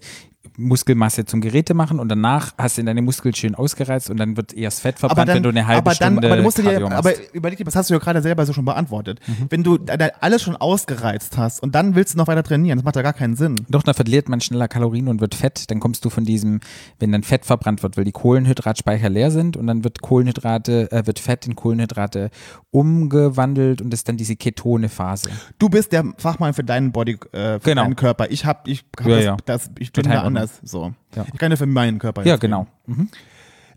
Muskelmasse 0.57 1.25
zum 1.25 1.41
Geräte 1.41 1.73
machen 1.73 1.99
und 1.99 2.09
danach 2.09 2.53
hast 2.59 2.77
du 2.77 2.83
deine 2.83 3.01
Muskeln 3.01 3.35
schön 3.35 3.55
ausgereizt 3.55 4.11
und 4.11 4.19
dann 4.19 4.37
wird 4.37 4.53
erst 4.53 4.81
Fett 4.81 4.99
verbrannt, 4.99 5.29
wenn 5.29 5.43
du 5.43 5.49
eine 5.49 5.67
halbe 5.67 5.91
aber 5.91 5.95
dann, 5.95 6.15
Stunde 6.15 6.29
aber 6.29 6.37
du 6.37 6.43
musst 6.43 6.59
dir, 6.59 6.65
Cardio 6.65 6.89
machst. 6.89 6.99
aber 6.99 7.13
überleg 7.33 7.59
dir, 7.59 7.65
das 7.65 7.77
hast 7.77 7.91
du 7.91 7.95
ja 7.95 8.01
gerade 8.01 8.21
selber 8.23 8.45
so 8.45 8.53
schon 8.53 8.65
beantwortet. 8.65 9.21
Mhm. 9.27 9.47
Wenn 9.51 9.63
du 9.63 9.79
alles 10.21 10.43
schon 10.43 10.57
ausgereizt 10.57 11.39
hast 11.39 11.63
und 11.63 11.75
dann 11.75 11.95
willst 11.95 12.15
du 12.15 12.19
noch 12.19 12.27
weiter 12.27 12.43
trainieren, 12.43 12.79
das 12.79 12.85
macht 12.85 12.97
ja 12.97 13.03
gar 13.03 13.13
keinen 13.13 13.37
Sinn. 13.37 13.65
Doch, 13.69 13.83
dann 13.83 13.95
verliert 13.95 14.29
man 14.29 14.41
schneller 14.41 14.69
Kalorien 14.69 15.09
und 15.09 15.21
wird 15.21 15.35
fett. 15.35 15.71
Dann 15.71 15.81
kommst 15.81 16.05
du 16.05 16.11
von 16.11 16.25
diesem, 16.25 16.61
wenn 16.99 17.13
dann 17.13 17.23
Fett 17.23 17.45
verbrannt 17.45 17.83
wird, 17.83 17.97
weil 17.97 18.05
die 18.05 18.13
Kohlenhydratspeicher 18.13 19.09
leer 19.09 19.31
sind 19.31 19.57
und 19.57 19.67
dann 19.67 19.85
wird 19.85 20.03
Kohlenhydrate, 20.03 20.91
äh, 20.91 21.07
wird 21.07 21.19
Fett 21.19 21.47
in 21.47 21.57
Kohlenhydrate 21.57 22.31
umgewandelt 22.71 23.81
und 23.81 23.91
das 23.91 24.01
ist 24.01 24.09
dann 24.13 24.17
diese 24.17 24.37
Ketone-Phase. 24.37 25.31
Du 25.59 25.69
bist 25.69 25.93
der 25.93 26.05
Fachmann 26.19 26.55
für 26.55 26.65
deinen 26.65 26.93
Body, 26.93 27.19
äh, 27.33 27.59
für 27.59 27.61
Genau. 27.61 27.83
deinen 27.83 27.97
Körper. 27.97 28.31
Ich 28.31 28.45
hab, 28.47 28.69
ich 28.69 28.85
hab 28.99 29.07
Ja, 29.07 29.17
das, 29.17 29.25
ja. 29.25 29.37
das, 29.45 29.71
ich 29.79 29.93
bin 29.93 30.05
Total 30.05 30.19
da 30.19 30.23
anders. 30.25 30.61
So. 30.63 30.93
Ja. 31.17 31.25
Ich 31.33 31.39
kann 31.39 31.51
ja 31.51 31.57
für 31.57 31.67
meinen 31.67 31.99
Körper. 31.99 32.25
Ja, 32.25 32.37
genau. 32.37 32.67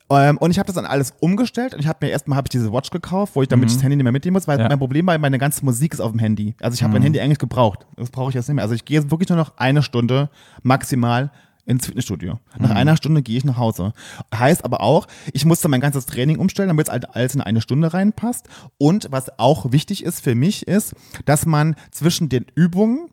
Ähm, 0.07 0.37
und 0.37 0.51
ich 0.51 0.59
habe 0.59 0.67
das 0.67 0.75
dann 0.75 0.85
alles 0.85 1.15
umgestellt 1.19 1.73
und 1.73 1.79
ich 1.79 1.87
habe 1.87 2.05
mir 2.05 2.11
erstmal 2.11 2.37
habe 2.37 2.45
ich 2.45 2.51
diese 2.51 2.71
Watch 2.71 2.91
gekauft, 2.91 3.35
wo 3.35 3.41
ich 3.41 3.47
damit 3.47 3.69
Mhm. 3.69 3.73
das 3.73 3.81
Handy 3.83 3.95
nicht 3.95 4.03
mehr 4.03 4.11
mitnehmen 4.11 4.33
muss, 4.35 4.47
weil 4.47 4.59
Ja. 4.59 4.69
mein 4.69 4.77
Problem 4.77 5.07
war, 5.07 5.17
meine 5.17 5.39
ganze 5.39 5.65
Musik 5.65 5.95
ist 5.95 5.99
auf 5.99 6.11
dem 6.11 6.19
Handy. 6.19 6.53
Also 6.61 6.75
ich 6.75 6.83
habe 6.83 6.93
mein 6.93 7.01
Handy 7.01 7.19
eigentlich 7.19 7.39
gebraucht. 7.39 7.87
Das 7.97 8.11
brauche 8.11 8.29
ich 8.29 8.35
jetzt 8.35 8.47
nicht 8.47 8.55
mehr. 8.55 8.63
Also 8.63 8.75
ich 8.75 8.85
gehe 8.85 8.99
jetzt 8.99 9.09
wirklich 9.09 9.29
nur 9.29 9.37
noch 9.39 9.57
eine 9.57 9.81
Stunde 9.81 10.29
maximal 10.61 11.31
ins 11.65 11.85
Fitnessstudio. 11.85 12.39
Nach 12.57 12.71
einer 12.71 12.97
Stunde 12.97 13.21
gehe 13.21 13.37
ich 13.37 13.45
nach 13.45 13.57
Hause. 13.57 13.93
Heißt 14.33 14.63
aber 14.63 14.81
auch, 14.81 15.07
ich 15.33 15.45
musste 15.45 15.67
mein 15.67 15.81
ganzes 15.81 16.05
Training 16.05 16.37
umstellen, 16.37 16.69
damit 16.69 16.87
es 16.87 16.91
halt 16.91 17.15
alles 17.15 17.35
in 17.35 17.41
eine 17.41 17.61
Stunde 17.61 17.93
reinpasst. 17.93 18.47
Und 18.77 19.07
was 19.11 19.39
auch 19.39 19.71
wichtig 19.71 20.03
ist 20.03 20.21
für 20.21 20.35
mich 20.35 20.67
ist, 20.67 20.95
dass 21.25 21.45
man 21.45 21.75
zwischen 21.91 22.29
den 22.29 22.45
Übungen 22.55 23.09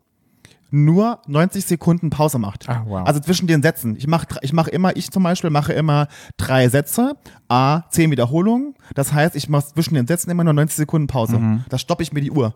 nur 0.73 1.19
90 1.27 1.65
Sekunden 1.65 2.09
Pause 2.09 2.39
macht. 2.39 2.67
Ah, 2.67 2.83
wow. 2.87 3.05
Also 3.05 3.19
zwischen 3.19 3.45
den 3.45 3.61
Sätzen. 3.61 3.95
Ich 3.95 4.07
mache 4.07 4.25
ich 4.41 4.53
mach 4.53 4.67
immer, 4.67 4.95
ich 4.95 5.11
zum 5.11 5.21
Beispiel 5.21 5.51
mache 5.51 5.71
immer 5.71 6.07
drei 6.35 6.67
Sätze, 6.67 7.15
a 7.47 7.83
10 7.91 8.09
Wiederholungen. 8.09 8.73
Das 8.95 9.13
heißt, 9.13 9.35
ich 9.35 9.49
mache 9.49 9.67
zwischen 9.67 9.93
den 9.93 10.07
Sätzen 10.07 10.31
immer 10.31 10.43
nur 10.43 10.53
90 10.53 10.75
Sekunden 10.75 11.07
Pause. 11.07 11.37
Mhm. 11.37 11.63
Da 11.69 11.77
stoppe 11.77 12.01
ich 12.01 12.11
mir 12.11 12.21
die 12.21 12.31
Uhr. 12.31 12.55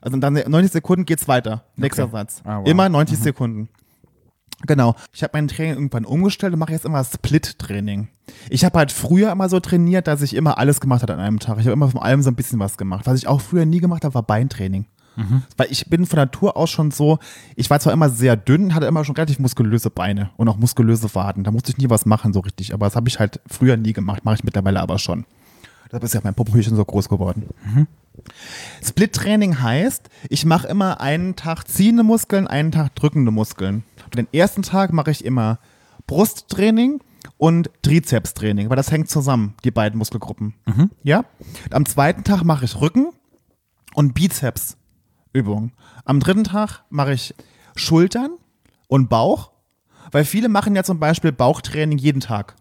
Also 0.00 0.18
dann 0.18 0.34
90 0.34 0.72
Sekunden 0.72 1.04
geht's 1.06 1.28
weiter. 1.28 1.62
Nächster 1.76 2.08
Satz. 2.08 2.42
Ah, 2.44 2.58
wow. 2.58 2.66
Immer 2.66 2.88
90 2.88 3.18
Sekunden. 3.20 3.68
Genau. 4.66 4.94
Ich 5.12 5.22
habe 5.22 5.32
mein 5.34 5.48
Training 5.48 5.74
irgendwann 5.74 6.04
umgestellt 6.04 6.52
und 6.52 6.58
mache 6.58 6.72
jetzt 6.72 6.84
immer 6.84 7.04
Split-Training. 7.04 8.08
Ich 8.48 8.64
habe 8.64 8.78
halt 8.78 8.92
früher 8.92 9.30
immer 9.32 9.48
so 9.48 9.60
trainiert, 9.60 10.06
dass 10.06 10.22
ich 10.22 10.34
immer 10.34 10.58
alles 10.58 10.80
gemacht 10.80 11.02
habe 11.02 11.14
an 11.14 11.20
einem 11.20 11.38
Tag. 11.38 11.58
Ich 11.58 11.66
habe 11.66 11.72
immer 11.72 11.90
von 11.90 12.00
allem 12.00 12.22
so 12.22 12.30
ein 12.30 12.36
bisschen 12.36 12.58
was 12.58 12.76
gemacht. 12.76 13.06
Was 13.06 13.18
ich 13.18 13.26
auch 13.26 13.40
früher 13.40 13.66
nie 13.66 13.80
gemacht 13.80 14.04
habe, 14.04 14.14
war 14.14 14.22
Beintraining. 14.22 14.86
Weil 15.56 15.68
ich 15.70 15.88
bin 15.88 16.06
von 16.06 16.18
Natur 16.18 16.56
aus 16.56 16.70
schon 16.70 16.90
so, 16.90 17.18
ich 17.54 17.70
war 17.70 17.78
zwar 17.78 17.92
immer 17.92 18.10
sehr 18.10 18.36
dünn, 18.36 18.74
hatte 18.74 18.86
immer 18.86 19.04
schon 19.04 19.14
relativ 19.14 19.38
muskulöse 19.38 19.90
Beine 19.90 20.30
und 20.36 20.48
auch 20.48 20.56
muskulöse 20.56 21.14
Waden. 21.14 21.44
Da 21.44 21.50
musste 21.50 21.70
ich 21.70 21.78
nie 21.78 21.88
was 21.88 22.04
machen 22.06 22.32
so 22.32 22.40
richtig, 22.40 22.74
aber 22.74 22.86
das 22.86 22.96
habe 22.96 23.08
ich 23.08 23.20
halt 23.20 23.40
früher 23.46 23.76
nie 23.76 23.92
gemacht, 23.92 24.24
mache 24.24 24.36
ich 24.36 24.44
mittlerweile 24.44 24.80
aber 24.80 24.98
schon. 24.98 25.24
Deshalb 25.86 26.02
ist 26.02 26.14
ja 26.14 26.20
mein 26.24 26.34
schon 26.34 26.76
so 26.76 26.84
groß 26.84 27.08
geworden. 27.08 27.46
Split-Training 28.82 29.60
heißt, 29.60 30.08
ich 30.28 30.44
mache 30.44 30.68
immer 30.68 31.00
einen 31.00 31.36
Tag 31.36 31.68
ziehende 31.68 32.02
Muskeln, 32.02 32.46
einen 32.46 32.72
Tag 32.72 32.94
drückende 32.94 33.30
Muskeln. 33.30 33.84
Und 34.04 34.16
den 34.16 34.28
ersten 34.32 34.62
Tag 34.62 34.92
mache 34.92 35.10
ich 35.10 35.24
immer 35.24 35.58
Brusttraining 36.06 37.00
und 37.38 37.70
Trizepstraining, 37.82 38.68
weil 38.68 38.76
das 38.76 38.90
hängt 38.90 39.08
zusammen, 39.08 39.54
die 39.64 39.70
beiden 39.70 39.98
Muskelgruppen. 39.98 40.54
Ja? 41.02 41.24
Am 41.70 41.86
zweiten 41.86 42.24
Tag 42.24 42.44
mache 42.44 42.64
ich 42.64 42.80
Rücken 42.80 43.08
und 43.94 44.14
Bizepsübungen. 44.14 45.72
Am 46.04 46.20
dritten 46.20 46.44
Tag 46.44 46.84
mache 46.90 47.14
ich 47.14 47.34
Schultern 47.76 48.30
und 48.86 49.08
Bauch, 49.08 49.50
weil 50.12 50.24
viele 50.24 50.48
machen 50.48 50.76
ja 50.76 50.84
zum 50.84 51.00
Beispiel 51.00 51.32
Bauchtraining 51.32 51.98
jeden 51.98 52.20
Tag. 52.20 52.56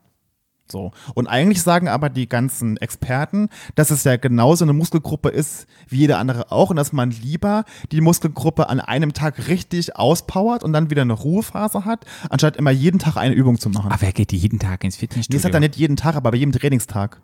So. 0.71 0.91
Und 1.13 1.27
eigentlich 1.27 1.61
sagen 1.61 1.87
aber 1.87 2.09
die 2.09 2.27
ganzen 2.27 2.77
Experten, 2.77 3.49
dass 3.75 3.91
es 3.91 4.03
ja 4.05 4.15
genauso 4.17 4.63
eine 4.65 4.73
Muskelgruppe 4.73 5.29
ist 5.29 5.67
wie 5.87 5.97
jede 5.97 6.17
andere 6.17 6.51
auch 6.51 6.69
und 6.69 6.77
dass 6.77 6.93
man 6.93 7.11
lieber 7.11 7.65
die 7.91 8.01
Muskelgruppe 8.01 8.69
an 8.69 8.79
einem 8.79 9.13
Tag 9.13 9.47
richtig 9.47 9.95
auspowert 9.97 10.63
und 10.63 10.73
dann 10.73 10.89
wieder 10.89 11.01
eine 11.03 11.13
Ruhephase 11.13 11.85
hat, 11.85 12.05
anstatt 12.29 12.57
immer 12.57 12.71
jeden 12.71 12.99
Tag 12.99 13.17
eine 13.17 13.35
Übung 13.35 13.59
zu 13.59 13.69
machen. 13.69 13.91
Aber 13.91 14.01
wer 14.01 14.13
geht 14.13 14.31
jeden 14.31 14.59
Tag 14.59 14.83
ins 14.83 14.95
Nee, 14.95 14.99
Fitnessstudio? 15.01 15.37
das 15.37 15.45
hat 15.45 15.53
er 15.53 15.59
nicht 15.59 15.75
jeden 15.75 15.95
Tag, 15.97 16.15
aber 16.15 16.31
bei 16.31 16.37
jedem 16.37 16.53
Trainingstag. 16.53 17.21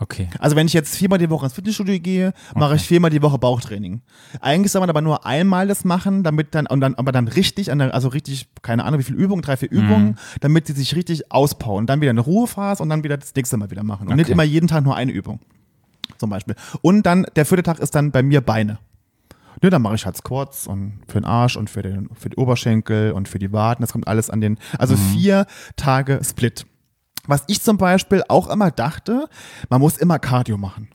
Okay. 0.00 0.28
Also 0.40 0.56
wenn 0.56 0.66
ich 0.66 0.72
jetzt 0.72 0.96
viermal 0.96 1.18
die 1.20 1.30
Woche 1.30 1.46
ins 1.46 1.54
Fitnessstudio 1.54 2.00
gehe, 2.00 2.32
mache 2.56 2.74
ich 2.74 2.82
viermal 2.82 3.10
die 3.10 3.22
Woche 3.22 3.38
Bauchtraining. 3.38 4.02
Eigentlich 4.40 4.72
soll 4.72 4.80
man 4.80 4.90
aber 4.90 5.00
nur 5.00 5.24
einmal 5.24 5.68
das 5.68 5.84
machen, 5.84 6.24
damit 6.24 6.54
dann, 6.54 6.66
und 6.66 6.80
dann, 6.80 6.96
aber 6.96 7.12
dann 7.12 7.28
richtig, 7.28 7.70
also 7.72 8.08
richtig, 8.08 8.48
keine 8.62 8.84
Ahnung, 8.84 8.98
wie 8.98 9.04
viele 9.04 9.18
Übungen, 9.18 9.42
drei, 9.42 9.56
vier 9.56 9.70
Übungen, 9.70 10.18
damit 10.40 10.68
die 10.68 10.72
sich 10.72 10.96
richtig 10.96 11.30
auspowern. 11.30 11.86
Dann 11.86 12.00
wieder 12.00 12.10
eine 12.10 12.20
Ruhephase 12.20 12.82
und 12.82 12.88
dann 12.88 13.04
wieder 13.04 13.16
das 13.16 13.34
nächste 13.36 13.56
Mal 13.56 13.70
wieder 13.70 13.84
machen. 13.84 14.08
Und 14.08 14.16
nicht 14.16 14.24
Okay. 14.26 14.32
immer 14.32 14.42
jeden 14.42 14.66
Tag 14.66 14.82
nur 14.84 14.96
eine 14.96 15.12
Übung. 15.12 15.38
Zum 16.18 16.28
Beispiel. 16.28 16.56
Und 16.82 17.04
dann, 17.06 17.24
der 17.36 17.46
vierte 17.46 17.62
Tag 17.62 17.78
ist 17.78 17.94
dann 17.94 18.10
bei 18.10 18.22
mir 18.22 18.40
Beine. 18.40 18.78
Ne, 19.62 19.70
dann 19.70 19.80
mache 19.82 19.94
ich 19.94 20.04
halt 20.04 20.16
Squats 20.16 20.66
und 20.66 21.00
für 21.06 21.20
den 21.20 21.24
Arsch 21.24 21.56
und 21.56 21.70
für 21.70 21.82
den, 21.82 22.10
für 22.18 22.28
die 22.28 22.36
Oberschenkel 22.36 23.12
und 23.12 23.28
für 23.28 23.38
die 23.38 23.52
Waden. 23.52 23.82
Das 23.82 23.92
kommt 23.92 24.08
alles 24.08 24.28
an 24.28 24.40
den, 24.40 24.58
also 24.76 24.96
vier 24.96 25.46
Tage 25.76 26.20
Split. 26.24 26.66
Was 27.26 27.44
ich 27.46 27.62
zum 27.62 27.78
Beispiel 27.78 28.22
auch 28.28 28.48
immer 28.48 28.70
dachte, 28.70 29.28
man 29.68 29.80
muss 29.80 29.96
immer 29.96 30.18
Cardio 30.18 30.56
machen. 30.56 30.88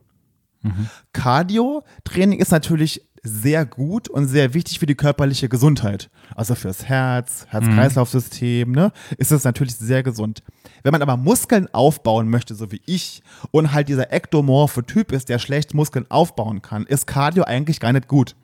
Cardio-Training 1.14 2.40
ist 2.40 2.52
natürlich 2.52 3.09
sehr 3.24 3.66
gut 3.66 4.08
und 4.10 4.28
sehr 4.28 4.54
wichtig 4.54 4.80
für 4.80 4.86
die 4.86 4.96
körperliche 4.96 5.50
Gesundheit. 5.50 6.10
Also 6.36 6.56
fürs 6.56 6.86
Herz, 6.86 7.46
Herz-Kreislauf-System, 7.50 8.72
ne, 8.72 8.92
ist 9.18 9.32
es 9.32 9.44
natürlich 9.44 9.76
sehr 9.76 10.04
gesund. 10.04 10.44
Wenn 10.84 10.94
man 10.94 11.02
aber 11.02 11.18
Muskeln 11.18 11.68
aufbauen 11.74 12.30
möchte, 12.30 12.56
so 12.56 12.72
wie 12.72 12.82
ich, 12.86 13.22
und 13.52 13.74
halt 13.74 13.90
dieser 13.90 14.14
ektomorphe 14.14 14.86
Typ 14.86 15.12
ist, 15.12 15.28
der 15.28 15.40
schlecht 15.40 15.74
Muskeln 15.74 16.06
aufbauen 16.10 16.62
kann, 16.62 16.86
ist 16.86 17.08
Cardio 17.08 17.44
eigentlich 17.44 17.80
gar 17.82 17.92
nicht 17.92 18.08
gut. 18.08 18.36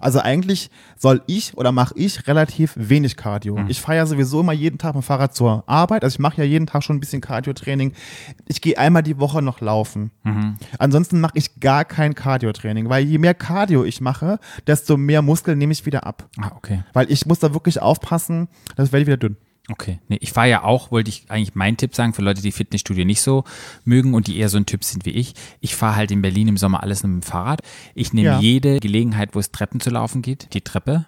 Also 0.00 0.20
eigentlich 0.20 0.70
soll 0.96 1.22
ich 1.26 1.56
oder 1.56 1.70
mache 1.72 1.94
ich 1.96 2.26
relativ 2.26 2.72
wenig 2.76 3.16
Cardio. 3.16 3.56
Ich 3.68 3.80
fahre 3.80 3.98
ja 3.98 4.06
sowieso 4.06 4.40
immer 4.40 4.52
jeden 4.52 4.78
Tag 4.78 4.94
mit 4.94 5.02
dem 5.02 5.06
Fahrrad 5.06 5.34
zur 5.34 5.64
Arbeit. 5.66 6.04
Also 6.04 6.14
ich 6.14 6.20
mache 6.20 6.38
ja 6.38 6.44
jeden 6.44 6.66
Tag 6.66 6.82
schon 6.82 6.96
ein 6.96 7.00
bisschen 7.00 7.20
Cardio-Training. 7.20 7.92
Ich 8.48 8.62
gehe 8.62 8.78
einmal 8.78 9.02
die 9.02 9.18
Woche 9.18 9.42
noch 9.42 9.60
laufen. 9.60 10.10
Ansonsten 10.78 11.20
mache 11.20 11.34
ich 11.34 11.60
gar 11.60 11.84
kein 11.84 12.14
Cardio-Training, 12.14 12.88
weil 12.88 13.04
je 13.04 13.18
mehr 13.18 13.34
Cardio 13.34 13.84
ich 13.84 14.00
mache, 14.00 14.21
desto 14.66 14.96
mehr 14.96 15.22
Muskeln 15.22 15.58
nehme 15.58 15.72
ich 15.72 15.84
wieder 15.86 16.06
ab. 16.06 16.28
Ah, 16.38 16.52
okay. 16.56 16.82
Weil 16.92 17.10
ich 17.10 17.26
muss 17.26 17.38
da 17.40 17.52
wirklich 17.54 17.80
aufpassen, 17.80 18.48
das 18.76 18.92
werde 18.92 19.02
ich 19.02 19.06
wieder 19.06 19.16
dünn. 19.16 19.36
Okay. 19.70 20.00
Nee, 20.08 20.18
ich 20.20 20.32
fahre 20.32 20.48
ja 20.50 20.64
auch, 20.64 20.90
wollte 20.90 21.08
ich 21.08 21.26
eigentlich 21.28 21.54
meinen 21.54 21.76
Tipp 21.76 21.94
sagen, 21.94 22.14
für 22.14 22.22
Leute, 22.22 22.42
die 22.42 22.50
Fitnessstudio 22.50 23.04
nicht 23.04 23.22
so 23.22 23.44
mögen 23.84 24.12
und 24.14 24.26
die 24.26 24.36
eher 24.38 24.48
so 24.48 24.56
ein 24.58 24.66
Typ 24.66 24.82
sind 24.82 25.06
wie 25.06 25.10
ich. 25.10 25.34
Ich 25.60 25.76
fahre 25.76 25.94
halt 25.94 26.10
in 26.10 26.20
Berlin 26.20 26.48
im 26.48 26.56
Sommer 26.56 26.82
alles 26.82 27.04
mit 27.04 27.12
dem 27.12 27.22
Fahrrad. 27.22 27.60
Ich 27.94 28.12
nehme 28.12 28.26
Ja. 28.28 28.40
jede 28.40 28.80
Gelegenheit, 28.80 29.34
wo 29.34 29.38
es 29.38 29.52
Treppen 29.52 29.78
zu 29.78 29.90
laufen 29.90 30.20
geht, 30.20 30.52
die 30.54 30.62
Treppe. 30.62 31.06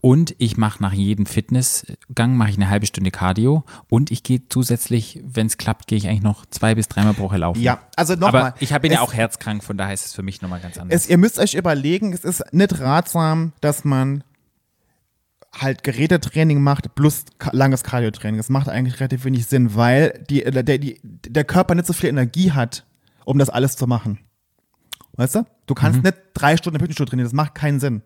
Und 0.00 0.34
ich 0.38 0.56
mache 0.56 0.82
nach 0.82 0.92
jedem 0.92 1.26
Fitnessgang 1.26 2.36
mache 2.36 2.50
ich 2.50 2.56
eine 2.56 2.68
halbe 2.70 2.86
Stunde 2.86 3.10
Cardio 3.10 3.64
und 3.88 4.10
ich 4.10 4.22
gehe 4.22 4.42
zusätzlich, 4.48 5.20
wenn 5.24 5.46
es 5.46 5.56
klappt, 5.58 5.86
gehe 5.86 5.98
ich 5.98 6.08
eigentlich 6.08 6.22
noch 6.22 6.46
zwei 6.46 6.74
bis 6.74 6.88
dreimal 6.88 7.14
pro 7.14 7.24
Woche 7.24 7.38
laufen. 7.38 7.60
Ja, 7.60 7.80
also 7.96 8.12
Aber 8.14 8.20
nochmal. 8.26 8.54
ich 8.60 8.72
hab- 8.72 8.82
bin 8.82 8.92
ja 8.92 9.00
auch 9.00 9.14
herzkrank, 9.14 9.64
von 9.64 9.76
daher 9.76 9.94
ist 9.94 10.06
es 10.06 10.14
für 10.14 10.22
mich 10.22 10.42
nochmal 10.42 10.60
ganz 10.60 10.76
anders. 10.78 11.02
Es, 11.04 11.08
ihr 11.08 11.18
müsst 11.18 11.38
euch 11.38 11.54
überlegen, 11.54 12.12
es 12.12 12.24
ist 12.24 12.42
nicht 12.52 12.78
ratsam, 12.80 13.52
dass 13.60 13.84
man 13.84 14.22
halt 15.56 15.84
Gerätetraining 15.84 16.60
macht 16.60 16.94
plus 16.96 17.24
langes 17.52 17.84
Cardiotraining. 17.84 18.38
Das 18.38 18.48
macht 18.48 18.68
eigentlich 18.68 18.98
relativ 19.00 19.24
wenig 19.24 19.46
Sinn, 19.46 19.74
weil 19.76 20.24
die, 20.28 20.42
der, 20.42 20.62
der, 20.64 20.78
die, 20.78 21.00
der 21.04 21.44
Körper 21.44 21.74
nicht 21.76 21.86
so 21.86 21.92
viel 21.92 22.08
Energie 22.08 22.52
hat, 22.52 22.84
um 23.24 23.38
das 23.38 23.50
alles 23.50 23.76
zu 23.76 23.86
machen. 23.86 24.18
Weißt 25.12 25.36
du? 25.36 25.46
Du 25.66 25.74
kannst 25.74 25.98
Mhm. 25.98 26.02
nicht 26.06 26.16
drei 26.34 26.56
Stunden 26.56 26.76
im 26.76 26.80
Fitnessstudio 26.80 27.08
trainieren, 27.10 27.26
das 27.26 27.32
macht 27.34 27.54
keinen 27.54 27.78
Sinn. 27.78 28.02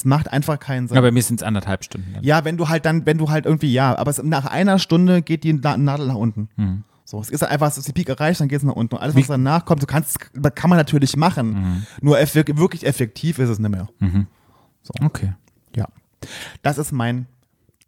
Es 0.00 0.04
macht 0.06 0.32
einfach 0.32 0.58
keinen 0.58 0.88
Sinn. 0.88 0.94
ja, 0.94 1.00
bei 1.02 1.10
mir 1.10 1.22
sind 1.22 1.40
es 1.42 1.46
anderthalb 1.46 1.84
Stunden. 1.84 2.14
Dann. 2.14 2.24
Ja, 2.24 2.42
wenn 2.46 2.56
du 2.56 2.70
halt 2.70 2.86
dann, 2.86 3.04
wenn 3.04 3.18
du 3.18 3.28
halt 3.28 3.44
irgendwie, 3.44 3.70
ja, 3.70 3.98
aber 3.98 4.10
es, 4.10 4.22
nach 4.22 4.46
einer 4.46 4.78
Stunde 4.78 5.20
geht 5.20 5.44
die 5.44 5.52
Na 5.52 5.76
Nadel 5.76 6.06
nach 6.06 6.14
unten. 6.14 6.48
Mhm. 6.56 6.84
So, 7.04 7.20
es 7.20 7.28
ist 7.28 7.42
halt 7.42 7.52
einfach, 7.52 7.68
es 7.68 7.76
ist 7.76 7.86
die 7.86 7.92
Peak 7.92 8.08
erreicht, 8.08 8.40
dann 8.40 8.48
geht 8.48 8.58
es 8.58 8.64
nach 8.64 8.72
unten. 8.76 8.94
Und 8.94 9.02
alles, 9.02 9.14
was 9.14 9.26
danach 9.26 9.66
kommt, 9.66 9.82
du 9.82 9.86
kannst, 9.86 10.16
das 10.32 10.54
kann 10.54 10.70
man 10.70 10.78
natürlich 10.78 11.16
machen. 11.18 11.48
Mhm. 11.52 11.86
Nur 12.00 12.18
eff 12.18 12.34
wirklich 12.34 12.86
effektiv 12.86 13.38
ist 13.38 13.50
es 13.50 13.58
nicht 13.58 13.70
mehr. 13.70 13.88
Okay. 15.02 15.34
Ja. 15.76 15.86
Das 16.62 16.78
ist 16.78 16.92
mein, 16.92 17.26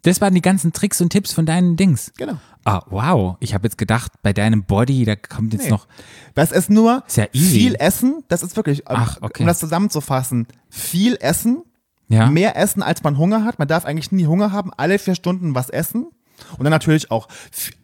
Das 0.03 0.21
waren 0.21 0.35
die 0.35 0.43
ganzen 0.43 0.73
Tricks 0.75 1.01
und 1.01 1.11
Tipps 1.11 1.33
von 1.33 1.47
deinen 1.47 1.77
Dings. 1.77 2.13
genau. 2.19 2.35
Ah, 2.65 2.83
wow. 2.91 3.37
Ich 3.41 3.55
habe 3.55 3.65
jetzt 3.67 3.77
gedacht, 3.77 4.13
bei 4.23 4.33
deinem 4.33 4.63
Body, 4.65 5.05
da 5.05 5.17
kommt 5.17 5.53
jetzt 5.53 5.65
Nee. 5.65 5.71
noch. 5.71 5.89
Das 6.35 6.53
ist 6.53 6.71
nur 6.71 7.03
Ist 7.09 7.17
ja 7.17 7.27
viel 7.33 7.75
Essen, 7.75 8.23
das 8.29 8.45
ist 8.45 8.55
wirklich, 8.55 8.87
Ach, 8.87 9.19
okay. 9.21 9.43
um 9.43 9.49
das 9.49 9.59
zusammenzufassen, 9.59 10.47
viel 10.71 11.17
Essen, 11.21 11.63
Ja. 12.13 12.31
mehr 12.31 12.57
essen, 12.57 12.83
als 12.83 13.03
man 13.03 13.19
Hunger 13.19 13.45
hat. 13.45 13.59
Man 13.59 13.69
darf 13.69 13.85
eigentlich 13.85 14.13
nie 14.13 14.27
Hunger 14.27 14.53
haben, 14.53 14.71
alle 14.77 14.99
vier 14.99 15.15
Stunden 15.15 15.55
was 15.55 15.71
essen. 15.71 16.07
Und 16.59 16.65
dann 16.65 16.71
natürlich 16.73 17.11
auch, 17.11 17.29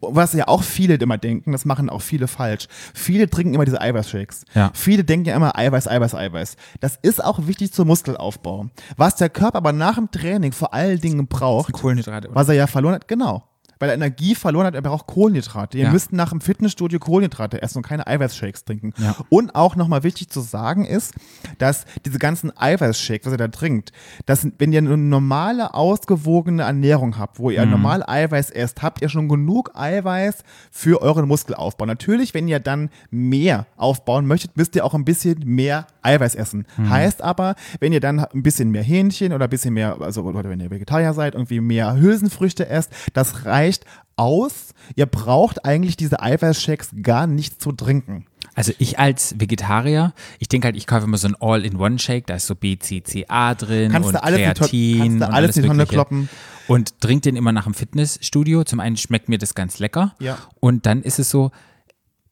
was 0.01 0.33
ja 0.33 0.49
auch 0.49 0.63
viele 0.63 0.95
immer 0.95 1.17
denken, 1.19 1.53
das 1.53 1.65
machen 1.65 1.89
auch 1.89 2.03
viele 2.03 2.27
falsch. 2.27 2.67
Viele 2.95 3.31
trinken 3.31 3.55
immer 3.55 3.65
diese 3.65 3.81
Eiweißshakes. 3.81 4.45
Ja. 4.55 4.71
Viele 4.75 5.05
denken 5.05 5.27
ja 5.29 5.37
immer 5.37 5.57
Eiweiß, 5.57 5.89
Eiweiß, 5.89 6.15
Eiweiß. 6.15 6.57
Das 6.81 6.99
ist 7.03 7.23
auch 7.23 7.47
wichtig 7.47 7.73
zum 7.73 7.89
Muskelaufbau. 7.89 8.67
Was 8.97 9.17
der 9.17 9.31
Körper 9.31 9.59
aber 9.59 9.73
nach 9.73 9.95
dem 9.95 10.11
Training 10.11 10.53
vor 10.53 10.75
allen 10.75 11.01
Dingen 11.01 11.29
braucht, 11.29 11.73
Kohlenhydrate. 11.73 12.31
was 12.33 12.49
er 12.49 12.55
ja 12.55 12.67
verloren 12.67 12.95
hat, 12.95 13.09
genau. 13.09 13.45
Weil 13.79 13.91
er 13.91 13.95
Energie 13.95 14.35
verloren 14.35 14.67
hat, 14.67 14.75
er 14.75 14.83
braucht 14.83 15.07
Kohlenhydrate. 15.07 15.79
Ihr 15.79 15.85
Ja. 15.85 15.93
müsst 15.93 16.13
nach 16.13 16.31
dem 16.31 16.41
Fitnessstudio 16.41 16.99
Kohlenhydrate 16.99 17.63
essen 17.63 17.79
und 17.79 17.83
keine 17.87 18.07
Eiweißshakes 18.07 18.65
trinken. 18.65 18.93
Ja. 18.99 19.15
Und 19.29 19.55
auch 19.55 19.77
nochmal 19.77 20.03
wichtig 20.03 20.29
zu 20.31 20.41
sagen 20.41 20.85
ist, 20.85 21.15
dass 21.59 21.85
diese 22.05 22.19
ganzen 22.19 22.51
Eiweißshakes, 22.57 23.27
was 23.27 23.33
ihr 23.35 23.39
da 23.39 23.49
trinkt, 23.49 23.93
dass 24.27 24.47
wenn 24.59 24.73
ihr 24.73 24.79
eine 24.79 24.97
normale, 24.97 25.75
ausgewogene 25.75 26.63
Ernährung 26.63 27.19
habt, 27.19 27.39
wo 27.39 27.51
ihr 27.51 27.65
Mhm. 27.65 27.71
normal 27.73 28.03
Eiweiß 28.07 28.51
esst, 28.51 28.83
habt 28.83 29.03
ihr 29.03 29.09
schon 29.09 29.29
genug 29.29 29.71
Eiweiß 29.75 30.43
für 30.71 31.01
euren 31.03 31.27
Muskelaufbau. 31.29 31.87
Natürlich, 31.87 32.35
wenn 32.35 32.49
ihr 32.49 32.61
dann 32.61 32.91
mehr 33.11 33.67
aufbauen 33.77 34.27
möchtet, 34.27 34.57
müsst 34.57 34.75
ihr 34.77 34.85
auch 34.85 34.95
ein 34.95 35.05
bisschen 35.05 35.39
mehr 35.45 35.87
Eiweiß 36.09 36.35
essen. 36.35 36.67
Mhm. 36.77 36.91
Heißt 36.91 37.23
aber, 37.23 37.55
wenn 37.81 37.93
ihr 37.93 38.01
dann 38.01 38.21
ein 38.21 38.43
bisschen 38.43 38.71
mehr 38.71 38.83
Hähnchen 38.83 39.33
oder 39.33 39.45
ein 39.45 39.51
bisschen 39.51 39.75
mehr, 39.75 40.01
also 40.01 40.23
oder 40.23 40.49
wenn 40.49 40.61
ihr 40.61 40.71
Vegetarier 40.71 41.13
seid, 41.13 41.35
irgendwie 41.35 41.61
mehr 41.61 41.97
Hülsenfrüchte 41.99 42.69
esst, 42.69 42.91
das 43.13 43.45
reicht 43.45 43.85
aus. 44.17 44.75
Ihr 44.97 45.07
braucht 45.07 45.65
eigentlich 45.65 45.97
diese 45.97 46.21
Eiweißshakes 46.23 46.91
gar 47.03 47.27
nicht 47.27 47.63
zu 47.63 47.73
trinken. 47.73 48.27
Also 48.55 48.73
ich 48.79 48.99
als 48.99 49.39
Vegetarier, 49.39 50.13
ich 50.41 50.49
denke 50.49 50.67
halt, 50.67 50.77
ich 50.77 50.89
kaufe 50.89 51.05
immer 51.05 51.17
so 51.17 51.29
ein 51.29 51.37
All-in-One-Shake, 51.39 52.27
da 52.27 52.35
ist 52.35 52.47
so 52.47 52.57
BCCA 52.57 53.55
drin 53.55 53.93
Kannst 53.93 54.09
und 54.09 54.15
du 54.15 54.23
alles 54.23 54.39
Kreatin 54.41 54.99
kannst 54.99 55.17
und 55.17 55.23
alles 55.23 55.57
in 55.57 55.63
die 55.63 55.69
Tonne 55.69 55.87
kloppen. 55.87 56.29
Und 56.67 57.01
trinke 57.01 57.23
den 57.23 57.37
immer 57.37 57.53
nach 57.53 57.65
dem 57.65 57.75
Fitnessstudio. 57.75 58.65
Zum 58.65 58.81
einen 58.81 58.97
schmeckt 58.97 59.29
mir 59.29 59.39
das 59.39 59.55
ganz 59.55 59.79
lecker. 59.79 60.15
Ja. 60.19 60.39
Und 60.61 60.87
dann 60.87 61.03
ist 61.03 61.19
es 61.19 61.31
so, 61.31 61.51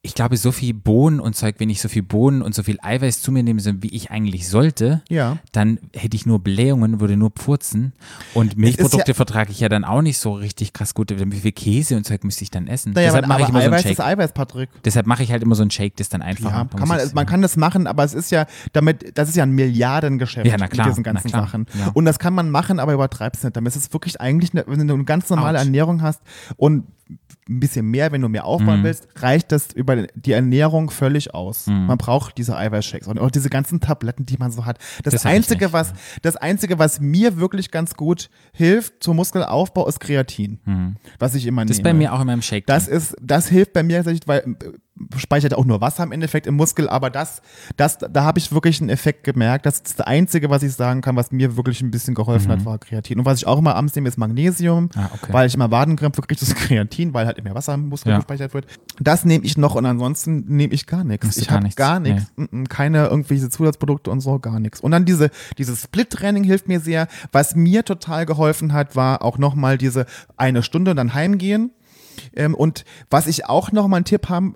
ich 0.07 0.15
glaube, 0.15 0.37
so 0.37 0.51
viel 0.51 0.73
Bohnen 0.73 1.19
und 1.19 1.35
Zeug, 1.35 1.55
wenn 1.59 1.69
ich 1.69 1.81
so 1.81 1.89
viel 1.89 2.01
Bohnen 2.01 2.41
und 2.41 2.55
so 2.55 2.63
viel 2.63 2.77
Eiweiß 2.81 3.21
zu 3.21 3.31
mir 3.31 3.43
nehme, 3.43 3.59
so 3.59 3.71
wie 3.83 3.89
ich 3.89 4.09
eigentlich 4.09 4.47
sollte, 4.47 5.01
Ja. 5.09 5.37
dann 5.51 5.79
hätte 5.93 6.15
ich 6.15 6.25
nur 6.25 6.39
Blähungen, 6.39 6.99
würde 7.01 7.17
nur 7.17 7.29
purzen. 7.33 7.93
Und 8.33 8.57
Milchprodukte 8.57 9.11
ja- 9.11 9.13
vertrage 9.15 9.51
ich 9.51 9.59
ja 9.59 9.69
dann 9.69 9.83
auch 9.83 10.01
nicht 10.01 10.17
so 10.17 10.33
richtig 10.33 10.71
krass 10.73 10.93
gut. 10.93 11.11
Wie 11.17 11.39
viel 11.39 11.51
Käse 11.51 11.97
und 11.97 12.05
Zeug 12.05 12.23
müsste 12.23 12.43
ich 12.43 12.51
dann 12.51 12.67
essen? 12.67 12.93
Naja, 12.93 13.07
Deshalb 13.07 13.27
mache 13.27 13.41
ich 13.43 13.49
immer 13.49 13.59
so 13.59 13.65
einen 13.65 13.73
Eiweiß 13.75 13.83
Shake. 13.83 13.99
Eiweiß, 13.99 14.31
Patrick. 14.33 14.69
Deshalb 14.85 15.07
mache 15.07 15.23
ich 15.23 15.31
halt 15.31 15.43
immer 15.43 15.55
so 15.55 15.61
einen 15.63 15.71
Shake, 15.71 15.95
das 15.97 16.09
dann 16.09 16.21
einfach. 16.21 16.51
Ja, 16.51 16.65
kann 16.65 16.87
man, 16.87 16.99
man 17.13 17.25
kann 17.25 17.41
das 17.41 17.57
machen, 17.57 17.85
aber 17.85 18.03
es 18.03 18.13
ist 18.13 18.31
ja 18.31 18.45
damit, 18.73 19.17
das 19.17 19.29
ist 19.29 19.35
ja 19.35 19.43
ein 19.43 19.51
Milliardengeschäft 19.51 20.47
Ja, 20.47 20.55
na 20.57 20.67
klar, 20.67 20.87
mit 20.87 20.93
diesen 20.93 21.03
ganzen 21.03 21.29
klar, 21.29 21.43
Sachen. 21.45 21.65
ja. 21.77 21.91
Und 21.93 22.05
das 22.05 22.17
kann 22.19 22.33
man 22.33 22.49
machen, 22.49 22.79
aber 22.79 22.93
übertreib's 22.93 23.43
nicht. 23.43 23.55
Damit 23.55 23.75
ist 23.75 23.81
es 23.87 23.93
wirklich 23.93 24.21
eigentlich, 24.21 24.53
eine, 24.53 24.63
wenn 24.67 24.87
du 24.87 24.93
eine 24.93 25.03
ganz 25.03 25.29
normale 25.29 25.57
Autsch. 25.57 25.65
Ernährung 25.65 26.01
hast 26.01 26.21
und 26.55 26.85
ein 27.49 27.59
bisschen 27.61 27.89
mehr, 27.89 28.11
wenn 28.11 28.21
du 28.21 28.27
mehr 28.27 28.41
Mhm. 28.41 28.47
aufbauen 28.47 28.83
willst, 28.83 29.07
reicht 29.21 29.51
das 29.53 29.71
über 29.71 30.07
die 30.15 30.33
Ernährung 30.33 30.89
völlig 30.89 31.33
aus. 31.33 31.67
Mhm. 31.67 31.85
Man 31.85 31.97
braucht 31.97 32.37
diese 32.37 32.57
Eiweißshakes 32.57 33.07
und 33.07 33.19
auch 33.19 33.31
diese 33.31 33.49
ganzen 33.49 33.79
Tabletten, 33.79 34.25
die 34.25 34.37
man 34.37 34.51
so 34.51 34.65
hat. 34.65 34.79
Das, 35.03 35.13
Das 35.13 35.25
einzige, 35.25 35.65
nicht, 35.65 35.73
was, 35.73 35.93
das 36.21 36.35
einzige, 36.35 36.77
was 36.77 36.99
mir 36.99 37.37
wirklich 37.37 37.71
ganz 37.71 37.95
gut 37.95 38.29
hilft 38.51 39.01
zum 39.03 39.15
Muskelaufbau, 39.15 39.87
ist 39.87 39.99
Kreatin. 40.01 40.97
Was 41.19 41.35
ich 41.35 41.45
immer 41.45 41.63
Mhm. 41.63 41.67
Das 41.67 41.77
nehme. 41.77 41.89
ist 41.89 41.91
bei 41.91 41.97
mir 41.97 42.13
auch 42.13 42.19
in 42.21 42.27
meinem 42.27 42.41
Shake. 42.41 42.65
Das 42.67 42.87
ist, 42.89 43.15
das 43.21 43.47
hilft 43.47 43.71
bei 43.73 43.83
mir, 43.83 43.97
tatsächlich, 43.97 44.27
weil 44.27 44.39
äh, 44.39 44.71
speichert 45.17 45.53
auch 45.53 45.65
nur 45.65 45.81
Wasser 45.81 46.03
im 46.03 46.11
Endeffekt 46.11 46.47
im 46.47 46.55
Muskel, 46.55 46.89
aber 46.89 47.09
das, 47.09 47.41
das, 47.75 47.97
da 47.97 48.23
habe 48.23 48.39
ich 48.39 48.51
wirklich 48.51 48.81
einen 48.81 48.89
Effekt 48.89 49.23
gemerkt. 49.23 49.65
Das 49.65 49.75
ist 49.75 49.99
das 49.99 50.07
Einzige, 50.07 50.49
was 50.49 50.63
ich 50.63 50.73
sagen 50.73 51.01
kann, 51.01 51.15
was 51.15 51.31
mir 51.31 51.55
wirklich 51.57 51.81
ein 51.81 51.91
bisschen 51.91 52.13
geholfen 52.15 52.51
hat, 52.51 52.65
war 52.65 52.77
Kreatin. 52.77 53.19
Und 53.19 53.25
was 53.25 53.37
ich 53.39 53.47
auch 53.47 53.57
immer 53.59 53.75
abends 53.75 53.95
nehme, 53.95 54.07
ist 54.09 54.17
Magnesium, 54.17 54.85
Mhm. 54.85 54.89
Ah, 54.95 55.09
okay. 55.13 55.33
weil 55.33 55.47
ich 55.47 55.53
immer 55.55 55.71
Wadenkrämpfe 55.71 56.21
kriege, 56.21 56.39
das 56.39 56.49
ist 56.49 56.55
Kreatin, 56.57 57.13
weil 57.13 57.25
halt 57.25 57.43
mehr 57.43 57.55
Wasser 57.55 57.73
im 57.73 57.89
Muskel 57.89 58.11
Ja. 58.11 58.17
gespeichert 58.17 58.53
wird. 58.53 58.67
Das 58.99 59.25
nehme 59.25 59.43
ich 59.45 59.57
noch 59.57 59.75
und 59.75 59.85
ansonsten 59.85 60.45
nehme 60.47 60.73
ich 60.73 60.87
gar 60.87 61.03
nichts. 61.03 61.37
Ich 61.37 61.49
habe 61.51 61.63
nichts? 61.63 61.75
gar 61.75 61.99
nichts. 61.99 62.31
Mm, 62.35 62.63
Keine 62.65 63.05
irgendwelche 63.07 63.49
Zusatzprodukte 63.49 64.09
und 64.11 64.21
so, 64.21 64.39
gar 64.39 64.59
nichts. 64.59 64.79
Und 64.81 64.91
dann 64.91 65.05
diese, 65.05 65.29
dieses 65.57 65.83
Split-Training 65.83 66.43
hilft 66.43 66.67
mir 66.67 66.79
sehr. 66.79 67.07
Was 67.31 67.55
mir 67.55 67.85
total 67.85 68.25
geholfen 68.25 68.73
hat, 68.73 68.95
war 68.95 69.21
auch 69.23 69.37
nochmal 69.37 69.77
diese 69.77 70.05
eine 70.35 70.63
Stunde 70.63 70.95
dann 70.95 71.13
heimgehen. 71.13 71.71
Ähm, 72.35 72.55
und 72.55 72.85
was 73.09 73.27
ich 73.27 73.45
auch 73.45 73.71
noch 73.71 73.87
mal 73.87 73.97
einen 73.97 74.05
Tipp 74.05 74.29
haben, 74.29 74.55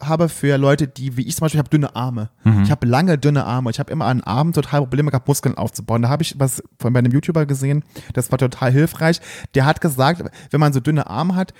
habe 0.00 0.28
für 0.28 0.56
Leute, 0.56 0.88
die, 0.88 1.16
wie 1.16 1.26
ich 1.26 1.36
zum 1.36 1.44
Beispiel, 1.44 1.58
ich 1.58 1.64
habe 1.64 1.70
dünne 1.70 1.94
Arme. 1.94 2.30
Ich 2.62 2.70
habe 2.70 2.86
lange 2.86 3.18
dünne 3.18 3.44
Arme. 3.44 3.70
Ich 3.70 3.78
habe 3.78 3.92
immer 3.92 4.06
an 4.06 4.22
Armen 4.22 4.52
total 4.52 4.80
Probleme 4.80 5.10
gehabt, 5.10 5.28
Muskeln 5.28 5.56
aufzubauen. 5.56 6.02
Da 6.02 6.08
habe 6.08 6.22
ich 6.22 6.38
was 6.38 6.62
von 6.78 6.96
einem 6.96 7.12
YouTuber 7.12 7.46
gesehen, 7.46 7.84
das 8.14 8.30
war 8.30 8.38
total 8.38 8.72
hilfreich. 8.72 9.20
Der 9.54 9.66
hat 9.66 9.80
gesagt, 9.80 10.24
wenn 10.50 10.60
man 10.60 10.72
so 10.72 10.80
dünne 10.80 11.08
Arme 11.08 11.34
hat, 11.34 11.52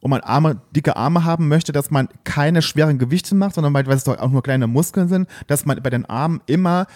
und 0.00 0.10
man 0.10 0.20
Arme, 0.20 0.60
dicke 0.74 0.96
Arme 0.96 1.24
haben 1.24 1.48
möchte, 1.48 1.72
dass 1.72 1.90
man 1.90 2.08
keine 2.24 2.62
schweren 2.62 2.98
Gewichte 2.98 3.34
macht, 3.34 3.54
sondern 3.54 3.74
weil 3.74 3.86
weil 3.86 3.96
es 3.96 4.04
doch 4.04 4.18
auch 4.18 4.30
nur 4.30 4.42
kleine 4.42 4.66
Muskeln 4.66 5.08
sind, 5.08 5.28
dass 5.46 5.64
man 5.66 5.82
bei 5.82 5.90
den 5.90 6.06
Armen 6.06 6.40
immer 6.46 6.86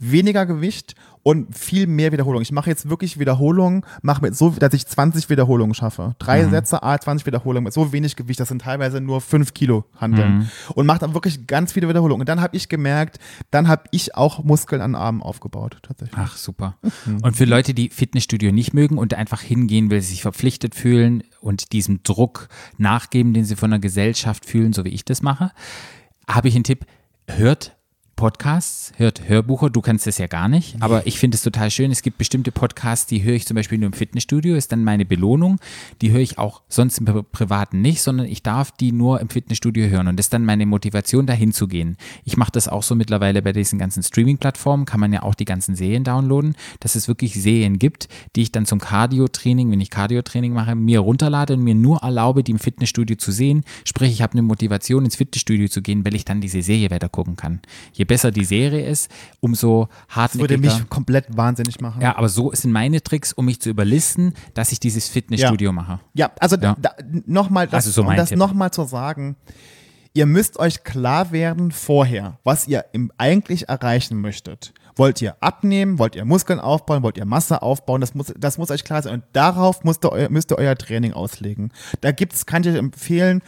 weniger 0.00 0.46
Gewicht 0.46 0.94
und 1.22 1.54
viel 1.56 1.86
mehr 1.86 2.12
Wiederholung. 2.12 2.40
Ich 2.40 2.52
mache 2.52 2.70
jetzt 2.70 2.88
wirklich 2.88 3.18
Wiederholungen, 3.18 3.84
mache 4.02 4.22
mit 4.22 4.34
so, 4.34 4.50
dass 4.50 4.72
ich 4.72 4.86
20 4.86 5.28
Wiederholungen 5.28 5.74
schaffe. 5.74 6.14
Drei 6.18 6.44
Sätze, 6.48 6.82
A, 6.82 6.98
20 6.98 7.26
Wiederholungen 7.26 7.64
mit 7.64 7.72
so 7.74 7.92
wenig 7.92 8.16
Gewicht, 8.16 8.40
das 8.40 8.48
sind 8.48 8.62
teilweise 8.62 9.00
nur 9.00 9.20
5 9.20 9.52
Kilo 9.52 9.84
Handeln. 9.96 10.50
Und 10.74 10.86
mache 10.86 11.00
dann 11.00 11.14
wirklich 11.14 11.46
ganz 11.46 11.72
viele 11.72 11.88
Wiederholungen. 11.88 12.20
Und 12.20 12.28
dann 12.28 12.40
habe 12.40 12.56
ich 12.56 12.68
gemerkt, 12.68 13.18
dann 13.50 13.68
habe 13.68 13.84
ich 13.90 14.14
auch 14.14 14.42
Muskeln 14.44 14.80
an 14.80 14.94
Armen 14.94 15.22
aufgebaut, 15.22 15.78
tatsächlich. 15.82 16.18
Ach, 16.18 16.36
super. 16.36 16.76
Und 17.22 17.36
für 17.36 17.44
Leute, 17.44 17.74
die 17.74 17.90
Fitnessstudio 17.90 18.50
nicht 18.52 18.72
mögen 18.72 18.96
und 18.96 19.12
einfach 19.14 19.42
hingehen, 19.42 19.90
weil 19.90 20.00
sie 20.00 20.08
sich 20.08 20.22
verpflichtet 20.22 20.74
fühlen 20.74 21.22
und 21.40 21.72
diesem 21.72 22.02
Druck 22.02 22.48
nachgeben, 22.78 23.34
den 23.34 23.44
sie 23.44 23.56
von 23.56 23.70
der 23.70 23.78
Gesellschaft 23.78 24.46
fühlen, 24.46 24.72
so 24.72 24.84
wie 24.84 24.90
ich 24.90 25.04
das 25.04 25.22
mache, 25.22 25.52
habe 26.26 26.48
ich 26.48 26.54
einen 26.54 26.64
Tipp. 26.64 26.86
Hört 27.28 27.76
Podcasts, 28.20 28.92
hört 28.98 29.30
Hörbucher, 29.30 29.70
du 29.70 29.80
kannst 29.80 30.06
das 30.06 30.18
ja 30.18 30.26
gar 30.26 30.46
nicht, 30.46 30.76
aber 30.80 31.06
ich 31.06 31.18
finde 31.18 31.36
es 31.36 31.42
total 31.42 31.70
schön. 31.70 31.90
Es 31.90 32.02
gibt 32.02 32.18
bestimmte 32.18 32.52
Podcasts, 32.52 33.06
die 33.06 33.22
höre 33.22 33.32
ich 33.32 33.46
zum 33.46 33.54
Beispiel 33.54 33.78
nur 33.78 33.86
im 33.86 33.94
Fitnessstudio, 33.94 34.56
ist 34.56 34.72
dann 34.72 34.84
meine 34.84 35.06
Belohnung. 35.06 35.58
Die 36.02 36.10
höre 36.10 36.20
ich 36.20 36.36
auch 36.36 36.60
sonst 36.68 36.98
im 36.98 37.06
Pri- 37.06 37.22
Privaten 37.22 37.80
nicht, 37.80 38.02
sondern 38.02 38.26
ich 38.26 38.42
darf 38.42 38.72
die 38.72 38.92
nur 38.92 39.22
im 39.22 39.30
Fitnessstudio 39.30 39.88
hören 39.88 40.06
und 40.06 40.18
das 40.18 40.26
ist 40.26 40.34
dann 40.34 40.44
meine 40.44 40.66
Motivation, 40.66 41.24
dahin 41.24 41.52
zu 41.52 41.66
gehen. 41.66 41.96
Ich 42.26 42.36
mache 42.36 42.52
das 42.52 42.68
auch 42.68 42.82
so 42.82 42.94
mittlerweile 42.94 43.40
bei 43.40 43.52
diesen 43.52 43.78
ganzen 43.78 44.02
Streaming-Plattformen, 44.02 44.84
kann 44.84 45.00
man 45.00 45.14
ja 45.14 45.22
auch 45.22 45.34
die 45.34 45.46
ganzen 45.46 45.74
Serien 45.74 46.04
downloaden, 46.04 46.56
dass 46.80 46.96
es 46.96 47.08
wirklich 47.08 47.32
Serien 47.40 47.78
gibt, 47.78 48.08
die 48.36 48.42
ich 48.42 48.52
dann 48.52 48.66
zum 48.66 48.80
Cardio-Training, 48.80 49.70
wenn 49.70 49.80
ich 49.80 49.88
Cardio-Training 49.88 50.52
mache, 50.52 50.74
mir 50.74 51.00
runterlade 51.00 51.54
und 51.54 51.64
mir 51.64 51.74
nur 51.74 52.02
erlaube, 52.02 52.44
die 52.44 52.52
im 52.52 52.58
Fitnessstudio 52.58 53.16
zu 53.16 53.32
sehen. 53.32 53.64
Sprich, 53.86 54.12
ich 54.12 54.20
habe 54.20 54.34
eine 54.34 54.42
Motivation, 54.42 55.06
ins 55.06 55.16
Fitnessstudio 55.16 55.68
zu 55.68 55.80
gehen, 55.80 56.04
weil 56.04 56.14
ich 56.14 56.26
dann 56.26 56.42
diese 56.42 56.60
Serie 56.60 56.90
weiter 56.90 57.08
gucken 57.08 57.36
kann. 57.36 57.60
Je 57.94 58.09
besser 58.10 58.30
die 58.32 58.44
Serie 58.44 58.84
ist, 58.86 59.10
umso 59.40 59.88
Das 60.14 60.36
würde 60.38 60.58
mich 60.58 60.88
komplett 60.90 61.26
wahnsinnig 61.36 61.80
machen. 61.80 62.02
Ja, 62.02 62.16
aber 62.16 62.28
so 62.28 62.52
sind 62.52 62.72
meine 62.72 63.00
Tricks, 63.02 63.32
um 63.32 63.44
mich 63.46 63.60
zu 63.60 63.70
überlisten, 63.70 64.34
dass 64.54 64.72
ich 64.72 64.80
dieses 64.80 65.08
Fitnessstudio 65.08 65.72
mache. 65.72 66.00
Ja, 66.14 66.30
also 66.40 66.56
Ja. 66.56 66.76
nochmal, 67.26 67.66
das, 67.66 67.86
Also 67.86 67.90
so 67.92 68.02
um 68.08 68.16
das 68.16 68.30
Tipp. 68.30 68.38
nochmal 68.38 68.70
zu 68.72 68.84
sagen, 68.84 69.36
ihr 70.12 70.26
müsst 70.26 70.58
euch 70.58 70.82
klar 70.82 71.30
werden 71.30 71.70
vorher, 71.70 72.38
was 72.42 72.66
ihr 72.66 72.84
im, 72.92 73.12
eigentlich 73.16 73.68
erreichen 73.68 74.20
möchtet. 74.20 74.74
Wollt 74.96 75.22
ihr 75.22 75.36
abnehmen? 75.40 75.98
Wollt 76.00 76.16
ihr 76.16 76.24
Muskeln 76.24 76.58
aufbauen? 76.58 77.02
Wollt 77.04 77.16
ihr 77.16 77.24
Masse 77.24 77.62
aufbauen? 77.62 78.00
Das 78.00 78.14
muss, 78.14 78.34
das 78.36 78.58
muss 78.58 78.70
euch 78.70 78.82
klar 78.84 79.00
sein. 79.02 79.14
Und 79.14 79.24
darauf 79.32 79.84
müsst 79.84 80.04
ihr, 80.04 80.28
müsst 80.30 80.50
ihr 80.50 80.58
euer 80.58 80.74
Training 80.76 81.12
auslegen. 81.12 81.72
Da 82.00 82.10
gibt's, 82.10 82.44
kann 82.44 82.62
ich 82.62 82.68
euch 82.70 82.74
empfehlen, 82.76 83.40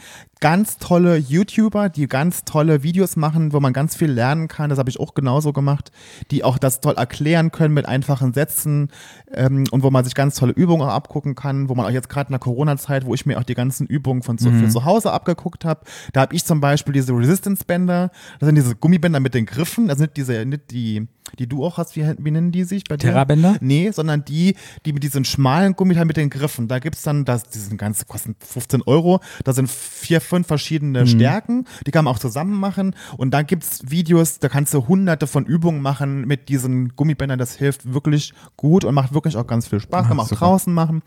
ganz 0.43 0.77
tolle 0.77 1.15
YouTuber, 1.15 1.87
die 1.87 2.05
ganz 2.09 2.43
tolle 2.43 2.83
Videos 2.83 3.15
machen, 3.15 3.53
wo 3.53 3.61
man 3.61 3.71
ganz 3.71 3.95
viel 3.95 4.11
lernen 4.11 4.49
kann. 4.49 4.69
Das 4.69 4.77
habe 4.77 4.89
ich 4.89 4.99
auch 4.99 5.13
genauso 5.13 5.53
gemacht, 5.53 5.89
die 6.31 6.43
auch 6.43 6.57
das 6.57 6.81
toll 6.81 6.95
erklären 6.95 7.53
können 7.53 7.73
mit 7.73 7.85
einfachen 7.85 8.33
Sätzen 8.33 8.89
ähm, 9.33 9.63
und 9.71 9.83
wo 9.83 9.89
man 9.89 10.03
sich 10.03 10.15
ganz 10.15 10.35
tolle 10.35 10.51
Übungen 10.51 10.81
auch 10.81 10.93
abgucken 10.93 11.35
kann, 11.35 11.69
wo 11.69 11.75
man 11.75 11.85
auch 11.85 11.91
jetzt 11.91 12.09
gerade 12.09 12.27
in 12.27 12.33
der 12.33 12.39
Corona-Zeit, 12.39 13.05
wo 13.05 13.13
ich 13.13 13.25
mir 13.25 13.39
auch 13.39 13.45
die 13.45 13.53
ganzen 13.53 13.87
Übungen 13.87 14.21
von 14.21 14.37
zu, 14.37 14.51
für 14.51 14.67
zu 14.67 14.83
Hause 14.83 15.13
abgeguckt 15.13 15.63
habe, 15.63 15.85
da 16.11 16.19
habe 16.19 16.35
ich 16.35 16.43
zum 16.43 16.59
Beispiel 16.59 16.93
diese 16.93 17.13
Resistance-Bänder, 17.13 18.11
das 18.39 18.45
sind 18.45 18.55
diese 18.55 18.75
Gummibänder 18.75 19.21
mit 19.21 19.35
den 19.35 19.45
Griffen, 19.45 19.87
das 19.87 19.97
sind 19.97 20.17
diese, 20.17 20.45
nicht 20.45 20.71
die, 20.71 21.07
die 21.39 21.47
du 21.47 21.63
auch 21.63 21.77
hast, 21.77 21.95
wie, 21.95 22.03
wie 22.17 22.31
nennen 22.31 22.51
die 22.51 22.63
sich 22.63 22.83
bei? 22.83 22.97
Terrabänder? 22.97 23.55
Nee, 23.61 23.91
sondern 23.91 24.25
die, 24.25 24.55
die 24.85 24.93
mit 24.93 25.03
diesen 25.03 25.25
schmalen 25.25 25.73
Gummiteil 25.75 26.05
mit 26.05 26.17
den 26.17 26.29
Griffen. 26.29 26.67
Da 26.67 26.79
gibt's 26.79 27.03
dann, 27.03 27.25
das, 27.25 27.43
die 27.43 27.59
sind 27.59 27.77
ganz, 27.77 28.05
kosten 28.05 28.35
15 28.39 28.83
Euro. 28.83 29.19
Da 29.43 29.53
sind 29.53 29.69
vier, 29.69 30.21
fünf 30.33 30.47
verschiedene 30.47 31.05
Stärken. 31.05 31.65
Die 31.85 31.91
kann 31.91 32.05
man 32.05 32.13
auch 32.13 32.19
zusammen 32.19 32.59
machen. 32.59 32.95
Und 33.17 33.31
da 33.31 33.43
gibt's 33.43 33.81
Videos, 33.85 34.39
da 34.39 34.49
kannst 34.49 34.73
du 34.73 34.87
hunderte 34.87 35.27
von 35.27 35.45
Übungen 35.45 35.81
machen 35.81 36.25
mit 36.25 36.49
diesen 36.49 36.95
Gummibändern. 36.95 37.37
Das 37.37 37.55
hilft 37.55 37.93
wirklich 37.93 38.33
gut 38.57 38.83
und 38.83 38.95
macht 38.95 39.13
wirklich 39.13 39.37
auch 39.37 39.45
ganz 39.45 39.67
viel 39.67 39.79
Spaß. 39.79 40.07
Kann 40.07 40.17
man 40.17 40.25
auch 40.25 40.29
super. 40.29 40.45
draußen 40.45 40.73
machen. 40.73 41.03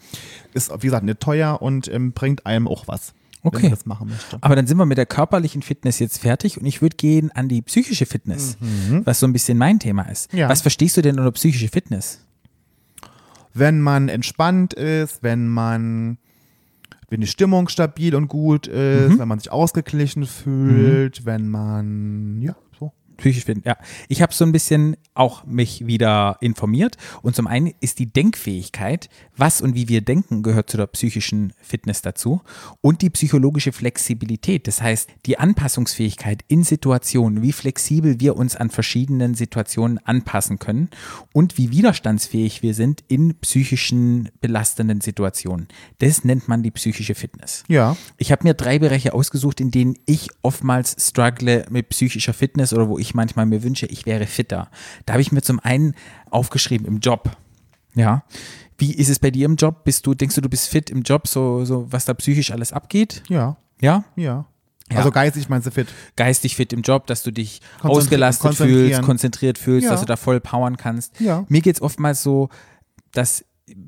Ist, 0.54 0.72
wie 0.72 0.86
gesagt, 0.86 1.04
nicht 1.04 1.20
teuer 1.20 1.60
und 1.60 1.88
ähm, 1.88 2.12
bringt 2.12 2.46
einem 2.46 2.68
auch 2.68 2.86
was. 2.86 3.14
Okay. 3.42 3.72
Aber 4.40 4.56
dann 4.56 4.66
sind 4.66 4.76
wir 4.76 4.86
mit 4.86 4.98
der 4.98 5.06
körperlichen 5.06 5.62
Fitness 5.62 6.00
jetzt 6.00 6.18
fertig 6.18 6.58
und 6.58 6.66
ich 6.66 6.82
würde 6.82 6.96
gehen 6.96 7.30
an 7.32 7.48
die 7.48 7.62
psychische 7.62 8.04
Fitness, 8.04 8.56
was 9.04 9.20
so 9.20 9.26
ein 9.26 9.32
bisschen 9.32 9.56
mein 9.56 9.78
Thema 9.78 10.02
ist. 10.02 10.32
Ja. 10.32 10.48
Was 10.48 10.62
verstehst 10.62 10.96
du 10.96 11.02
denn 11.02 11.18
unter 11.18 11.30
psychische 11.30 11.68
Fitness? 11.68 12.26
wenn 13.58 13.80
man 13.80 14.08
entspannt 14.08 14.74
ist, 14.74 15.22
wenn 15.22 15.48
man 15.48 16.18
wenn 17.08 17.20
die 17.20 17.26
Stimmung 17.26 17.68
stabil 17.68 18.14
und 18.14 18.28
gut 18.28 18.66
ist, 18.66 19.18
wenn 19.18 19.28
man 19.28 19.38
sich 19.38 19.50
ausgeglichen 19.52 20.26
fühlt, 20.26 21.24
wenn 21.24 21.48
man 21.48 22.40
ja. 22.42 22.56
Psychisch 23.16 23.44
fit, 23.44 23.64
ja. 23.64 23.76
Ich 24.08 24.22
habe 24.22 24.34
so 24.34 24.44
ein 24.44 24.52
bisschen 24.52 24.96
auch 25.14 25.44
mich 25.44 25.86
wieder 25.86 26.36
informiert 26.40 26.96
und 27.22 27.34
zum 27.34 27.46
einen 27.46 27.72
ist 27.80 27.98
die 27.98 28.12
Denkfähigkeit, 28.12 29.08
was 29.36 29.60
und 29.60 29.74
wie 29.74 29.88
wir 29.88 30.02
denken, 30.02 30.42
gehört 30.42 30.70
zu 30.70 30.76
der 30.76 30.86
psychischen 30.86 31.52
Fitness 31.60 32.02
dazu 32.02 32.42
und 32.80 33.02
die 33.02 33.10
psychologische 33.10 33.72
Flexibilität, 33.72 34.66
das 34.66 34.82
heißt 34.82 35.10
die 35.26 35.38
Anpassungsfähigkeit 35.38 36.44
in 36.48 36.62
Situationen, 36.62 37.42
wie 37.42 37.52
flexibel 37.52 38.20
wir 38.20 38.36
uns 38.36 38.56
an 38.56 38.70
verschiedenen 38.70 39.34
Situationen 39.34 39.98
anpassen 39.98 40.58
können 40.58 40.90
und 41.32 41.58
wie 41.58 41.70
widerstandsfähig 41.70 42.62
wir 42.62 42.74
sind 42.74 43.02
in 43.08 43.34
psychischen 43.40 44.30
belastenden 44.40 45.00
Situationen. 45.00 45.68
Das 45.98 46.24
nennt 46.24 46.48
man 46.48 46.62
die 46.62 46.70
psychische 46.70 47.14
Fitness. 47.14 47.64
Ja. 47.68 47.96
Ich 48.18 48.32
habe 48.32 48.44
mir 48.44 48.54
drei 48.54 48.78
Bereiche 48.78 49.14
ausgesucht, 49.14 49.60
in 49.60 49.70
denen 49.70 49.96
ich 50.06 50.28
oftmals 50.42 50.96
struggle 50.98 51.66
mit 51.70 51.88
psychischer 51.90 52.34
Fitness 52.34 52.72
oder 52.72 52.88
wo 52.88 52.98
ich 52.98 53.05
manchmal 53.14 53.46
mir 53.46 53.62
wünsche, 53.62 53.86
ich 53.86 54.06
wäre 54.06 54.26
fitter. 54.26 54.70
Da 55.04 55.14
habe 55.14 55.22
ich 55.22 55.32
mir 55.32 55.42
zum 55.42 55.60
einen 55.60 55.94
aufgeschrieben 56.30 56.86
im 56.86 56.98
Job. 57.00 57.36
Ja. 57.94 58.24
Wie 58.78 58.92
ist 58.94 59.08
es 59.08 59.18
bei 59.18 59.30
dir 59.30 59.46
im 59.46 59.56
Job? 59.56 59.84
Bist 59.84 60.06
du, 60.06 60.14
denkst 60.14 60.34
du, 60.34 60.40
du 60.42 60.48
bist 60.50 60.68
fit 60.68 60.90
im 60.90 61.02
Job, 61.02 61.26
so, 61.28 61.64
so 61.64 61.86
was 61.90 62.04
da 62.04 62.14
psychisch 62.14 62.50
alles 62.50 62.72
abgeht? 62.72 63.22
Ja. 63.28 63.56
Ja? 63.80 64.04
Ja. 64.16 64.46
Ja. 64.90 64.98
Also 64.98 65.10
geistig 65.10 65.48
meinst 65.48 65.66
du 65.66 65.70
fit? 65.72 65.88
Geistig 66.14 66.54
fit 66.56 66.72
im 66.72 66.82
Job, 66.82 67.06
dass 67.08 67.22
du 67.24 67.32
dich 67.32 67.60
Konzentri- 67.80 67.88
ausgelastet 67.88 68.42
konzentrieren. 68.42 68.86
fühlst, 68.90 69.02
konzentriert 69.02 69.58
fühlst, 69.58 69.84
Ja. 69.86 69.90
dass 69.90 70.00
du 70.00 70.06
da 70.06 70.16
voll 70.16 70.38
powern 70.40 70.76
kannst. 70.76 71.18
Ja. 71.20 71.44
Mir 71.48 71.60
geht 71.60 71.76
es 71.76 71.82
oftmals 71.82 72.22
so, 72.22 72.50
dass 73.12 73.44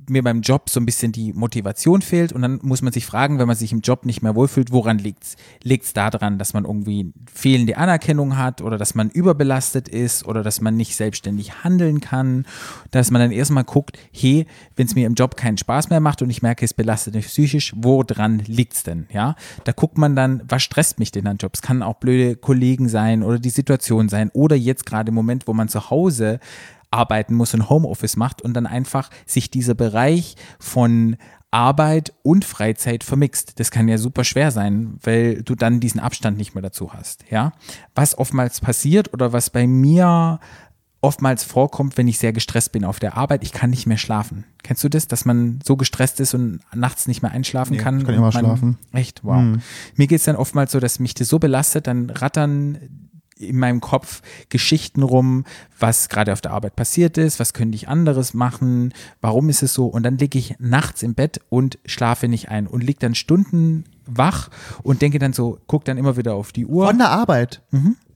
mir 0.09 0.25
beim 0.25 0.41
Job 0.41 0.71
so 0.71 0.81
ein 0.81 0.87
bisschen 0.87 1.13
die 1.13 1.33
Motivation 1.33 2.03
fehlt 2.03 2.33
und 2.33 2.43
dann 2.43 2.59
muss 2.63 2.83
man 2.83 2.93
sich 2.93 3.07
fragen, 3.07 3.39
wenn 3.39 3.47
man 3.47 3.55
sich 3.55 3.71
im 3.71 3.81
Job 3.81 4.07
nicht 4.07 4.23
mehr 4.23 4.35
wohlfühlt, 4.35 4.73
woran 4.73 4.99
liegt's? 4.99 5.37
Liegt's 5.63 5.93
daran, 5.93 6.37
dass 6.39 6.53
man 6.53 6.65
irgendwie 6.65 7.13
fehlende 7.33 7.77
Anerkennung 7.77 8.37
hat 8.37 8.61
oder 8.61 8.77
dass 8.77 8.97
man 8.97 9.09
überbelastet 9.09 9.89
ist 9.89 10.27
oder 10.27 10.43
dass 10.43 10.61
man 10.61 10.77
nicht 10.77 10.97
selbstständig 10.97 11.63
handeln 11.63 12.01
kann, 12.01 12.45
dass 12.91 13.13
man 13.13 13.21
dann 13.21 13.31
erstmal 13.31 13.63
guckt, 13.63 13.99
hey, 14.13 14.47
wenn 14.75 14.87
es 14.87 14.97
mir 14.97 15.07
im 15.07 15.15
Job 15.15 15.37
keinen 15.37 15.59
Spaß 15.59 15.91
mehr 15.91 16.01
macht 16.01 16.23
und 16.23 16.31
ich 16.31 16.43
merke, 16.43 16.65
es 16.65 16.75
belastet 16.75 17.15
mich 17.15 17.27
psychisch, 17.27 17.73
woran 17.77 18.41
liegt's 18.41 18.83
denn? 18.83 19.07
Ja, 19.13 19.37
da 19.63 19.71
guckt 19.71 19.97
man 19.97 20.17
dann, 20.17 20.43
was 20.49 20.65
stresst 20.65 20.99
mich 20.99 21.13
denn 21.13 21.29
an 21.29 21.37
Job? 21.37 21.53
Es 21.55 21.63
kann 21.63 21.85
auch 21.85 21.95
blöde 21.95 22.35
Kollegen 22.35 22.89
sein 22.89 23.23
oder 23.23 23.39
die 23.39 23.51
Situation 23.51 24.09
sein 24.09 24.31
oder 24.35 24.57
jetzt 24.57 24.87
gerade 24.87 25.11
im 25.11 25.15
Moment, 25.15 25.47
wo 25.47 25.53
man 25.53 25.69
zu 25.69 25.91
Hause 25.91 26.41
arbeiten 26.91 27.35
muss 27.35 27.55
und 27.55 27.69
Homeoffice 27.69 28.17
macht 28.17 28.43
und 28.43 28.55
dann 28.55 28.67
einfach 28.67 29.11
sich 29.27 29.51
dieser 29.51 29.75
Bereich 29.75 30.37
von 30.59 31.17
Arbeit 31.51 32.13
und 32.23 32.45
Freizeit 32.45 33.05
vermixt. 33.05 33.59
Das 33.59 33.71
kann 33.71 33.89
ja 33.89 33.97
super 33.99 34.25
schwer 34.25 34.51
sein, 34.51 34.99
weil 35.03 35.43
du 35.43 35.55
dann 35.55 35.81
diesen 35.81 36.01
Abstand 36.01 36.37
nicht 36.37 36.55
mehr 36.55 36.63
dazu 36.63 36.93
hast. 36.93 37.25
Ja, 37.31 37.53
was 37.95 38.19
oftmals 38.19 38.61
passiert 38.61 39.13
oder 39.15 39.33
was 39.33 39.51
bei 39.51 39.67
mir 39.67 40.41
oftmals 41.01 41.45
vorkommt, 41.45 41.97
wenn 41.97 42.09
ich 42.09 42.19
sehr 42.19 42.33
gestresst 42.33 42.73
bin 42.73 42.85
auf 42.85 42.99
der 42.99 43.17
Arbeit, 43.17 43.45
ich 43.45 43.53
kann 43.53 43.71
nicht 43.71 43.87
mehr 43.87 43.99
schlafen. 43.99 44.45
Kennst 44.65 44.83
du 44.83 44.89
das, 44.89 45.07
dass 45.07 45.25
man 45.25 45.61
so 45.65 45.77
gestresst 45.77 46.19
ist 46.21 46.35
und 46.35 46.61
nachts 46.75 47.07
nicht 47.07 47.23
mehr 47.23 47.31
einschlafen 47.31 47.75
Nee, 47.77 47.79
kann? 47.79 47.99
ich 48.01 48.05
kann 48.05 48.15
immer 48.15 48.33
man, 48.33 48.33
schlafen. 48.33 48.79
Echt, 48.93 49.25
wow. 49.25 49.43
Mir 49.95 50.07
geht 50.09 50.19
es 50.19 50.25
dann 50.25 50.35
oftmals 50.37 50.73
so, 50.73 50.81
dass 50.81 50.99
mich 50.99 51.15
das 51.15 51.29
so 51.29 51.39
belastet, 51.39 51.87
dann 51.87 52.11
rattern 52.11 53.08
in 53.39 53.59
meinem 53.59 53.81
Kopf 53.81 54.23
Geschichten 54.49 55.03
rum, 55.03 55.45
was 55.79 56.09
gerade 56.09 56.33
auf 56.33 56.41
der 56.41 56.53
Arbeit 56.53 56.77
passiert 56.77 57.19
ist, 57.19 57.41
was 57.41 57.53
könnte 57.53 57.77
ich 57.77 57.89
anderes 57.89 58.35
machen, 58.35 58.93
warum 59.21 59.49
ist 59.49 59.63
es 59.63 59.75
so? 59.75 59.87
Und 59.87 60.03
dann 60.03 60.19
liege 60.19 60.39
ich 60.39 60.57
nachts 60.59 61.03
im 61.03 61.15
Bett 61.15 61.41
und 61.49 61.79
schlafe 61.87 62.29
nicht 62.29 62.49
ein 62.49 62.67
und 62.67 62.83
liege 62.83 62.99
dann 63.01 63.15
Stunden 63.15 63.85
wach 64.09 64.49
und 64.83 65.03
denke 65.03 65.19
dann 65.19 65.33
so, 65.33 65.59
guck 65.67 65.85
dann 65.85 65.99
immer 65.99 66.17
wieder 66.17 66.35
auf 66.35 66.53
die 66.53 66.67
Uhr. 66.67 66.87
Von 66.87 66.99
der 66.99 67.11
Arbeit. 67.11 67.63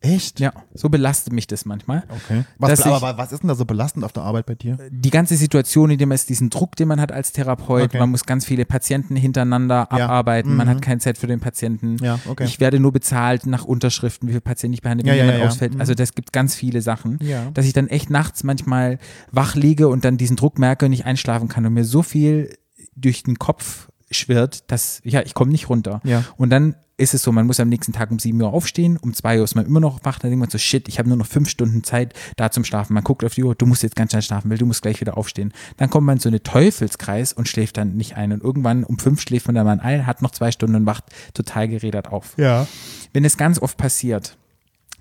Echt? 0.05 0.41
ja, 0.41 0.53
so 0.75 0.89
belastet 0.89 1.33
mich 1.33 1.47
das 1.47 1.65
manchmal. 1.65 2.03
Okay. 2.09 2.43
Was, 2.59 2.81
aber 2.83 2.97
ich- 2.97 3.03
wa- 3.03 3.19
was 3.19 3.31
ist 3.31 3.43
denn 3.45 3.49
da 3.49 3.55
so 3.55 3.65
belastend 3.65 4.05
auf 4.05 4.13
der 4.13 4.25
Arbeit 4.25 4.47
bei 4.47 4.57
dir? 4.57 4.77
die 4.91 5.11
ganze 5.11 5.37
Situation, 5.37 5.91
in 5.91 6.09
man 6.09 6.17
ist, 6.17 6.29
diesen 6.29 6.51
Druck, 6.51 6.75
den 6.75 6.89
man 6.89 7.01
hat 7.01 7.13
als 7.13 7.31
Therapeut, 7.31 7.85
Okay. 7.85 7.99
man 8.01 8.11
muss 8.11 8.25
ganz 8.27 8.45
viele 8.45 8.65
Patienten 8.65 9.15
hintereinander 9.15 9.87
Ja. 9.93 10.07
abarbeiten, 10.07 10.57
man 10.57 10.69
hat 10.69 10.83
keine 10.83 10.99
Zeit 10.99 11.19
für 11.19 11.29
den 11.29 11.39
Patienten. 11.39 11.99
Ja, 12.03 12.19
okay. 12.27 12.45
Ich 12.45 12.59
werde 12.59 12.81
nur 12.81 12.91
bezahlt 12.91 13.47
nach 13.47 13.65
Unterschriften, 13.65 14.27
wie 14.27 14.33
viele 14.33 14.41
Patienten 14.41 14.75
ich 14.75 14.83
behandle, 14.83 15.05
wenn 15.07 15.17
ja, 15.17 15.23
jemand 15.25 15.39
ja, 15.39 15.47
ausfällt. 15.47 15.75
Mhm. 15.75 15.81
Also 15.81 15.95
das 15.95 16.15
gibt 16.17 16.33
ganz 16.33 16.57
viele 16.57 16.83
Sachen, 16.83 17.21
dass 17.55 17.65
ich 17.67 17.73
dann 17.73 17.87
echt 17.87 18.11
nachts 18.11 18.43
manchmal 18.43 18.99
wach 19.31 19.55
liege 19.55 19.87
und 19.87 20.05
dann 20.05 20.17
diesen 20.17 20.35
Druck 20.37 20.59
merke 20.59 20.87
und 20.87 20.91
nicht 20.91 21.07
einschlafen 21.07 21.49
kann 21.49 21.65
und 21.65 21.75
mir 21.75 21.85
so 21.85 22.03
viel 22.03 22.53
durch 22.97 23.23
den 23.23 23.39
Kopf 23.39 23.89
schwirrt, 24.13 24.71
dass, 24.71 25.01
ja, 25.05 25.23
ich 25.23 25.35
komme 25.35 25.51
nicht 25.53 25.69
runter. 25.69 26.01
Ja. 26.05 26.25
Und 26.37 26.51
dann 26.51 26.75
ist 26.99 27.15
es 27.15 27.23
so, 27.23 27.33
man 27.33 27.47
muss 27.47 27.59
am 27.59 27.69
nächsten 27.69 27.93
Tag 27.93 28.11
um 28.13 28.19
7 28.19 28.41
Uhr 28.41 28.53
aufstehen, 28.53 28.97
um 28.97 29.13
2 29.13 29.39
Uhr 29.39 29.45
ist 29.45 29.55
man 29.57 29.67
immer 29.67 29.81
noch 29.81 30.01
wach, 30.05 30.19
dann 30.21 30.31
denkt 30.31 30.41
man 30.41 30.51
so, 30.51 30.59
shit, 30.59 30.87
ich 30.89 30.99
habe 30.99 31.09
nur 31.09 31.17
noch 31.19 31.27
5 31.27 31.49
Stunden 31.49 31.83
Zeit 31.83 32.15
da 32.37 32.51
zum 32.51 32.65
Schlafen. 32.65 32.93
Man 32.95 33.03
guckt 33.03 33.25
auf 33.25 33.35
die 33.35 33.43
Uhr, 33.43 33.55
du 33.55 33.67
musst 33.67 33.83
jetzt 33.83 33.97
ganz 33.97 34.13
schnell 34.13 34.23
schlafen, 34.23 34.51
weil 34.51 34.59
du 34.59 34.67
musst 34.67 34.83
gleich 34.83 35.01
wieder 35.01 35.17
aufstehen. 35.17 35.53
Dann 35.79 35.91
kommt 35.91 36.07
man 36.07 36.19
in 36.19 36.21
so 36.21 36.29
eine 36.29 36.43
Teufelskreis 36.43 37.33
und 37.33 37.49
schläft 37.49 37.77
dann 37.77 37.97
nicht 37.97 38.17
ein. 38.17 38.31
Und 38.31 38.43
irgendwann 38.45 38.85
um 38.85 38.99
5 38.99 39.21
schläft 39.21 39.47
man 39.47 39.55
dann 39.57 39.67
mal 39.67 39.81
ein, 39.81 40.07
hat 40.07 40.23
noch 40.23 40.31
zwei 40.31 40.53
Stunden 40.53 40.77
und 40.77 40.87
wacht 40.87 41.05
total 41.35 41.67
gerädert 41.67 42.09
auf. 42.13 42.35
Ja. 42.37 42.69
Wenn 43.13 43.25
es 43.25 43.37
ganz 43.37 43.59
oft 43.61 43.79
passiert, 43.79 44.37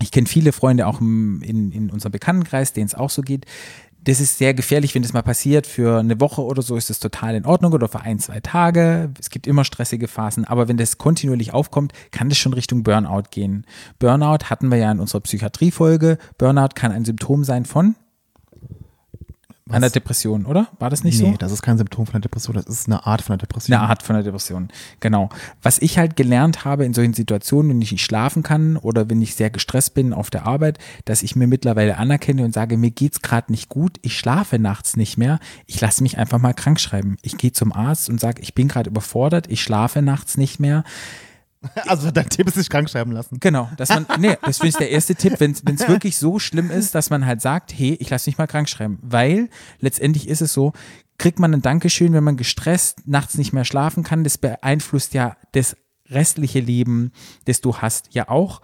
ich 0.01 0.11
kenne 0.11 0.25
viele 0.27 0.53
Freunde 0.53 0.87
auch 0.87 1.01
im- 1.01 1.43
in, 1.43 1.71
in 1.71 1.89
unserem 1.91 2.13
Bekanntenkreis, 2.13 2.73
denen 2.73 2.87
es 2.87 2.95
auch 2.95 3.11
so 3.11 3.21
geht. 3.21 3.45
Das 4.03 4.19
ist 4.19 4.39
sehr 4.39 4.55
gefährlich, 4.55 4.95
wenn 4.95 5.03
das 5.03 5.13
mal 5.13 5.21
passiert. 5.21 5.67
Für 5.67 5.99
eine 5.99 6.19
Woche 6.19 6.41
oder 6.41 6.63
so 6.63 6.75
ist 6.75 6.89
das 6.89 6.99
total 6.99 7.35
in 7.35 7.45
Ordnung 7.45 7.73
oder 7.73 7.87
für 7.87 8.01
ein, 8.01 8.17
zwei 8.17 8.39
Tage. 8.39 9.11
Es 9.19 9.29
gibt 9.29 9.45
immer 9.45 9.63
stressige 9.63 10.07
Phasen. 10.07 10.43
Aber 10.45 10.67
wenn 10.67 10.77
das 10.77 10.97
kontinuierlich 10.97 11.53
aufkommt, 11.53 11.93
kann 12.09 12.27
das 12.27 12.39
schon 12.39 12.53
Richtung 12.53 12.81
Burnout 12.81 13.29
gehen. 13.29 13.65
Burnout 13.99 14.49
hatten 14.49 14.69
wir 14.69 14.77
ja 14.77 14.91
in 14.91 14.99
unserer 14.99 15.21
Psychiatriefolge. 15.21 16.17
Burnout 16.39 16.69
kann 16.73 16.91
ein 16.91 17.05
Symptom 17.05 17.43
sein 17.43 17.65
von 17.65 17.95
einer 19.69 19.89
Depression, 19.89 20.45
oder? 20.45 20.67
War 20.79 20.89
das 20.89 21.03
nicht 21.03 21.19
nee, 21.19 21.31
so? 21.31 21.37
das 21.37 21.51
ist 21.51 21.61
kein 21.61 21.77
Symptom 21.77 22.05
von 22.05 22.15
einer 22.15 22.21
Depression, 22.21 22.55
das 22.55 22.65
ist 22.65 22.87
eine 22.87 23.05
Art 23.05 23.21
von 23.21 23.33
einer 23.33 23.41
Depression. 23.41 23.77
Eine 23.77 23.89
Art 23.89 24.03
von 24.03 24.15
einer 24.15 24.23
Depression. 24.23 24.69
Genau. 24.99 25.29
Was 25.61 25.79
ich 25.79 25.97
halt 25.97 26.15
gelernt 26.15 26.65
habe 26.65 26.85
in 26.85 26.93
solchen 26.93 27.13
Situationen, 27.13 27.71
wenn 27.71 27.81
ich 27.81 27.91
nicht 27.91 28.03
schlafen 28.03 28.43
kann 28.43 28.77
oder 28.77 29.09
wenn 29.09 29.21
ich 29.21 29.35
sehr 29.35 29.49
gestresst 29.49 29.93
bin 29.93 30.13
auf 30.13 30.29
der 30.29 30.45
Arbeit, 30.45 30.79
dass 31.05 31.23
ich 31.23 31.35
mir 31.35 31.47
mittlerweile 31.47 31.97
anerkenne 31.97 32.43
und 32.43 32.53
sage, 32.53 32.77
mir 32.77 32.91
geht's 32.91 33.21
gerade 33.21 33.51
nicht 33.51 33.69
gut, 33.69 33.97
ich 34.01 34.17
schlafe 34.17 34.59
nachts 34.59 34.97
nicht 34.97 35.17
mehr, 35.17 35.39
ich 35.67 35.79
lasse 35.79 36.03
mich 36.03 36.17
einfach 36.17 36.39
mal 36.39 36.53
krank 36.53 36.79
schreiben. 36.79 37.17
Ich 37.21 37.37
gehe 37.37 37.51
zum 37.51 37.71
Arzt 37.71 38.09
und 38.09 38.19
sage, 38.19 38.41
ich 38.41 38.55
bin 38.55 38.67
gerade 38.67 38.89
überfordert, 38.89 39.49
ich 39.49 39.61
schlafe 39.61 40.01
nachts 40.01 40.37
nicht 40.37 40.59
mehr. 40.59 40.83
Also 41.87 42.11
dein 42.11 42.29
Tipp 42.29 42.47
ist 42.47 42.55
sich 42.55 42.69
krank 42.69 42.89
schreiben 42.89 43.11
lassen. 43.11 43.39
Genau, 43.39 43.69
dass 43.77 43.89
man, 43.89 44.05
nee, 44.19 44.35
das 44.41 44.57
finde 44.57 44.69
ich 44.69 44.75
der 44.75 44.89
erste 44.89 45.15
Tipp, 45.15 45.39
wenn 45.39 45.51
es 45.51 45.87
wirklich 45.87 46.17
so 46.17 46.39
schlimm 46.39 46.71
ist, 46.71 46.95
dass 46.95 47.09
man 47.09 47.25
halt 47.25 47.41
sagt, 47.41 47.73
hey, 47.73 47.97
ich 47.99 48.09
lasse 48.09 48.29
mich 48.29 48.37
mal 48.37 48.47
krank 48.47 48.69
schreiben. 48.69 48.99
Weil 49.01 49.49
letztendlich 49.79 50.27
ist 50.27 50.41
es 50.41 50.53
so, 50.53 50.73
kriegt 51.17 51.39
man 51.39 51.53
ein 51.53 51.61
Dankeschön, 51.61 52.13
wenn 52.13 52.23
man 52.23 52.37
gestresst 52.37 53.07
nachts 53.07 53.37
nicht 53.37 53.53
mehr 53.53 53.65
schlafen 53.65 54.03
kann, 54.03 54.23
das 54.23 54.37
beeinflusst 54.37 55.13
ja 55.13 55.37
das 55.51 55.75
restliche 56.09 56.59
Leben, 56.59 57.11
das 57.45 57.61
du 57.61 57.77
hast, 57.77 58.13
ja 58.13 58.27
auch. 58.27 58.61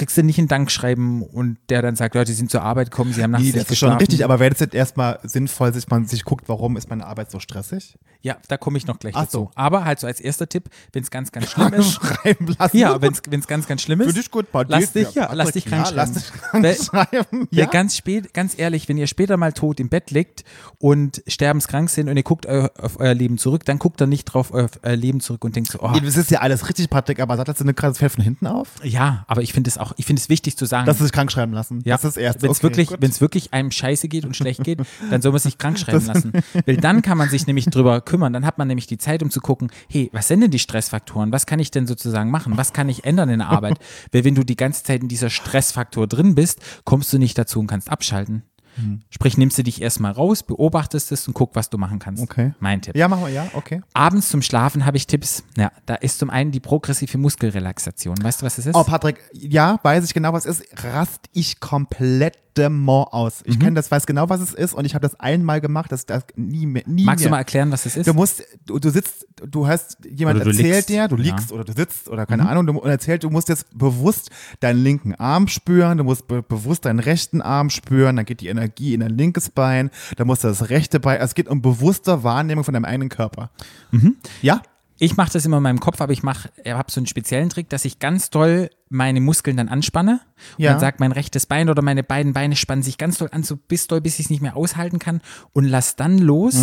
Kriegst 0.00 0.16
du 0.16 0.22
nicht 0.22 0.38
ein 0.38 0.48
Dankschreiben 0.48 1.20
und 1.22 1.58
der 1.68 1.82
dann 1.82 1.94
sagt, 1.94 2.14
Leute, 2.14 2.30
Sie 2.32 2.36
sind 2.38 2.50
zur 2.50 2.62
Arbeit 2.62 2.90
gekommen, 2.90 3.12
Sie 3.12 3.22
haben 3.22 3.32
nachts 3.32 3.44
Nee, 3.44 3.52
nicht 3.52 3.64
das 3.66 3.70
ist 3.70 3.78
schon 3.78 3.88
geschlafen. 3.88 3.98
richtig, 4.00 4.24
aber 4.24 4.40
wäre 4.40 4.50
das 4.50 4.60
jetzt 4.60 4.74
erstmal 4.74 5.18
sinnvoll, 5.24 5.74
sich 5.74 5.88
man 5.88 6.06
sich 6.06 6.24
guckt, 6.24 6.48
warum 6.48 6.78
ist 6.78 6.88
meine 6.88 7.06
Arbeit 7.06 7.30
so 7.30 7.38
stressig? 7.38 7.98
Ja, 8.22 8.36
da 8.48 8.56
komme 8.58 8.76
ich 8.76 8.86
noch 8.86 8.98
gleich 8.98 9.14
Ach 9.16 9.22
dazu. 9.24 9.30
so. 9.38 9.50
Aber 9.54 9.84
halt 9.86 9.98
so 10.00 10.06
als 10.06 10.20
erster 10.20 10.46
Tipp, 10.48 10.68
wenn 10.92 11.02
es 11.02 11.10
ganz, 11.10 11.32
ganz 11.32 11.50
schlimm 11.50 11.72
ist, 11.74 11.92
schreiben 11.92 12.54
lassen. 12.58 12.76
ja, 12.76 13.00
wenn 13.00 13.12
es 13.12 13.46
ganz, 13.46 13.66
ganz 13.66 13.80
schlimm 13.82 14.00
ist, 14.02 14.08
Für 14.08 14.12
dich 14.14 14.30
gut, 14.30 14.46
dir- 14.52 14.64
lass 14.68 14.92
dich, 14.92 15.14
ja, 15.14 15.22
ja, 15.28 15.32
lass 15.34 15.52
dich 15.52 15.64
ja, 15.66 15.70
krank 15.82 15.90
lass 15.94 16.26
schreiben. 16.26 16.62
dich 16.62 16.88
krank 16.90 17.08
schreiben. 17.10 17.48
Ja. 17.50 17.66
Ganz 17.66 17.96
spät, 17.96 18.32
ganz 18.34 18.58
ehrlich, 18.58 18.88
wenn 18.88 18.96
ihr 18.98 19.06
später 19.06 19.36
mal 19.36 19.52
tot 19.52 19.80
im 19.80 19.88
Bett 19.90 20.10
liegt 20.10 20.44
und 20.78 21.22
sterbenskrank 21.26 21.88
sind 21.90 22.08
und 22.08 22.16
ihr 22.16 22.22
guckt 22.22 22.46
eu 22.46 22.68
auf 22.78 23.00
euer 23.00 23.14
Leben 23.14 23.38
zurück, 23.38 23.64
dann 23.64 23.78
guckt 23.78 24.00
ihr 24.02 24.06
nicht 24.06 24.24
drauf 24.26 24.52
auf 24.52 24.70
euer 24.82 24.96
Leben 24.96 25.20
zurück 25.20 25.44
und 25.44 25.56
denkt 25.56 25.70
so, 25.72 25.78
oh, 25.80 25.90
Ja, 25.94 26.00
Das 26.00 26.16
ist 26.16 26.30
ja 26.30 26.40
alles 26.40 26.68
richtig, 26.68 26.90
Patrick, 26.90 27.20
aber 27.20 27.36
sattelst 27.36 27.60
du 27.60 27.64
eine 27.64 27.74
gerade 27.74 27.92
das 27.92 27.98
Fell 27.98 28.10
von 28.10 28.22
hinten 28.24 28.46
auf? 28.46 28.68
ja, 28.82 29.24
aber 29.28 29.42
ich 29.42 29.52
finde 29.54 29.68
es 29.70 29.78
auch, 29.78 29.89
ich 29.96 30.06
finde 30.06 30.20
es 30.20 30.28
wichtig 30.28 30.56
zu 30.56 30.64
sagen. 30.66 30.86
Dass 30.86 30.98
sie 30.98 31.04
sich 31.04 31.12
krank 31.12 31.30
schreiben 31.30 31.52
lassen. 31.52 31.80
ja, 31.84 31.94
Das 31.96 32.04
ist 32.04 32.16
erst. 32.16 32.42
wenn 32.42 32.50
es 32.50 32.58
okay, 32.58 32.62
wirklich, 32.64 32.90
wenn 32.98 33.10
es 33.10 33.20
wirklich 33.20 33.52
einem 33.52 33.70
scheiße 33.70 34.08
geht 34.08 34.24
und 34.24 34.36
schlecht 34.36 34.64
geht, 34.64 34.80
dann 35.10 35.22
soll 35.22 35.32
man 35.32 35.40
sich 35.40 35.58
krank 35.58 35.78
schreiben 35.78 36.06
lassen. 36.06 36.32
Weil 36.66 36.76
dann 36.76 37.02
kann 37.02 37.18
man 37.18 37.28
sich 37.28 37.46
nämlich 37.46 37.66
drüber 37.66 38.00
kümmern. 38.00 38.32
Dann 38.32 38.46
hat 38.46 38.58
man 38.58 38.68
nämlich 38.68 38.86
die 38.86 38.98
Zeit, 38.98 39.22
um 39.22 39.30
zu 39.30 39.40
gucken, 39.40 39.70
hey, 39.88 40.10
was 40.12 40.28
sind 40.28 40.40
denn 40.40 40.50
die 40.50 40.58
Stressfaktoren? 40.58 41.32
Was 41.32 41.46
kann 41.46 41.58
ich 41.58 41.70
denn 41.70 41.86
sozusagen 41.86 42.30
machen? 42.30 42.56
Was 42.56 42.72
kann 42.72 42.88
ich 42.88 43.04
ändern 43.04 43.28
in 43.28 43.38
der 43.38 43.48
Arbeit? 43.48 43.78
Weil 44.12 44.24
wenn 44.24 44.34
du 44.34 44.44
die 44.44 44.56
ganze 44.56 44.84
Zeit 44.84 45.02
in 45.02 45.08
dieser 45.08 45.30
Stressfaktor 45.30 46.06
drin 46.06 46.34
bist, 46.34 46.60
kommst 46.84 47.12
du 47.12 47.18
nicht 47.18 47.36
dazu 47.38 47.60
und 47.60 47.66
kannst 47.66 47.90
abschalten. 47.90 48.42
Hm. 48.76 49.02
Sprich, 49.10 49.36
nimmst 49.36 49.58
du 49.58 49.62
dich 49.62 49.82
erstmal 49.82 50.12
raus, 50.12 50.42
beobachtest 50.42 51.12
es 51.12 51.26
und 51.28 51.34
guck, 51.34 51.54
was 51.56 51.70
du 51.70 51.78
machen 51.78 51.98
kannst. 51.98 52.22
Okay. 52.22 52.52
Mein 52.60 52.80
Tipp. 52.82 52.96
Ja, 52.96 53.08
machen 53.08 53.22
wir, 53.24 53.30
ja, 53.30 53.46
okay. 53.54 53.82
Abends 53.94 54.28
zum 54.28 54.42
Schlafen 54.42 54.86
habe 54.86 54.96
ich 54.96 55.06
Tipps. 55.06 55.42
Ja, 55.56 55.72
da 55.86 55.94
ist 55.96 56.18
zum 56.18 56.30
einen 56.30 56.50
die 56.52 56.60
progressive 56.60 57.18
Muskelrelaxation. 57.18 58.22
Weißt 58.22 58.42
du, 58.42 58.46
was 58.46 58.56
das 58.56 58.66
ist? 58.66 58.74
Oh, 58.74 58.84
Patrick, 58.84 59.18
ja, 59.32 59.78
weiß 59.82 60.04
ich 60.04 60.14
genau, 60.14 60.32
was 60.32 60.46
es 60.46 60.60
ist. 60.60 60.84
Rast 60.84 61.28
ich 61.32 61.60
komplett 61.60 62.38
aus. 62.58 63.42
Mhm. 63.46 63.52
Ich 63.52 63.58
kenne 63.60 63.74
das, 63.74 63.90
weiß 63.90 64.06
genau, 64.06 64.28
was 64.28 64.40
es 64.40 64.52
ist 64.52 64.74
und 64.74 64.84
ich 64.84 64.94
habe 64.94 65.00
das 65.02 65.18
einmal 65.18 65.62
gemacht, 65.62 65.90
das, 65.92 66.04
das 66.04 66.24
nie 66.36 66.66
mehr. 66.66 66.82
Nie 66.86 67.04
Magst 67.04 67.20
mehr. 67.22 67.28
du 67.28 67.30
mal 67.30 67.38
erklären, 67.38 67.70
was 67.72 67.84
das 67.84 67.96
ist? 67.96 68.06
Du 68.06 68.12
musst, 68.12 68.44
du, 68.66 68.78
du 68.78 68.90
sitzt, 68.90 69.26
du 69.46 69.66
hast, 69.66 69.96
jemand 70.04 70.36
Oder 70.36 70.44
du 70.44 70.50
erzählt 70.50 70.74
liegst. 70.74 70.88
dir, 70.90 71.08
du 71.08 71.16
Ja. 71.16 71.20
Mhm. 71.32 71.38
liegst 71.38 71.52
oder 71.52 71.64
du 71.64 71.72
sitzt 71.72 72.08
oder 72.10 72.26
keine 72.26 72.46
Ahnung, 72.46 72.66
du, 72.66 72.78
und 72.78 72.90
erzählt, 72.90 73.24
du 73.24 73.30
musst 73.30 73.48
jetzt 73.48 73.66
bewusst 73.78 74.28
deinen 74.60 74.82
linken 74.82 75.14
Arm 75.14 75.48
spüren, 75.48 75.96
du 75.96 76.04
musst 76.04 76.26
be 76.28 76.42
bewusst 76.42 76.84
deinen 76.84 76.98
rechten 76.98 77.40
Arm 77.40 77.70
spüren, 77.70 78.16
dann 78.16 78.26
geht 78.26 78.40
die 78.42 78.48
Energie 78.48 78.59
in 78.62 79.00
dein 79.00 79.16
linkes 79.16 79.48
Bein, 79.50 79.90
dann 80.16 80.26
musst 80.26 80.44
du 80.44 80.48
das 80.48 80.70
rechte 80.70 81.00
Bein, 81.00 81.16
also 81.20 81.30
es 81.30 81.34
geht 81.34 81.48
um 81.48 81.62
bewusste 81.62 82.22
Wahrnehmung 82.22 82.64
von 82.64 82.74
deinem 82.74 82.84
eigenen 82.84 83.08
Körper. 83.08 83.50
Mhm. 83.90 84.16
Ja? 84.42 84.62
Ich 85.02 85.16
mache 85.16 85.32
das 85.32 85.46
immer 85.46 85.56
in 85.56 85.62
meinem 85.62 85.80
Kopf, 85.80 86.02
aber 86.02 86.12
ich 86.12 86.22
mache, 86.22 86.50
ich 86.62 86.72
habe 86.72 86.90
so 86.92 87.00
einen 87.00 87.06
speziellen 87.06 87.48
Trick, 87.48 87.70
dass 87.70 87.86
ich 87.86 88.00
ganz 88.00 88.28
doll 88.28 88.68
meine 88.90 89.22
Muskeln 89.22 89.56
dann 89.56 89.68
anspanne 89.70 90.20
und 90.58 90.64
Ja. 90.64 90.72
dann 90.72 90.80
sagt 90.80 91.00
mein 91.00 91.12
rechtes 91.12 91.46
Bein 91.46 91.70
oder 91.70 91.80
meine 91.80 92.02
beiden 92.02 92.34
Beine 92.34 92.54
spannen 92.54 92.82
sich 92.82 92.98
ganz 92.98 93.16
doll 93.16 93.30
an, 93.32 93.42
so 93.42 93.56
bis 93.56 93.86
doll, 93.86 94.02
bis 94.02 94.18
ich 94.18 94.26
es 94.26 94.30
nicht 94.30 94.42
mehr 94.42 94.56
aushalten 94.56 94.98
kann 94.98 95.22
und 95.54 95.64
lass 95.64 95.96
dann 95.96 96.18
los, 96.18 96.54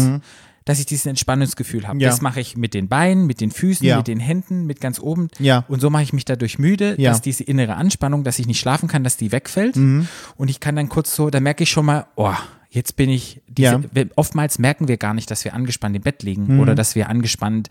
dass 0.68 0.80
ich 0.80 0.86
dieses 0.86 1.05
Entspannungsgefühl 1.05 1.88
habe. 1.88 1.95
Mhm. 1.95 2.01
Ja. 2.01 2.09
Das 2.09 2.22
mache 2.22 2.39
ich 2.41 2.57
mit 2.57 2.74
den 2.74 2.88
Beinen, 2.88 3.26
mit 3.26 3.39
den 3.41 3.51
Füßen, 3.51 3.86
Ja. 3.86 3.97
mit 3.97 4.07
den 4.07 4.20
Händen, 4.20 4.65
mit 4.65 4.82
ganz 4.82 4.99
oben. 4.99 5.30
Ja. 5.39 5.63
Und 5.68 5.80
so 5.80 5.89
mache 5.89 6.03
ich 6.03 6.13
mich 6.13 6.26
dadurch 6.26 6.59
müde. 6.59 6.95
Mhm. 6.97 7.03
dass 7.03 7.22
diese 7.22 7.43
innere 7.43 7.76
Anspannung, 7.76 8.24
dass 8.24 8.38
ich 8.38 8.47
nicht 8.47 8.59
schlafen 8.59 8.88
kann, 8.89 9.03
dass 9.03 9.18
die 9.18 9.32
wegfällt. 9.32 9.78
Und 9.78 10.49
ich 10.49 10.59
kann 10.59 10.76
dann 10.76 10.89
kurz 10.89 11.15
so, 11.15 11.30
da 11.30 11.39
merke 11.39 11.63
ich 11.63 11.70
schon 11.72 11.86
mal, 11.86 12.05
oh, 12.15 12.34
jetzt 12.70 12.95
bin 12.97 13.09
ich, 13.09 13.41
diese. 13.47 13.78
Mhm. 13.80 14.11
oftmals 14.15 14.59
merken 14.59 14.88
wir 14.88 14.97
gar 14.97 15.13
nicht, 15.13 15.32
dass 15.32 15.45
wir 15.45 15.53
angespannt 15.53 15.95
im 15.95 16.01
Bett 16.01 16.22
liegen 16.24 16.59
oder 16.59 16.76
dass 16.76 16.95
wir 16.95 17.09
angespannt 17.09 17.70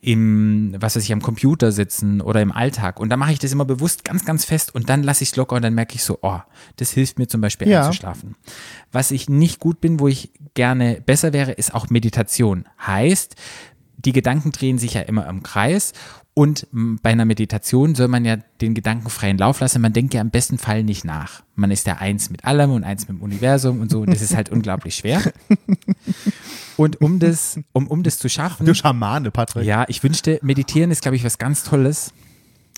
im, 0.00 0.74
was 0.78 0.96
weiß 0.96 1.02
ich, 1.02 1.12
am 1.12 1.22
Computer 1.22 1.72
sitzen 1.72 2.20
oder 2.20 2.40
im 2.42 2.52
Alltag. 2.52 3.00
Und 3.00 3.08
da 3.10 3.16
mache 3.16 3.32
ich 3.32 3.38
das 3.38 3.52
immer 3.52 3.64
bewusst 3.64 4.04
ganz, 4.04 4.24
ganz 4.24 4.44
fest 4.44 4.74
und 4.74 4.88
dann 4.88 5.02
lasse 5.02 5.22
ich 5.24 5.30
es 5.30 5.36
locker 5.36 5.56
und 5.56 5.62
dann 5.62 5.74
merke 5.74 5.94
ich 5.94 6.02
so, 6.04 6.18
oh, 6.22 6.38
das 6.76 6.90
hilft 6.92 7.18
mir 7.18 7.26
zum 7.28 7.40
Beispiel 7.40 7.68
Ja. 7.68 7.80
einzuschlafen. 7.82 8.36
Was 8.92 9.10
ich 9.10 9.28
nicht 9.28 9.60
gut 9.60 9.80
bin, 9.80 10.00
wo 10.00 10.08
ich 10.08 10.30
gerne 10.54 11.00
besser 11.04 11.32
wäre, 11.32 11.52
ist 11.52 11.74
auch 11.74 11.90
Meditation. 11.90 12.64
Heißt, 12.86 13.36
die 13.96 14.12
Gedanken 14.12 14.52
drehen 14.52 14.78
sich 14.78 14.94
ja 14.94 15.00
immer 15.02 15.28
im 15.28 15.42
Kreis 15.42 15.92
und 16.34 16.68
bei 16.70 17.10
einer 17.10 17.24
Meditation 17.24 17.96
soll 17.96 18.06
man 18.06 18.24
ja 18.24 18.36
den 18.60 18.74
Gedanken 18.74 19.10
freien 19.10 19.38
Lauf 19.38 19.58
lassen. 19.58 19.82
Man 19.82 19.92
denkt 19.92 20.14
ja 20.14 20.20
im 20.20 20.30
besten 20.30 20.56
Fall 20.56 20.84
nicht 20.84 21.04
nach. 21.04 21.42
Man 21.56 21.72
ist 21.72 21.84
ja 21.88 21.96
eins 21.96 22.30
mit 22.30 22.44
allem 22.44 22.70
und 22.70 22.84
eins 22.84 23.08
mit 23.08 23.18
dem 23.18 23.22
Universum 23.22 23.80
und 23.80 23.90
so. 23.90 24.02
Und 24.02 24.10
das 24.12 24.22
ist 24.22 24.36
halt 24.36 24.48
unglaublich 24.52 24.94
schwer. 24.94 25.20
Und 26.78 27.00
um 27.02 27.18
das, 27.18 27.58
um, 27.72 27.86
um 27.88 28.02
das 28.02 28.18
zu 28.18 28.28
schaffen, 28.30 28.64
Du 28.64 28.72
Schamane, 28.74 29.30
Patrick. 29.30 29.66
ja, 29.66 29.84
ich 29.88 30.02
wünschte, 30.02 30.38
meditieren 30.42 30.90
ist, 30.90 31.02
glaube 31.02 31.16
ich, 31.16 31.24
was 31.24 31.36
ganz 31.36 31.64
Tolles. 31.64 32.12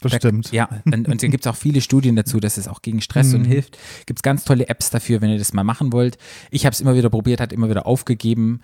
bestimmt. 0.00 0.50
Ja, 0.52 0.68
und, 0.86 1.06
und 1.08 1.22
da 1.22 1.26
gibt 1.28 1.44
es 1.44 1.50
auch 1.50 1.54
viele 1.56 1.82
Studien 1.82 2.16
dazu, 2.16 2.40
dass 2.40 2.56
es 2.56 2.66
auch 2.68 2.80
gegen 2.80 3.02
Stress 3.02 3.34
und 3.34 3.44
hilft. 3.44 3.76
Gibt 4.06 4.20
es 4.20 4.22
ganz 4.22 4.44
tolle 4.44 4.68
Apps 4.70 4.88
dafür, 4.88 5.20
wenn 5.20 5.28
ihr 5.28 5.36
das 5.38 5.52
mal 5.52 5.62
machen 5.64 5.92
wollt. 5.92 6.16
Ich 6.50 6.64
habe 6.64 6.72
es 6.72 6.80
immer 6.80 6.94
wieder 6.96 7.10
probiert, 7.10 7.38
hat 7.40 7.52
immer 7.52 7.68
wieder 7.68 7.84
aufgegeben, 7.84 8.62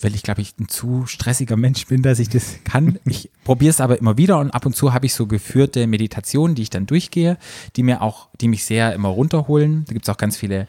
weil 0.00 0.14
ich, 0.14 0.22
glaube 0.22 0.40
ich, 0.40 0.54
ein 0.58 0.68
zu 0.68 1.04
stressiger 1.06 1.58
Mensch 1.58 1.86
bin, 1.88 2.02
dass 2.02 2.18
ich 2.20 2.30
das 2.30 2.56
kann. 2.64 2.98
Ich 3.04 3.30
probiere 3.44 3.68
es 3.70 3.82
aber 3.82 3.98
immer 3.98 4.16
wieder 4.16 4.38
und 4.38 4.50
ab 4.52 4.64
und 4.64 4.74
zu 4.74 4.94
habe 4.94 5.04
ich 5.04 5.12
so 5.12 5.26
geführte 5.26 5.86
Meditationen, 5.86 6.54
die 6.54 6.62
ich 6.62 6.70
dann 6.70 6.86
durchgehe, 6.86 7.36
die 7.76 7.82
mir 7.82 8.00
auch, 8.00 8.28
die 8.40 8.48
mich 8.48 8.64
sehr 8.64 8.94
immer 8.94 9.08
runterholen. 9.10 9.84
Da 9.86 9.92
gibt 9.92 10.06
es 10.06 10.08
auch 10.08 10.16
ganz 10.16 10.38
viele 10.38 10.66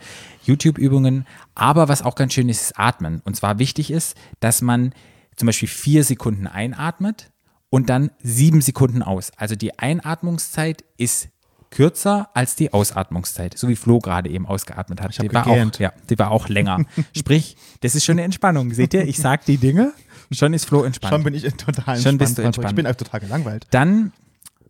YouTube-Übungen. 0.50 1.26
Aber 1.56 1.88
was 1.88 2.02
auch 2.02 2.16
ganz 2.16 2.34
schön 2.34 2.50
ist, 2.50 2.62
ist 2.62 2.80
Atmen. 2.80 3.22
Und 3.24 3.36
zwar 3.36 3.60
wichtig 3.60 3.92
ist, 3.92 4.18
dass 4.40 4.62
man 4.62 4.94
zum 5.36 5.46
Beispiel 5.46 5.70
vier 5.70 6.04
Sekunden 6.04 6.48
einatmet 6.48 7.32
und 7.70 7.90
dann 7.90 8.12
sieben 8.22 8.62
Sekunden 8.62 9.02
aus. 9.02 9.32
Also 9.38 9.56
die 9.56 9.80
Einatmungszeit 9.80 10.84
ist 10.98 11.30
kürzer 11.72 12.30
als 12.34 12.56
die 12.56 12.74
Ausatmungszeit, 12.74 13.58
so 13.58 13.68
wie 13.68 13.76
Flo 13.76 14.00
gerade 14.00 14.30
eben 14.30 14.46
ausgeatmet 14.46 15.02
hat. 15.02 15.22
die 15.22 15.32
war 15.34 15.44
gegähnt. 15.44 15.76
auch, 15.76 15.80
ja, 15.80 15.94
die 16.10 16.18
war 16.18 16.32
auch 16.32 16.50
länger. 16.50 16.84
Sprich, 17.16 17.56
das 17.82 17.96
ist 17.96 18.06
schon 18.06 18.14
eine 18.14 18.24
Entspannung. 18.24 18.74
Seht 18.74 18.94
ihr, 18.94 19.08
ich 19.08 19.18
sag 19.18 19.46
die 19.46 19.58
Dinge, 19.58 19.94
schon 20.32 20.54
ist 20.54 20.66
Flo 20.66 20.84
entspannt. 20.84 21.14
Schon 21.14 21.24
bin 21.24 21.34
ich 21.34 21.44
total 21.44 21.68
entspannt. 21.68 22.02
Schon 22.02 22.18
bist 22.18 22.38
du 22.38 22.42
entspannt. 22.42 22.70
Ich 22.72 22.76
bin 22.76 22.86
einfach 22.86 23.06
total 23.06 23.20
gelangweilt. 23.20 23.68
Dann, 23.72 24.14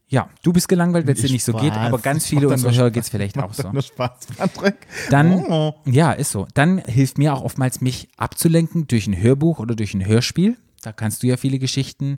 ja, 0.10 0.28
du 0.42 0.52
bist 0.54 0.68
gelangweilt, 0.68 1.06
wenn 1.06 1.14
es 1.14 1.20
dir 1.22 1.28
Ich 1.28 1.32
nicht 1.34 1.44
so 1.44 1.54
geht, 1.54 1.72
aber 1.74 2.00
ganz 2.00 2.26
viele 2.26 2.50
unserer 2.50 2.74
Hörer 2.74 2.92
geht 2.92 3.04
es 3.04 3.10
vielleicht 3.10 3.38
auch 3.38 3.54
so. 3.54 3.72
nur 3.72 3.82
Spaß, 3.84 4.12
Patrick. 4.38 4.76
Dann, 5.12 5.32
Oh. 5.48 5.76
ja, 5.86 6.12
ist 6.12 6.32
so. 6.32 6.48
Dann 6.56 6.80
hilft 6.80 7.18
mir 7.20 7.34
auch 7.34 7.42
oftmals, 7.44 7.80
mich 7.82 8.10
abzulenken 8.18 8.88
durch 8.88 9.06
ein 9.08 9.22
Hörbuch 9.22 9.60
oder 9.60 9.76
durch 9.76 9.94
ein 9.94 10.06
Hörspiel. 10.06 10.58
Da 10.82 10.94
kannst 10.94 11.22
du 11.24 11.28
ja 11.28 11.38
viele 11.38 11.60
Geschichten 11.60 12.18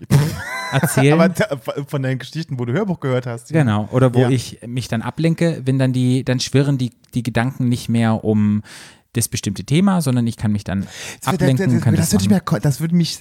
erzählen. 0.72 1.20
Aber 1.20 1.34
von 1.86 2.02
deinen 2.02 2.18
Geschichten, 2.18 2.58
wo 2.58 2.64
du 2.64 2.72
Hörbuch 2.72 3.00
gehört 3.00 3.26
hast. 3.26 3.48
Genau, 3.52 3.88
oder 3.92 4.14
wo 4.14 4.20
Ja. 4.20 4.30
ich 4.30 4.60
mich 4.66 4.88
dann 4.88 5.02
ablenke, 5.02 5.62
wenn 5.64 5.78
dann 5.78 5.92
die, 5.92 6.24
dann 6.24 6.40
schwirren 6.40 6.78
die, 6.78 6.90
die 7.14 7.22
Gedanken 7.22 7.68
nicht 7.68 7.88
mehr 7.88 8.24
um 8.24 8.62
das 9.14 9.28
bestimmte 9.28 9.64
Thema, 9.64 10.00
sondern 10.02 10.26
ich 10.26 10.36
kann 10.36 10.52
mich 10.52 10.64
dann 10.64 10.86
ablenken. 11.24 11.72
das, 11.74 11.82
kann 11.82 11.94
das, 11.94 12.10
das 12.10 12.20
würde 12.20 12.34
machen. 12.34 12.44
mich, 12.54 12.62
das 12.62 12.80
würde 12.80 12.94
mich 12.94 13.18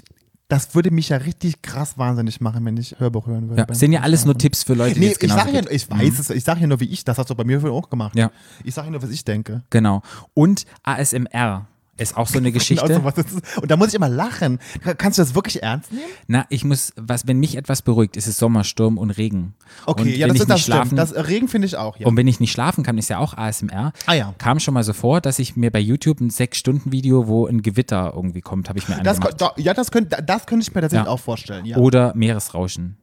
Das 0.50 0.76
würde 0.76 0.91
mich 0.91 1.10
ja 1.10 1.18
richtig 1.18 1.62
krass 1.62 1.98
wahnsinnig 1.98 2.39
machen, 2.39 2.64
wenn 2.66 2.78
ich 2.78 3.00
Hörbuch 3.00 3.28
hören 3.28 3.50
würde. 3.50 3.66
Ja, 3.68 3.74
sind 3.74 3.91
ja 3.91 4.02
alles 4.02 4.24
nur. 4.24 4.38
Tipps 4.38 4.64
für 4.64 4.76
Leute, 4.76 4.93
die 4.93 5.02
Nee, 5.02 5.16
ich 5.20 5.32
sage 5.32 5.52
ja, 5.52 5.62
ich 5.70 5.89
weiß 5.89 6.20
es, 6.20 6.30
ich 6.30 6.43
sage 6.43 6.62
ja 6.62 6.68
nur, 6.68 6.80
wie 6.80 6.86
ich, 6.86 7.04
das 7.04 7.18
hast 7.18 7.30
du 7.30 7.36
bei 7.36 7.43
mir 7.43 7.64
auch 7.66 7.89
gemacht. 7.89 8.16
Ja. 8.16 8.32
Ich 8.64 8.74
sage 8.74 8.88
ja 8.88 8.91
nur, 8.91 9.02
was 9.02 9.10
ich 9.10 9.26
denke. 9.26 9.64
Genau. 9.70 10.02
Und 10.34 10.66
ASMR 10.84 11.68
ist 11.98 12.16
auch 12.18 12.28
so 12.28 12.38
eine 12.38 12.52
Geschichte. 12.58 12.88
Genau 12.88 13.12
so. 13.16 13.62
Und 13.62 13.72
da 13.72 13.78
muss 13.78 13.89
ich 13.89 13.93
immer 13.95 14.10
lachen. 14.10 14.60
Kannst 14.98 15.18
du 15.18 15.22
das 15.24 15.36
wirklich 15.36 15.62
ernst 15.64 15.91
nehmen? 15.91 16.04
Na, 16.28 16.45
ich 16.50 16.64
muss, 16.64 16.93
was, 16.95 17.28
wenn 17.28 17.39
mich 17.39 17.58
etwas 17.58 17.82
beruhigt, 17.82 18.18
ist 18.18 18.28
es 18.28 18.38
Sommersturm 18.38 18.98
und 18.98 19.12
Regen. 19.12 19.54
Okay, 19.86 20.02
und 20.04 20.10
ja, 20.10 20.28
das, 20.28 20.36
ich 20.36 20.41
ist 20.41 20.50
das 20.50 20.62
schlafen, 20.62 20.98
stimmt. 20.98 21.00
Das 21.18 21.28
Regen 21.28 21.48
finde 21.48 21.68
ich 21.68 21.76
auch, 21.78 21.98
ja. 21.98 22.08
Und 22.08 22.16
wenn 22.18 22.28
ich 22.28 22.39
nicht 22.39 22.52
schlafen 22.52 22.84
kann, 22.84 22.98
ist 22.98 23.10
ja 23.10 23.18
auch 23.20 23.36
ASMR. 23.36 23.91
Ah 24.06 24.14
ja. 24.14 24.34
Kam 24.38 24.60
schon 24.60 24.74
mal 24.74 24.84
so 24.84 24.93
vor, 24.93 25.22
dass 25.22 25.39
ich 25.39 25.56
mir 25.56 25.72
bei 25.72 25.80
YouTube 25.80 26.22
ein 26.22 26.30
Sechs-Stunden-Video, 26.30 27.28
wo 27.28 27.48
ein 27.48 27.62
Gewitter 27.62 28.14
irgendwie 28.16 28.41
kommt, 28.41 28.70
habe 28.70 28.80
ich 28.80 28.88
mir 28.88 28.95
das, 29.04 29.18
angemacht. 29.18 29.39
ko- 29.39 29.62
ja, 29.62 29.74
das 29.74 29.91
könnte 29.91 30.22
das 30.24 30.45
könnte 30.45 30.64
ich 30.68 30.74
mir 30.76 30.82
tatsächlich 30.82 31.06
Ja. 31.08 31.12
auch 31.12 31.20
vorstellen, 31.20 31.66
ja. 31.66 31.78
Oder 31.78 32.14
Meeresrauschen. 32.16 32.98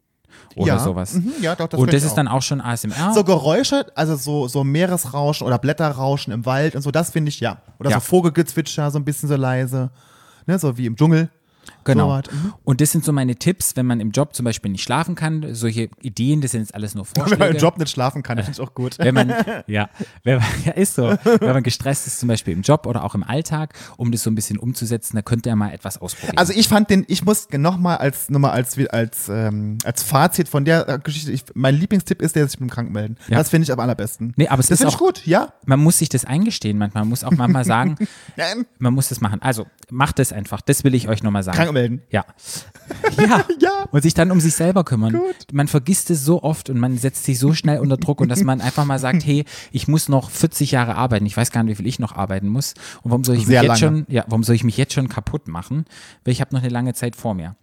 Oder 0.56 0.74
ja. 0.74 0.78
sowas. 0.78 1.14
Mhm, 1.14 1.32
ja, 1.40 1.54
doch, 1.54 1.68
das 1.68 1.80
und 1.80 1.92
das 1.92 2.02
ist 2.04 2.12
auch. 2.12 2.16
dann 2.16 2.28
auch 2.28 2.42
schon 2.42 2.60
ASMR. 2.60 3.12
So 3.14 3.24
Geräusche, 3.24 3.86
also 3.94 4.16
so, 4.16 4.48
so 4.48 4.62
Meeresrauschen 4.64 5.46
oder 5.46 5.58
Blätterrauschen 5.58 6.32
im 6.32 6.46
Wald 6.46 6.76
und 6.76 6.82
so, 6.82 6.90
das 6.90 7.10
finde 7.10 7.28
ich 7.30 7.40
ja. 7.40 7.58
Oder 7.80 7.90
Ja. 7.90 7.96
so 7.96 8.00
Vogelgezwitscher, 8.00 8.90
so 8.90 8.98
ein 8.98 9.04
bisschen 9.04 9.28
so 9.28 9.36
leise. 9.36 9.90
Ne, 10.46 10.58
so 10.58 10.76
wie 10.76 10.86
im 10.86 10.96
Dschungel. 10.96 11.28
Genau. 11.84 12.16
Mhm. 12.16 12.54
Und 12.64 12.80
das 12.80 12.92
sind 12.92 13.04
so 13.04 13.12
meine 13.12 13.36
Tipps, 13.36 13.76
wenn 13.76 13.86
man 13.86 14.00
im 14.00 14.10
Job 14.10 14.34
zum 14.34 14.44
Beispiel 14.44 14.70
nicht 14.70 14.82
schlafen 14.82 15.14
kann. 15.14 15.54
Solche 15.54 15.88
Ideen, 16.02 16.40
das 16.40 16.52
sind 16.52 16.60
jetzt 16.62 16.74
alles 16.74 16.94
nur 16.94 17.04
Wenn 17.06 17.20
man 17.22 17.28
Vorschläge. 17.28 17.54
im 17.56 17.62
Job 17.62 17.78
nicht 17.78 17.90
schlafen 17.90 18.22
kann, 18.22 18.36
das 18.36 18.46
finde 18.46 18.60
ich 18.60 18.66
auch 18.68 18.74
gut. 18.74 18.98
Wenn 18.98 19.14
man, 19.14 19.32
ja, 19.66 19.88
wenn 20.22 20.38
man, 20.38 20.46
ja, 20.64 20.72
ist 20.72 20.94
so. 20.94 21.14
Wenn 21.24 21.52
man 21.52 21.62
gestresst 21.62 22.06
ist, 22.06 22.18
zum 22.20 22.28
Beispiel 22.28 22.54
im 22.54 22.62
Job 22.62 22.86
oder 22.86 23.04
auch 23.04 23.14
im 23.14 23.22
Alltag, 23.22 23.74
um 23.96 24.10
das 24.12 24.22
so 24.22 24.30
ein 24.30 24.34
bisschen 24.34 24.58
umzusetzen, 24.58 25.16
da 25.16 25.22
könnte 25.22 25.48
er 25.48 25.56
mal 25.56 25.72
etwas 25.72 25.98
ausprobieren. 25.98 26.38
Also 26.38 26.52
ich 26.54 26.68
fand 26.68 26.90
den, 26.90 27.04
ich 27.08 27.24
muss 27.24 27.48
nochmal 27.50 27.98
als, 27.98 28.30
noch 28.30 28.38
mal 28.40 28.50
als, 28.50 28.78
als, 28.88 29.28
ähm, 29.28 29.78
als 29.84 30.02
Fazit 30.02 30.48
von 30.48 30.64
der 30.64 30.88
äh, 30.88 30.98
Geschichte, 30.98 31.32
ich, 31.32 31.44
mein 31.54 31.74
Lieblingstipp 31.74 32.22
ist 32.22 32.36
der 32.36 32.46
sich 32.48 32.58
beim 32.58 32.70
Kranken 32.70 32.92
melden. 32.92 33.16
Ja. 33.28 33.38
Das 33.38 33.50
finde 33.50 33.64
ich 33.64 33.72
am 33.72 33.80
allerbesten. 33.80 34.32
Nee, 34.36 34.48
aber 34.48 34.60
es 34.60 34.66
das 34.68 34.74
ist 34.74 34.78
finde 34.80 34.90
ich 34.90 34.94
auch- 34.96 34.98
gut, 35.06 35.26
ja. 35.26 35.52
man 35.66 35.80
muss 35.80 35.98
sich 35.98 36.08
das 36.08 36.24
eingestehen 36.24 36.78
manchmal. 36.78 37.02
Man 37.04 37.10
muss 37.10 37.24
auch 37.24 37.30
manchmal 37.32 37.64
sagen, 37.64 37.96
man 38.78 38.94
muss 38.94 39.08
das 39.08 39.20
machen. 39.20 39.40
Also, 39.42 39.66
macht 39.90 40.18
das 40.18 40.32
einfach. 40.32 40.60
Das 40.60 40.84
will 40.84 40.94
ich 40.94 41.08
euch 41.08 41.22
nochmal 41.22 41.42
sagen. 41.42 41.56
Kranken 41.56 41.73
melden. 41.74 42.02
Ja. 42.10 42.24
Ja. 43.18 43.44
Ja. 43.60 43.86
Und 43.90 44.02
sich 44.02 44.14
dann 44.14 44.30
um 44.30 44.40
sich 44.40 44.54
selber 44.54 44.84
kümmern. 44.84 45.12
Gut. 45.12 45.36
Man 45.52 45.68
vergisst 45.68 46.10
es 46.10 46.24
so 46.24 46.42
oft 46.42 46.68
und 46.68 46.78
man 46.78 46.98
setzt 46.98 47.24
sich 47.24 47.38
so 47.38 47.54
schnell 47.54 47.78
unter 47.78 47.96
Druck 47.96 48.20
und 48.20 48.28
dass 48.28 48.42
man 48.42 48.60
einfach 48.60 48.84
mal 48.84 48.98
sagt, 48.98 49.24
hey, 49.24 49.44
ich 49.72 49.88
muss 49.88 50.08
noch 50.08 50.30
40 50.30 50.72
Jahre 50.72 50.96
arbeiten. 50.96 51.24
Ich 51.24 51.36
weiß 51.36 51.50
gar 51.50 51.62
nicht, 51.62 51.72
wie 51.72 51.76
viel 51.76 51.86
ich 51.86 51.98
noch 51.98 52.14
arbeiten 52.14 52.48
muss. 52.48 52.74
Und 53.02 53.10
warum 53.10 53.24
soll 53.24 53.36
ich 53.36 53.46
Sehr 53.46 53.62
mich 53.62 53.70
jetzt 53.70 53.80
schon, 53.80 54.06
ja, 54.08 54.24
warum 54.26 54.42
soll 54.42 54.56
ich 54.56 54.64
mich 54.64 54.76
jetzt 54.76 54.92
schon 54.92 55.08
kaputt 55.08 55.48
machen? 55.48 55.84
Weil 56.24 56.32
ich 56.32 56.40
habe 56.40 56.54
noch 56.54 56.62
eine 56.62 56.70
lange 56.70 56.94
Zeit 56.94 57.16
vor 57.16 57.34
mir. 57.34 57.56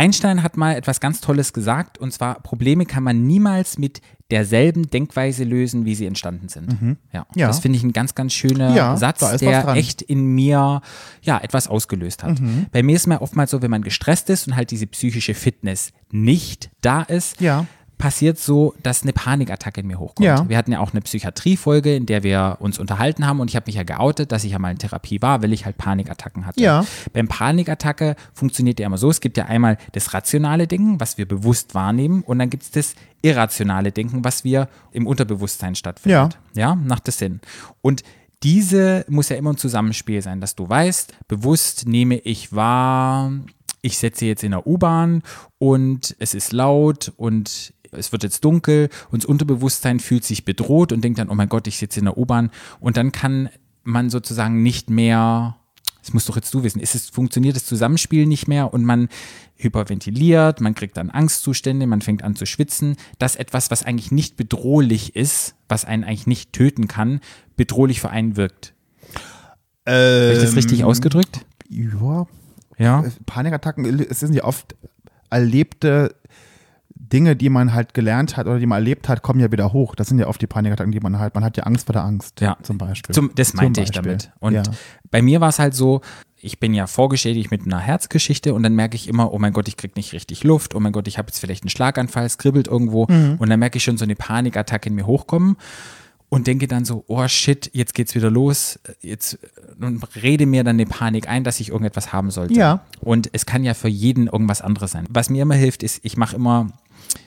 Einstein 0.00 0.42
hat 0.42 0.56
mal 0.56 0.76
etwas 0.76 0.98
ganz 0.98 1.20
Tolles 1.20 1.52
gesagt, 1.52 1.98
und 1.98 2.10
zwar, 2.10 2.40
Probleme 2.40 2.86
kann 2.86 3.02
man 3.02 3.26
niemals 3.26 3.76
mit 3.76 4.00
derselben 4.30 4.88
Denkweise 4.88 5.44
lösen, 5.44 5.84
wie 5.84 5.94
sie 5.94 6.06
entstanden 6.06 6.48
sind. 6.48 6.72
Ja. 6.72 6.78
Mhm. 6.80 6.96
Ja. 7.12 7.46
Das 7.48 7.58
finde 7.58 7.76
ich 7.76 7.84
ein 7.84 7.92
ganz, 7.92 8.14
ganz 8.14 8.32
schöner 8.32 8.74
Ja, 8.74 8.96
Satz, 8.96 9.18
der 9.38 9.68
echt 9.74 10.00
in 10.00 10.24
mir 10.34 10.80
ja, 11.20 11.38
etwas 11.38 11.68
ausgelöst 11.68 12.22
hat. 12.22 12.40
Mhm. 12.40 12.66
Bei 12.72 12.82
mir 12.82 12.96
ist 12.96 13.08
mir 13.08 13.20
oftmals 13.20 13.50
so, 13.50 13.60
wenn 13.60 13.70
man 13.70 13.82
gestresst 13.82 14.30
ist 14.30 14.46
und 14.48 14.56
halt 14.56 14.70
diese 14.70 14.86
psychische 14.86 15.34
Fitness 15.34 15.92
nicht 16.10 16.70
da 16.80 17.02
ist, 17.02 17.40
Ja. 17.40 17.66
Passiert 18.00 18.38
so, 18.38 18.74
dass 18.82 19.02
eine 19.02 19.12
Panikattacke 19.12 19.82
in 19.82 19.86
mir 19.86 20.00
hochkommt. 20.00 20.26
Ja. 20.26 20.48
Wir 20.48 20.56
hatten 20.56 20.72
ja 20.72 20.80
auch 20.80 20.92
eine 20.92 21.02
Psychiatriefolge, 21.02 21.94
in 21.94 22.06
der 22.06 22.22
wir 22.22 22.56
uns 22.58 22.78
unterhalten 22.78 23.26
haben 23.26 23.38
und 23.38 23.50
ich 23.50 23.56
habe 23.56 23.66
mich 23.66 23.76
ja 23.76 23.84
geoutet, 23.84 24.32
dass 24.32 24.42
ich 24.42 24.52
ja 24.52 24.58
mal 24.58 24.72
in 24.72 24.78
Therapie 24.78 25.22
war, 25.22 25.42
weil 25.42 25.52
ich 25.52 25.66
halt 25.66 25.78
Panikattacken 25.78 26.46
hatte. 26.46 26.60
Ja. 26.60 26.84
Beim 27.12 27.28
Panikattacke 27.28 28.16
funktioniert 28.32 28.80
ja 28.80 28.86
immer 28.86 28.98
so, 28.98 29.10
es 29.10 29.20
gibt 29.20 29.36
ja 29.36 29.44
einmal 29.44 29.78
das 29.92 30.14
rationale 30.14 30.66
Denken, 30.66 30.98
was 30.98 31.18
wir 31.18 31.28
bewusst 31.28 31.74
wahrnehmen 31.74 32.22
und 32.22 32.38
dann 32.38 32.50
gibt 32.50 32.64
es 32.64 32.70
das 32.70 32.94
irrationale 33.22 33.92
Denken, 33.92 34.24
was 34.24 34.42
wir 34.42 34.68
im 34.92 35.06
Unterbewusstsein 35.06 35.74
stattfindet. 35.74 36.38
Ja, 36.54 36.74
macht 36.74 37.06
das 37.06 37.18
Sinn. 37.18 37.40
Und 37.82 38.02
diese 38.42 39.04
muss 39.08 39.28
ja 39.28 39.36
immer 39.36 39.50
ein 39.50 39.58
Zusammenspiel 39.58 40.22
sein, 40.22 40.40
dass 40.40 40.56
du 40.56 40.66
weißt, 40.66 41.12
bewusst 41.28 41.86
nehme 41.86 42.16
ich 42.16 42.54
wahr, 42.54 43.30
ich 43.82 43.98
setze 43.98 44.26
jetzt 44.26 44.42
in 44.42 44.52
der 44.52 44.66
U-Bahn 44.66 45.22
und 45.58 46.16
es 46.18 46.34
ist 46.34 46.52
laut 46.52 47.12
und 47.16 47.74
es 47.92 48.12
wird 48.12 48.22
jetzt 48.22 48.44
dunkel 48.44 48.88
und 49.10 49.22
das 49.22 49.28
Unterbewusstsein 49.28 50.00
fühlt 50.00 50.24
sich 50.24 50.44
bedroht 50.44 50.92
und 50.92 51.02
denkt 51.02 51.18
dann, 51.18 51.28
oh 51.28 51.34
mein 51.34 51.48
Gott, 51.48 51.66
ich 51.66 51.78
sitze 51.78 52.00
in 52.00 52.06
der 52.06 52.18
U-Bahn 52.18 52.50
und 52.80 52.96
dann 52.96 53.12
kann 53.12 53.48
man 53.82 54.10
sozusagen 54.10 54.62
nicht 54.62 54.90
mehr, 54.90 55.56
das 56.00 56.12
musst 56.12 56.28
doch 56.28 56.36
jetzt 56.36 56.52
du 56.54 56.62
wissen, 56.62 56.80
ist 56.80 56.94
es, 56.94 57.10
funktioniert 57.10 57.56
das 57.56 57.64
Zusammenspiel 57.64 58.26
nicht 58.26 58.48
mehr 58.48 58.72
und 58.72 58.84
man 58.84 59.08
hyperventiliert, 59.56 60.60
man 60.60 60.74
kriegt 60.74 60.96
dann 60.96 61.10
Angstzustände, 61.10 61.86
man 61.86 62.00
fängt 62.00 62.22
an 62.22 62.36
zu 62.36 62.46
schwitzen, 62.46 62.96
dass 63.18 63.36
etwas, 63.36 63.70
was 63.70 63.82
eigentlich 63.82 64.10
nicht 64.10 64.36
bedrohlich 64.36 65.16
ist, 65.16 65.54
was 65.68 65.84
einen 65.84 66.04
eigentlich 66.04 66.26
nicht 66.26 66.52
töten 66.52 66.88
kann, 66.88 67.20
bedrohlich 67.56 68.00
für 68.00 68.10
einen 68.10 68.36
wirkt. 68.36 68.74
Habe 69.86 70.32
ich 70.34 70.42
das 70.42 70.56
richtig 70.56 70.84
ausgedrückt? 70.84 71.44
Ja, 71.68 72.26
Ja. 72.78 73.04
Panikattacken, 73.26 73.84
es 74.00 74.20
sind 74.20 74.34
ja 74.34 74.44
oft 74.44 74.74
erlebte 75.28 76.14
Dinge, 77.12 77.36
die 77.36 77.48
man 77.48 77.74
halt 77.74 77.94
gelernt 77.94 78.36
hat 78.36 78.46
oder 78.46 78.58
die 78.58 78.66
man 78.66 78.76
erlebt 78.78 79.08
hat, 79.08 79.22
kommen 79.22 79.40
ja 79.40 79.50
wieder 79.52 79.72
hoch. 79.72 79.94
Das 79.94 80.08
sind 80.08 80.18
ja 80.18 80.26
oft 80.28 80.40
die 80.40 80.46
Panikattacken, 80.46 80.92
die 80.92 81.00
man 81.00 81.18
halt, 81.18 81.34
man 81.34 81.44
hat 81.44 81.56
ja 81.56 81.64
Angst 81.64 81.86
vor 81.86 81.92
der 81.92 82.04
Angst, 82.04 82.40
Ja. 82.40 82.56
zum 82.62 82.78
Beispiel. 82.78 83.14
Zum, 83.14 83.30
das 83.34 83.50
Zum 83.50 83.56
meinte 83.58 83.80
ich 83.80 83.88
Beispiel. 83.92 84.02
damit. 84.12 84.30
Und 84.40 84.54
ja. 84.54 84.62
bei 85.10 85.20
mir 85.22 85.40
war 85.40 85.48
es 85.48 85.58
halt 85.58 85.74
so, 85.74 86.00
ich 86.42 86.58
bin 86.58 86.72
ja 86.72 86.86
vorgeschädigt 86.86 87.50
mit 87.50 87.66
einer 87.66 87.80
Herzgeschichte 87.80 88.54
und 88.54 88.62
dann 88.62 88.74
merke 88.74 88.94
ich 88.96 89.08
immer, 89.08 89.32
oh 89.32 89.38
mein 89.38 89.52
Gott, 89.52 89.68
ich 89.68 89.76
krieg 89.76 89.96
nicht 89.96 90.12
richtig 90.12 90.42
Luft, 90.44 90.74
oh 90.74 90.80
mein 90.80 90.92
Gott, 90.92 91.06
ich 91.08 91.18
habe 91.18 91.28
jetzt 91.28 91.38
vielleicht 91.38 91.64
einen 91.64 91.70
Schlaganfall, 91.70 92.24
es 92.24 92.38
kribbelt 92.38 92.66
irgendwo 92.68 93.06
Mhm. 93.08 93.36
und 93.38 93.50
dann 93.50 93.58
merke 93.60 93.76
ich 93.78 93.84
schon 93.84 93.98
so 93.98 94.04
eine 94.04 94.14
Panikattacke 94.16 94.88
in 94.88 94.94
mir 94.94 95.06
hochkommen 95.06 95.56
und 96.30 96.46
denke 96.46 96.66
dann 96.68 96.84
so, 96.84 97.04
oh 97.08 97.26
shit, 97.28 97.68
jetzt 97.74 97.92
geht's 97.92 98.14
wieder 98.14 98.30
los, 98.30 98.78
jetzt 99.00 99.38
und 99.80 100.00
rede 100.22 100.46
mir 100.46 100.62
dann 100.64 100.76
eine 100.76 100.86
Panik 100.86 101.28
ein, 101.28 101.44
dass 101.44 101.58
ich 101.60 101.70
irgendetwas 101.70 102.12
haben 102.12 102.30
sollte. 102.30 102.54
Ja. 102.54 102.84
Und 103.00 103.28
es 103.32 103.44
kann 103.46 103.64
ja 103.64 103.74
für 103.74 103.88
jeden 103.88 104.28
irgendwas 104.28 104.62
anderes 104.62 104.92
sein. 104.92 105.06
Was 105.10 105.28
mir 105.28 105.42
immer 105.42 105.56
hilft, 105.56 105.82
ist, 105.82 106.00
ich 106.04 106.16
mache 106.16 106.36
immer 106.36 106.68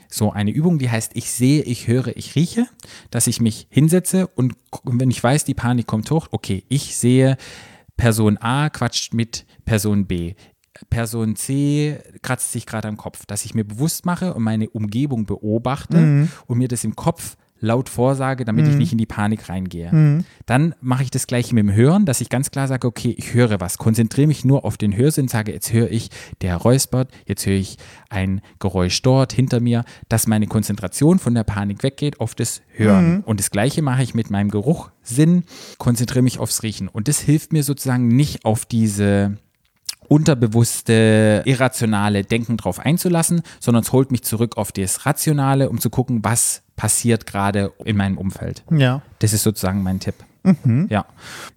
so 0.08 0.32
eine 0.32 0.50
Übung, 0.50 0.78
die 0.78 0.90
heißt, 0.90 1.12
ich 1.14 1.30
sehe, 1.30 1.62
ich 1.62 1.88
höre, 1.88 2.16
ich 2.16 2.34
rieche, 2.34 2.66
dass 3.10 3.26
ich 3.26 3.40
mich 3.40 3.66
hinsetze 3.70 4.26
und 4.28 4.54
wenn 4.84 5.10
ich 5.10 5.22
weiß, 5.22 5.44
die 5.44 5.54
Panik 5.54 5.86
kommt 5.86 6.10
hoch, 6.10 6.28
okay, 6.30 6.64
ich 6.68 6.96
sehe, 6.96 7.36
Person 7.96 8.38
A 8.38 8.70
quatscht 8.70 9.14
mit 9.14 9.46
Person 9.64 10.06
B. 10.06 10.34
Person 10.90 11.36
C 11.36 11.98
kratzt 12.22 12.52
sich 12.52 12.66
gerade 12.66 12.88
am 12.88 12.96
Kopf, 12.96 13.26
dass 13.26 13.44
ich 13.44 13.54
mir 13.54 13.64
bewusst 13.64 14.06
mache 14.06 14.34
und 14.34 14.42
meine 14.42 14.68
Umgebung 14.70 15.24
beobachte 15.24 16.28
und 16.46 16.58
mir 16.58 16.68
das 16.68 16.82
im 16.82 16.96
Kopf 16.96 17.36
laut 17.64 17.88
vorsage, 17.88 18.44
damit 18.44 18.68
ich 18.68 18.76
nicht 18.76 18.92
in 18.92 18.98
die 18.98 19.06
Panik 19.06 19.48
reingehe. 19.48 20.24
Dann 20.46 20.74
mache 20.80 21.02
ich 21.02 21.10
das 21.10 21.26
gleiche 21.26 21.54
mit 21.54 21.64
dem 21.64 21.74
Hören, 21.74 22.04
dass 22.04 22.20
ich 22.20 22.28
ganz 22.28 22.50
klar 22.50 22.68
sage, 22.68 22.86
okay, 22.86 23.14
ich 23.16 23.34
höre 23.34 23.60
was, 23.60 23.78
konzentriere 23.78 24.26
mich 24.28 24.44
nur 24.44 24.64
auf 24.64 24.76
den 24.76 24.96
Hörsinn, 24.96 25.28
sage, 25.28 25.52
jetzt 25.52 25.72
höre 25.72 25.90
ich, 25.90 26.10
der 26.42 26.56
räuspert, 26.56 27.10
jetzt 27.26 27.46
höre 27.46 27.54
ich 27.54 27.78
ein 28.10 28.40
Geräusch 28.58 29.00
dort 29.02 29.32
hinter 29.32 29.60
mir, 29.60 29.84
dass 30.08 30.26
meine 30.26 30.46
Konzentration 30.46 31.18
von 31.18 31.34
der 31.34 31.44
Panik 31.44 31.82
weggeht 31.82 32.20
auf 32.20 32.34
das 32.34 32.62
Hören. 32.68 33.22
Und 33.24 33.40
das 33.40 33.50
gleiche 33.50 33.82
mache 33.82 34.02
ich 34.02 34.14
mit 34.14 34.30
meinem 34.30 34.50
Geruchssinn, 34.50 35.44
konzentriere 35.78 36.22
mich 36.22 36.38
aufs 36.38 36.62
Riechen. 36.62 36.88
Und 36.88 37.08
das 37.08 37.20
hilft 37.20 37.52
mir 37.52 37.62
sozusagen 37.62 38.08
nicht 38.08 38.44
auf 38.44 38.66
diese 38.66 39.38
unterbewusste, 40.08 41.42
irrationale 41.44 42.24
Denken 42.24 42.56
drauf 42.56 42.78
einzulassen, 42.78 43.42
sondern 43.60 43.82
es 43.82 43.92
holt 43.92 44.10
mich 44.10 44.22
zurück 44.22 44.56
auf 44.56 44.72
das 44.72 45.06
Rationale, 45.06 45.68
um 45.70 45.80
zu 45.80 45.90
gucken, 45.90 46.24
was 46.24 46.62
passiert 46.76 47.26
gerade 47.26 47.72
in 47.84 47.96
meinem 47.96 48.18
Umfeld. 48.18 48.64
ja. 48.70 49.02
Das 49.18 49.32
ist 49.32 49.42
sozusagen 49.42 49.82
mein 49.82 50.00
Tipp. 50.00 50.16
Ja, 50.90 51.06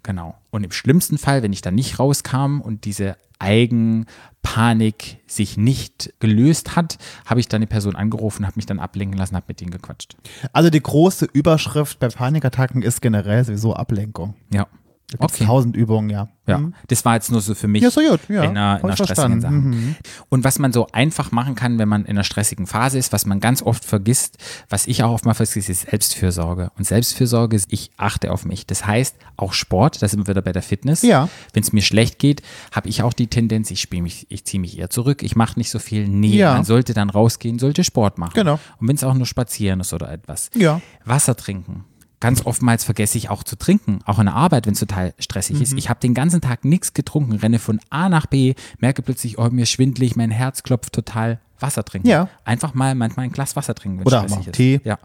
genau. 0.02 0.36
Und 0.50 0.64
im 0.64 0.72
schlimmsten 0.72 1.18
Fall, 1.18 1.44
wenn 1.44 1.52
ich 1.52 1.62
da 1.62 1.72
nicht 1.72 2.00
rauskam 2.00 2.62
und 2.62 2.86
diese 2.86 3.18
Eigenpanik 3.38 5.18
sich 5.28 5.58
nicht 5.58 6.14
gelöst 6.20 6.76
hat, 6.78 6.98
habe 7.26 7.42
ich 7.42 7.50
dann 7.50 7.58
eine 7.60 7.68
Person 7.68 7.96
angerufen, 7.98 8.46
habe 8.46 8.56
mich 8.56 8.66
dann 8.66 8.80
ablenken 8.80 9.18
lassen, 9.18 9.36
habe 9.36 9.46
mit 9.50 9.60
denen 9.60 9.72
gequatscht. 9.72 10.16
Also 10.54 10.70
die 10.70 10.82
große 10.82 11.28
Überschrift 11.32 12.00
bei 12.00 12.08
Panikattacken 12.08 12.82
ist 12.82 13.02
generell 13.02 13.44
sowieso 13.44 13.74
Ablenkung. 13.74 14.36
Ja. 14.54 14.68
Da 15.10 15.24
Okay. 15.24 15.46
tausend 15.46 15.78
Übungen, 15.78 16.10
ja. 16.10 16.28
Ja, 16.48 16.58
Mhm. 16.58 16.74
das 16.88 17.06
war 17.06 17.14
jetzt 17.16 17.32
nur 17.32 17.40
so 17.40 17.56
für 17.56 17.70
mich 17.70 17.82
Ja, 17.82 17.92
so 17.92 18.02
gut, 18.02 18.20
ja. 18.28 18.44
in 18.44 18.52
einer, 18.52 18.78
in 18.80 18.84
einer 18.86 18.94
stressigen. 18.98 19.40
Sache. 19.40 19.54
Mhm. 19.54 19.96
Und 20.28 20.44
was 20.44 20.60
man 20.60 20.74
so 20.74 20.88
einfach 20.92 21.32
machen 21.32 21.56
kann, 21.56 21.80
wenn 21.80 21.88
man 21.88 22.04
in 22.04 22.12
einer 22.12 22.26
stressigen 22.26 22.68
Phase 22.68 22.98
ist, 22.98 23.14
was 23.14 23.26
man 23.26 23.40
ganz 23.40 23.62
oft 23.62 23.86
vergisst, 23.86 24.38
was 24.70 24.86
ich 24.86 25.04
auch 25.04 25.12
oft 25.12 25.26
mal 25.26 25.34
vergesse, 25.34 25.72
ist 25.72 25.90
Selbstfürsorge. 25.90 26.72
Und 26.78 26.86
Selbstfürsorge 26.86 27.56
ist, 27.56 27.72
ich 27.72 27.92
achte 27.96 28.32
auf 28.34 28.44
mich. 28.46 28.66
Das 28.68 28.86
heißt, 28.86 29.16
auch 29.38 29.54
Sport, 29.54 30.02
da 30.02 30.10
sind 30.10 30.20
wir 30.20 30.28
wieder 30.28 30.42
bei 30.42 30.52
der 30.52 30.62
Fitness. 30.62 31.04
Ja. 31.04 31.30
Wenn 31.54 31.64
es 31.64 31.72
mir 31.72 31.82
schlecht 31.82 32.20
geht, 32.20 32.42
habe 32.74 32.90
ich 32.90 33.02
auch 33.02 33.14
die 33.14 33.28
Tendenz, 33.28 33.72
ich 33.72 33.80
spiele 33.80 34.02
mich, 34.04 34.26
ich 34.30 34.44
ziehe 34.44 34.60
mich 34.60 34.78
eher 34.78 34.90
zurück, 34.90 35.24
ich 35.24 35.38
mache 35.38 35.58
nicht 35.58 35.70
so 35.70 35.80
viel. 35.80 36.06
Nee, 36.10 36.36
Ja. 36.36 36.54
man 36.56 36.66
sollte 36.66 36.94
dann 36.94 37.10
rausgehen, 37.10 37.60
sollte 37.60 37.86
Sport 37.86 38.18
machen. 38.18 38.34
Genau. 38.36 38.60
Und 38.80 38.88
wenn 38.90 38.96
es 38.98 39.06
auch 39.06 39.14
nur 39.14 39.26
spazieren 39.26 39.80
ist 39.80 39.94
oder 39.94 40.12
etwas. 40.12 40.50
Ja. 40.54 40.82
Wasser 41.06 41.36
trinken. 41.38 41.86
Ganz 42.20 42.46
oftmals 42.46 42.84
vergesse 42.84 43.18
ich 43.18 43.30
auch 43.30 43.44
zu 43.44 43.58
trinken, 43.58 44.00
auch 44.06 44.18
in 44.18 44.26
der 44.26 44.36
Arbeit, 44.36 44.66
wenn 44.66 44.74
es 44.74 44.80
total 44.80 45.14
stressig 45.20 45.62
ist. 45.62 45.74
Ich 45.74 45.90
habe 45.90 46.00
den 46.00 46.16
ganzen 46.16 46.42
Tag 46.42 46.66
nichts 46.66 46.94
getrunken, 46.94 47.34
renne 47.34 47.60
von 47.60 47.80
A 47.92 48.10
nach 48.10 48.26
B, 48.26 48.56
merke 48.80 49.04
plötzlich, 49.04 49.38
oh, 49.38 49.50
mir 49.50 49.68
schwindelig, 49.68 50.16
mein 50.16 50.32
Herz 50.32 50.64
klopft 50.64 50.94
total. 50.94 51.40
Wasser 51.60 51.84
trinken. 51.84 52.08
Ja. 52.08 52.30
Einfach 52.46 52.74
mal 52.76 52.94
manchmal 52.94 53.26
ein 53.26 53.32
Glas 53.32 53.56
Wasser 53.56 53.74
trinken, 53.74 54.00
wenn 54.00 54.06
Oder 54.06 54.20
stressig 54.20 54.38
mal 54.38 54.48
ist. 54.48 54.56
Tee. 54.56 54.80
Ja. 54.84 55.00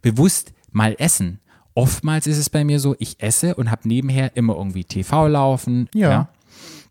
Bewusst 0.00 0.52
mal 0.72 0.96
essen. 0.98 1.40
Oftmals 1.74 2.26
ist 2.26 2.38
es 2.38 2.50
bei 2.50 2.64
mir 2.64 2.80
so, 2.80 2.96
ich 2.98 3.22
esse 3.22 3.54
und 3.54 3.70
habe 3.70 3.86
nebenher 3.86 4.36
immer 4.36 4.56
irgendwie 4.56 4.84
TV 4.84 5.28
laufen. 5.28 5.88
Ja. 5.94 6.28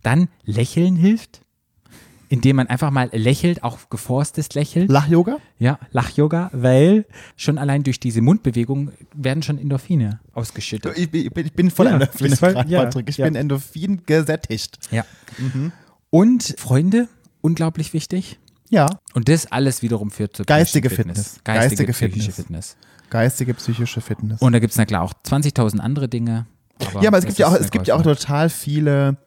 Dann 0.03 0.29
lächeln 0.45 0.95
hilft, 0.95 1.41
indem 2.29 2.57
man 2.57 2.67
einfach 2.67 2.91
mal 2.91 3.09
lächelt, 3.11 3.63
auch 3.63 3.89
geforstes 3.89 4.53
Lächeln. 4.53 4.87
Lach-Yoga? 4.87 5.37
Ja, 5.57 5.79
Lach-Yoga, 5.91 6.49
weil 6.53 7.05
schon 7.35 7.57
allein 7.57 7.83
durch 7.83 7.99
diese 7.99 8.21
Mundbewegung 8.21 8.91
werden 9.13 9.41
schon 9.43 9.57
Endorphine 9.57 10.19
ausgeschüttet. 10.33 10.97
Ich, 10.97 11.09
bin- 11.09 11.25
ich 11.25 11.45
ich 11.45 11.53
bin 11.53 11.71
voll 11.71 11.87
Ja, 11.87 11.93
Endorphine 11.93 12.37
ja, 12.67 12.83
Patrick. 12.83 13.09
Ich 13.09 13.17
ja. 13.17 13.25
bin 13.25 13.35
Endorphin 13.35 14.03
gesättigt. 14.05 14.77
Ja. 14.91 15.03
Und 16.09 16.55
Freunde, 16.57 17.07
unglaublich 17.41 17.93
wichtig. 17.93 18.39
Ja. 18.69 18.87
Und 19.13 19.27
das 19.27 19.51
alles 19.51 19.81
wiederum 19.81 20.11
führt 20.11 20.35
zur 20.37 20.45
Geistige 20.45 20.89
psychischen 20.89 21.09
Fitness. 21.15 21.39
Geistige, 21.43 21.85
Geistige 21.85 21.93
psychische 21.93 22.31
Fitness. 22.31 22.75
Fitness. 22.75 23.09
Geistige, 23.09 23.53
psychische 23.55 24.01
Fitness. 24.01 24.41
Und 24.41 24.53
da 24.53 24.59
gibt 24.59 24.71
es 24.71 24.77
na 24.77 24.85
klar 24.85 25.01
auch 25.01 25.13
20.000 25.25 25.79
andere 25.79 26.07
Dinge. 26.07 26.45
ja, 27.01 27.07
aber 27.07 27.17
es 27.17 27.25
gibt 27.25 27.39
ja 27.39 27.47
auch, 27.47 27.55
es 27.55 27.71
gibt 27.71 27.87
ja 27.87 27.95
auch 27.95 28.03
total 28.03 28.49
viele 28.51 29.17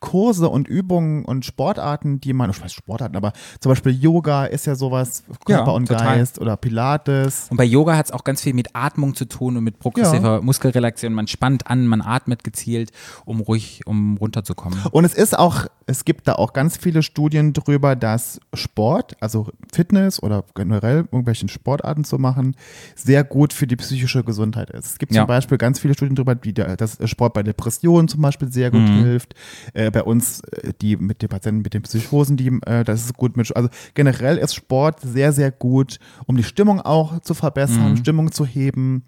Kurse 0.00 0.48
und 0.48 0.68
Übungen 0.68 1.24
und 1.24 1.44
Sportarten, 1.44 2.20
die 2.20 2.32
man, 2.32 2.50
ich 2.50 2.62
weiß 2.62 2.72
Sportarten, 2.72 3.16
aber 3.16 3.32
zum 3.60 3.70
Beispiel 3.70 3.92
Yoga 3.92 4.44
ist 4.46 4.66
ja 4.66 4.74
sowas, 4.74 5.24
Körper 5.44 5.66
Ja, 5.70 5.72
und 5.72 5.86
total. 5.88 6.18
Geist 6.18 6.40
oder 6.40 6.56
Pilates. 6.56 7.46
Und 7.50 7.56
bei 7.56 7.64
Yoga 7.64 7.96
hat 7.96 8.06
es 8.06 8.12
auch 8.12 8.24
ganz 8.24 8.40
viel 8.42 8.54
mit 8.54 8.74
Atmung 8.74 9.14
zu 9.14 9.24
tun 9.26 9.56
und 9.56 9.64
mit 9.64 9.78
progressiver 9.78 10.42
Muskelrelaxation. 10.42 11.12
Man 11.14 11.26
spannt 11.26 11.66
an, 11.68 11.86
man 11.86 12.00
atmet 12.02 12.44
gezielt, 12.44 12.90
um 13.24 13.40
ruhig, 13.40 13.82
um 13.86 14.16
runterzukommen. 14.16 14.78
Und 14.90 15.04
es 15.04 15.14
ist 15.14 15.38
auch, 15.38 15.66
es 15.86 16.04
gibt 16.04 16.28
da 16.28 16.34
auch 16.34 16.52
ganz 16.52 16.76
viele 16.76 17.02
Studien 17.02 17.52
drüber, 17.52 17.96
dass 17.96 18.40
Sport, 18.54 19.16
also 19.20 19.48
Fitness 19.72 20.22
oder 20.22 20.44
generell 20.54 20.98
irgendwelchen 20.98 21.48
Sportarten 21.48 22.04
zu 22.04 22.18
machen, 22.18 22.56
sehr 22.94 23.24
gut 23.24 23.52
für 23.52 23.66
die 23.66 23.76
psychische 23.76 24.22
Gesundheit 24.24 24.70
ist. 24.70 24.86
Es 24.86 24.98
gibt 24.98 25.12
Ja. 25.12 25.22
zum 25.22 25.28
Beispiel 25.28 25.58
ganz 25.58 25.78
viele 25.80 25.94
Studien 25.94 26.14
drüber, 26.14 26.36
wie 26.42 26.52
der, 26.52 26.76
dass 26.76 26.98
Sport 27.08 27.34
bei 27.34 27.42
Depressionen 27.42 28.08
zum 28.08 28.20
Beispiel 28.22 28.50
sehr 28.52 28.70
gut 28.70 28.82
Mhm. 28.82 29.02
hilft. 29.02 29.34
Äh, 29.74 29.81
bei 29.90 30.02
uns, 30.02 30.40
äh, 30.40 30.72
die 30.80 30.96
mit 30.96 31.22
den 31.22 31.28
Patienten 31.28 31.62
mit 31.62 31.74
den 31.74 31.82
Psychosen, 31.82 32.36
die, 32.36 32.48
äh, 32.66 32.84
das 32.84 33.04
ist 33.04 33.16
gut 33.16 33.36
mit, 33.36 33.54
also 33.56 33.68
generell 33.94 34.38
ist 34.38 34.54
Sport 34.54 35.00
sehr, 35.00 35.32
sehr 35.32 35.50
gut, 35.50 35.98
um 36.26 36.36
die 36.36 36.44
Stimmung 36.44 36.80
auch 36.80 37.20
zu 37.20 37.34
verbessern, 37.34 37.92
Mhm. 37.92 37.96
Stimmung 37.96 38.32
zu 38.32 38.46
heben. 38.46 39.04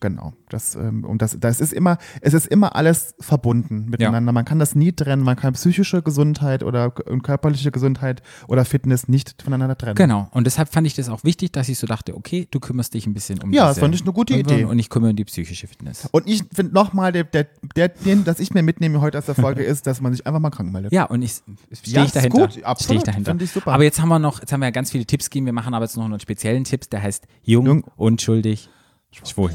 Genau, 0.00 0.32
das, 0.48 0.74
ähm, 0.76 1.04
und 1.04 1.20
das, 1.20 1.36
das 1.38 1.60
ist 1.60 1.72
immer, 1.74 1.98
es 2.22 2.32
ist 2.32 2.46
immer 2.46 2.74
alles 2.74 3.14
verbunden 3.20 3.86
miteinander. 3.90 4.32
Man 4.32 4.44
kann 4.46 4.58
das 4.58 4.74
nie 4.74 4.92
trennen, 4.92 5.22
man 5.22 5.36
kann 5.36 5.52
psychische 5.52 6.00
Gesundheit 6.02 6.62
oder 6.62 6.90
körperliche 6.90 7.70
Gesundheit 7.70 8.22
oder 8.48 8.64
Fitness 8.64 9.08
nicht 9.08 9.42
voneinander 9.42 9.76
trennen. 9.76 9.96
Genau. 9.96 10.28
Und 10.32 10.44
deshalb 10.46 10.70
fand 10.72 10.86
ich 10.86 10.94
das 10.94 11.08
auch 11.10 11.22
wichtig, 11.22 11.52
dass 11.52 11.68
ich 11.68 11.78
so 11.78 11.86
dachte, 11.86 12.16
okay, 12.16 12.48
du 12.50 12.60
kümmerst 12.60 12.94
dich 12.94 13.06
ein 13.06 13.12
bisschen 13.14 13.40
um 13.42 13.52
Ja, 13.52 13.68
das 13.68 13.78
fand 13.78 13.94
ich 13.94 14.00
eine 14.02 14.12
gute 14.12 14.34
Idee. 14.38 14.64
Und 14.64 14.78
ich 14.78 14.88
kümmere 14.88 15.10
um 15.10 15.16
die 15.16 15.24
psychische 15.26 15.66
Fitness. 15.66 16.08
Und 16.12 16.26
ich 16.26 16.44
finde 16.52 16.72
nochmal, 16.72 17.12
der, 17.12 17.24
der, 17.24 17.48
der, 17.76 17.88
den, 17.88 18.24
das 18.24 18.40
ich 18.40 18.54
mir 18.54 18.62
mitnehme 18.62 19.00
heute 19.02 19.18
aus 19.18 19.26
der 19.26 19.34
Folge 19.34 19.62
ist, 19.64 19.86
dass 19.86 20.00
man 20.00 20.12
sich 20.12 20.26
einfach 20.26 20.40
mal 20.40 20.50
krank 20.50 20.72
meldet. 20.72 20.92
Ja, 20.92 21.04
und 21.04 21.20
ich 21.20 21.32
stehe 21.72 21.96
Ja, 21.96 22.04
ich 22.04 22.12
dahinter. 22.12 22.38
gut, 22.38 22.52
Stehe 22.52 22.64
absolut, 22.66 23.02
ich 23.02 23.04
dahinter. 23.04 23.30
finde 23.32 23.44
ich 23.44 23.50
super. 23.50 23.72
Aber 23.72 23.84
jetzt 23.84 24.00
haben 24.00 24.08
wir 24.08 24.18
noch, 24.18 24.40
jetzt 24.40 24.50
haben 24.52 24.60
wir 24.60 24.66
ja 24.66 24.70
ganz 24.72 24.90
viele 24.90 25.04
Tipps 25.04 25.28
gegeben. 25.28 25.44
Wir 25.46 25.52
machen 25.52 25.74
aber 25.74 25.84
jetzt 25.84 25.96
noch 25.96 26.04
einen 26.06 26.20
speziellen 26.20 26.64
Tipp, 26.64 26.88
der 26.90 27.02
heißt 27.02 27.26
Jung, 27.42 27.66
Jung. 27.66 27.84
unschuldig, 27.96 28.68
schwul. 29.24 29.50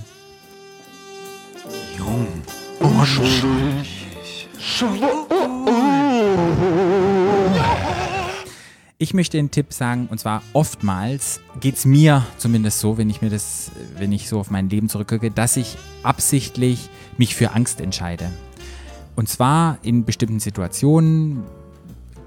Ich 8.98 9.14
möchte 9.14 9.38
einen 9.38 9.52
Tipp 9.52 9.74
sagen, 9.74 10.08
und 10.10 10.20
zwar 10.20 10.42
oftmals 10.54 11.40
geht 11.60 11.76
es 11.76 11.86
mir 11.86 12.26
zumindest 12.38 12.80
so, 12.80 12.98
wenn 12.98 13.10
ich 13.10 13.22
mir 13.22 13.30
das, 13.30 13.72
wenn 13.98 14.12
ich 14.12 14.30
so 14.30 14.40
auf 14.40 14.50
mein 14.50 14.70
Leben 14.70 14.90
zurückgucke, 14.90 15.32
dass 15.32 15.58
ich 15.58 15.78
absichtlich 16.04 16.90
mich 17.18 17.36
für 17.36 17.52
Angst 17.52 17.82
entscheide. 17.82 18.32
Und 19.16 19.30
zwar 19.30 19.78
in 19.82 20.06
bestimmten 20.06 20.40
Situationen 20.40 21.44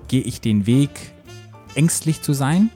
gehe 0.09 0.23
ich 0.23 0.41
den 0.41 0.67
Weg, 0.67 0.91
ängstlich 1.75 2.23
zu 2.23 2.33
sein 2.33 2.71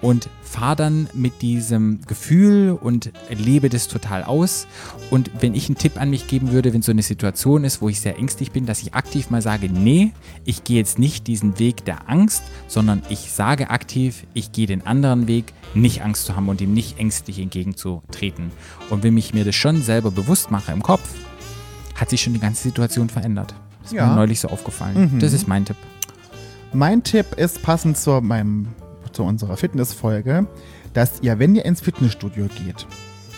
und 0.00 0.28
fahre 0.42 0.76
dann 0.76 1.08
mit 1.12 1.42
diesem 1.42 2.00
Gefühl 2.06 2.78
und 2.80 3.10
lebe 3.30 3.68
das 3.68 3.88
total 3.88 4.22
aus. 4.24 4.66
Und 5.10 5.30
wenn 5.40 5.54
ich 5.54 5.68
einen 5.68 5.76
Tipp 5.76 6.00
an 6.00 6.10
mich 6.10 6.26
geben 6.28 6.52
würde, 6.52 6.72
wenn 6.72 6.82
so 6.82 6.92
eine 6.92 7.02
Situation 7.02 7.64
ist, 7.64 7.82
wo 7.82 7.88
ich 7.88 8.00
sehr 8.00 8.16
ängstlich 8.16 8.52
bin, 8.52 8.64
dass 8.64 8.80
ich 8.80 8.94
aktiv 8.94 9.30
mal 9.30 9.42
sage, 9.42 9.68
nee, 9.68 10.12
ich 10.44 10.64
gehe 10.64 10.76
jetzt 10.76 10.98
nicht 10.98 11.26
diesen 11.26 11.58
Weg 11.58 11.84
der 11.84 12.08
Angst, 12.08 12.42
sondern 12.68 13.02
ich 13.08 13.32
sage 13.32 13.70
aktiv, 13.70 14.24
ich 14.34 14.52
gehe 14.52 14.66
den 14.66 14.86
anderen 14.86 15.26
Weg, 15.26 15.52
nicht 15.74 16.02
Angst 16.02 16.24
zu 16.26 16.36
haben 16.36 16.48
und 16.48 16.60
ihm 16.60 16.72
nicht 16.72 16.98
ängstlich 16.98 17.38
entgegenzutreten. 17.40 18.50
Und 18.90 19.02
wenn 19.02 19.16
ich 19.18 19.34
mir 19.34 19.44
das 19.44 19.54
schon 19.56 19.82
selber 19.82 20.10
bewusst 20.10 20.50
mache 20.50 20.72
im 20.72 20.82
Kopf, 20.82 21.08
hat 21.96 22.10
sich 22.10 22.22
schon 22.22 22.32
die 22.34 22.40
ganze 22.40 22.62
Situation 22.62 23.08
verändert. 23.08 23.54
Das 23.82 23.90
ist 23.92 23.96
Ja. 23.96 24.04
Mhm. 24.06 24.10
mir 24.12 24.16
neulich 24.16 24.40
so 24.40 24.48
aufgefallen. 24.48 25.18
Das 25.18 25.32
ist 25.32 25.48
mein 25.48 25.64
Tipp. 25.64 25.76
Mein 26.72 27.02
Tipp 27.02 27.26
ist 27.36 27.62
passend 27.62 27.96
zu 27.98 28.20
meinem, 28.20 28.68
zu 29.18 29.24
unserer 29.24 29.56
Fitnessfolge, 29.56 30.46
dass 30.94 31.20
ihr, 31.22 31.40
wenn 31.40 31.56
ihr 31.56 31.64
ins 31.64 31.80
Fitnessstudio 31.80 32.46
geht 32.64 32.86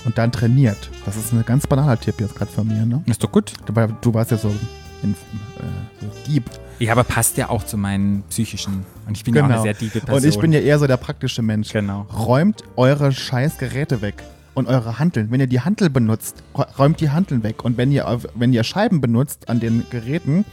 und 0.05 0.19
dann 0.19 0.31
trainiert, 0.31 0.91
das 1.07 1.17
ist 1.17 1.33
ein 1.33 1.43
ganz 1.47 1.67
banaler 1.67 1.99
Tipp 1.99 2.21
jetzt 2.21 2.37
gerade 2.37 2.51
von 2.51 2.69
mir, 2.69 2.85
ne? 2.85 3.03
Ist 3.07 3.25
doch 3.25 3.33
gut. 3.33 3.55
Du, 3.65 3.73
du 3.73 4.13
warst 4.13 4.31
ja 4.31 4.37
so, 4.37 4.55
in, 5.03 5.13
äh, 5.13 5.15
so 6.03 6.07
deep. 6.31 6.45
Ja, 6.81 6.93
aber 6.93 7.05
passt 7.05 7.39
ja 7.39 7.49
auch 7.49 7.65
zu 7.65 7.79
meinen 7.79 8.25
psychischen. 8.29 8.85
Und 9.07 9.17
ich 9.17 9.25
bin 9.25 9.35
ja 9.35 9.43
auch 9.43 9.49
eine 9.49 9.63
sehr 9.63 9.75
tiefe 9.75 10.01
Person. 10.01 10.17
Genau. 10.17 10.17
Und 10.19 10.29
ich 10.29 10.39
bin 10.39 10.53
ja 10.53 10.61
eher 10.61 10.79
so 10.79 10.87
der 10.87 10.99
praktische 10.99 11.41
Mensch. 11.41 11.73
Genau. 11.73 12.07
Räumt 12.15 12.63
eure 12.77 13.11
scheiß 13.11 13.57
Geräte 13.57 14.03
weg. 14.03 14.23
Und 14.55 14.67
eure 14.67 14.99
Hanteln. 14.99 15.31
Wenn 15.31 15.41
ihr 15.41 15.47
die 15.47 15.61
Hantel 15.61 15.91
benutzt, 15.91 16.43
rä- 16.55 16.77
räumt 16.77 17.01
die 17.01 17.11
Hanteln 17.11 17.43
weg. 17.45 17.65
Und 17.65 17.77
wenn 17.77 17.93
ihr, 17.93 18.21
wenn 18.35 18.53
ihr 18.53 18.65
Scheiben 18.65 19.01
benutzt 19.01 19.49
an 19.49 19.61
den 19.61 19.85
Geräten, 19.91 20.45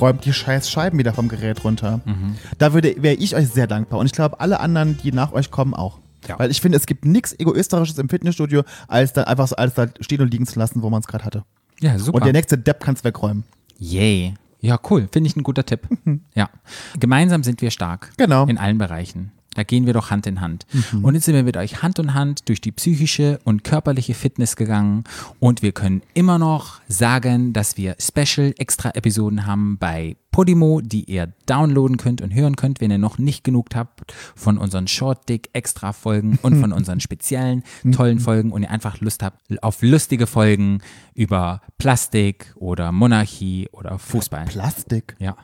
räumt 0.00 0.24
die 0.26 0.32
scheiß 0.34 0.70
Scheiben 0.70 0.98
wieder 0.98 1.14
vom 1.14 1.28
Gerät 1.28 1.64
runter. 1.64 2.00
Mhm. 2.04 2.36
Da 2.58 2.74
würde, 2.74 2.94
wäre 3.02 3.14
ich 3.14 3.34
euch 3.34 3.48
sehr 3.48 3.66
dankbar. 3.66 3.98
Und 3.98 4.06
ich 4.06 4.12
glaube, 4.12 4.40
alle 4.40 4.60
anderen, 4.60 4.98
die 5.02 5.10
nach 5.10 5.32
euch 5.32 5.50
kommen, 5.50 5.72
auch. 5.74 5.98
Ja. 6.28 6.38
Weil 6.38 6.50
ich 6.50 6.60
finde, 6.60 6.76
es 6.76 6.86
gibt 6.86 7.04
nichts 7.06 7.32
Egoistisches 7.38 7.96
im 7.98 8.08
Fitnessstudio, 8.08 8.62
als 8.88 9.12
da 9.14 9.22
einfach 9.24 9.48
so 9.48 9.56
alles 9.56 9.74
da 9.74 9.86
stehen 10.00 10.20
und 10.20 10.30
liegen 10.30 10.46
zu 10.46 10.58
lassen, 10.58 10.82
wo 10.82 10.90
man 10.90 11.00
es 11.00 11.06
gerade 11.06 11.24
hatte. 11.24 11.44
Ja, 11.80 11.98
super. 11.98 12.16
Und 12.16 12.24
der 12.24 12.32
nächste 12.32 12.58
Depp 12.58 12.80
kann 12.80 12.94
es 12.94 13.04
wegräumen. 13.04 13.44
Yay. 13.78 14.34
Ja, 14.60 14.78
cool. 14.90 15.08
Finde 15.12 15.28
ich 15.28 15.36
ein 15.36 15.42
guter 15.44 15.64
Tipp. 15.64 15.88
ja. 16.34 16.50
Gemeinsam 16.98 17.42
sind 17.42 17.62
wir 17.62 17.70
stark. 17.70 18.12
Genau. 18.16 18.46
In 18.46 18.58
allen 18.58 18.78
Bereichen. 18.78 19.32
Da 19.56 19.62
gehen 19.62 19.86
wir 19.86 19.94
doch 19.94 20.10
Hand 20.10 20.26
in 20.26 20.42
Hand. 20.42 20.66
Mhm. 20.92 21.02
Und 21.02 21.14
jetzt 21.14 21.24
sind 21.24 21.34
wir 21.34 21.42
mit 21.42 21.56
euch 21.56 21.82
Hand 21.82 21.98
in 21.98 22.12
Hand 22.12 22.46
durch 22.50 22.60
die 22.60 22.72
psychische 22.72 23.38
und 23.44 23.64
körperliche 23.64 24.12
Fitness 24.12 24.54
gegangen. 24.54 25.04
Und 25.40 25.62
wir 25.62 25.72
können 25.72 26.02
immer 26.12 26.38
noch 26.38 26.82
sagen, 26.88 27.54
dass 27.54 27.78
wir 27.78 27.96
Special 27.98 28.52
Extra 28.58 28.90
Episoden 28.90 29.46
haben 29.46 29.78
bei 29.78 30.16
Podimo, 30.30 30.82
die 30.82 31.04
ihr 31.04 31.32
downloaden 31.46 31.96
könnt 31.96 32.20
und 32.20 32.34
hören 32.34 32.56
könnt, 32.56 32.82
wenn 32.82 32.90
ihr 32.90 32.98
noch 32.98 33.16
nicht 33.16 33.44
genug 33.44 33.68
habt 33.74 34.12
von 34.34 34.58
unseren 34.58 34.88
Short 34.88 35.26
Dick 35.30 35.48
Extra 35.54 35.94
Folgen 35.94 36.38
und 36.42 36.60
von 36.60 36.72
unseren 36.74 37.00
speziellen 37.00 37.64
tollen 37.92 38.18
Folgen 38.18 38.52
und 38.52 38.60
ihr 38.60 38.70
einfach 38.70 39.00
Lust 39.00 39.22
habt 39.22 39.40
auf 39.62 39.80
lustige 39.80 40.26
Folgen 40.26 40.82
über 41.14 41.62
Plastik 41.78 42.52
oder 42.56 42.92
Monarchie 42.92 43.70
oder 43.72 43.98
Fußball. 43.98 44.44
Plastik. 44.44 45.16
Ja. 45.18 45.36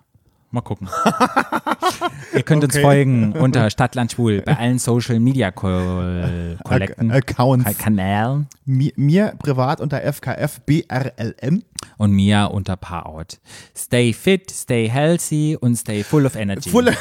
Mal 0.53 0.61
gucken. 0.61 0.88
Ihr 2.34 2.42
könnt 2.42 2.62
uns 2.62 2.74
Okay. 2.74 2.82
folgen 2.82 3.32
unter 3.32 3.70
Stadtland 3.70 4.12
Schwul 4.12 4.42
bei 4.42 4.55
allen 4.57 4.78
Social 4.78 5.18
Media 5.18 5.50
Kollekten, 5.50 7.11
Accounts. 7.11 7.64
Ka- 7.64 7.72
Kanälen 7.72 8.46
Mi 8.66 8.92
mir 8.96 9.32
privat 9.38 9.80
unter 9.80 10.00
FKFBRLM. 10.03 11.62
und 11.96 12.12
mir 12.12 12.50
unter 12.53 12.76
Paarout. 12.76 13.38
Stay 13.74 14.12
fit, 14.12 14.50
stay 14.50 14.88
healthy 14.90 15.57
und 15.59 15.76
stay 15.76 16.05
full 16.05 16.26
of 16.26 16.36
energy. 16.36 16.68
Full 16.70 16.92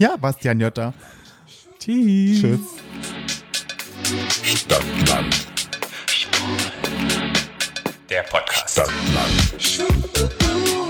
ja, 0.00 0.16
Bastian 0.16 0.60
Jotta. 0.60 0.92
Tschüss. 1.78 2.40
Tschüss. 2.40 2.60
Stadtland. 4.56 5.46
Der 8.10 8.22
Podcast. 8.22 8.70
Stadtland. 8.72 10.87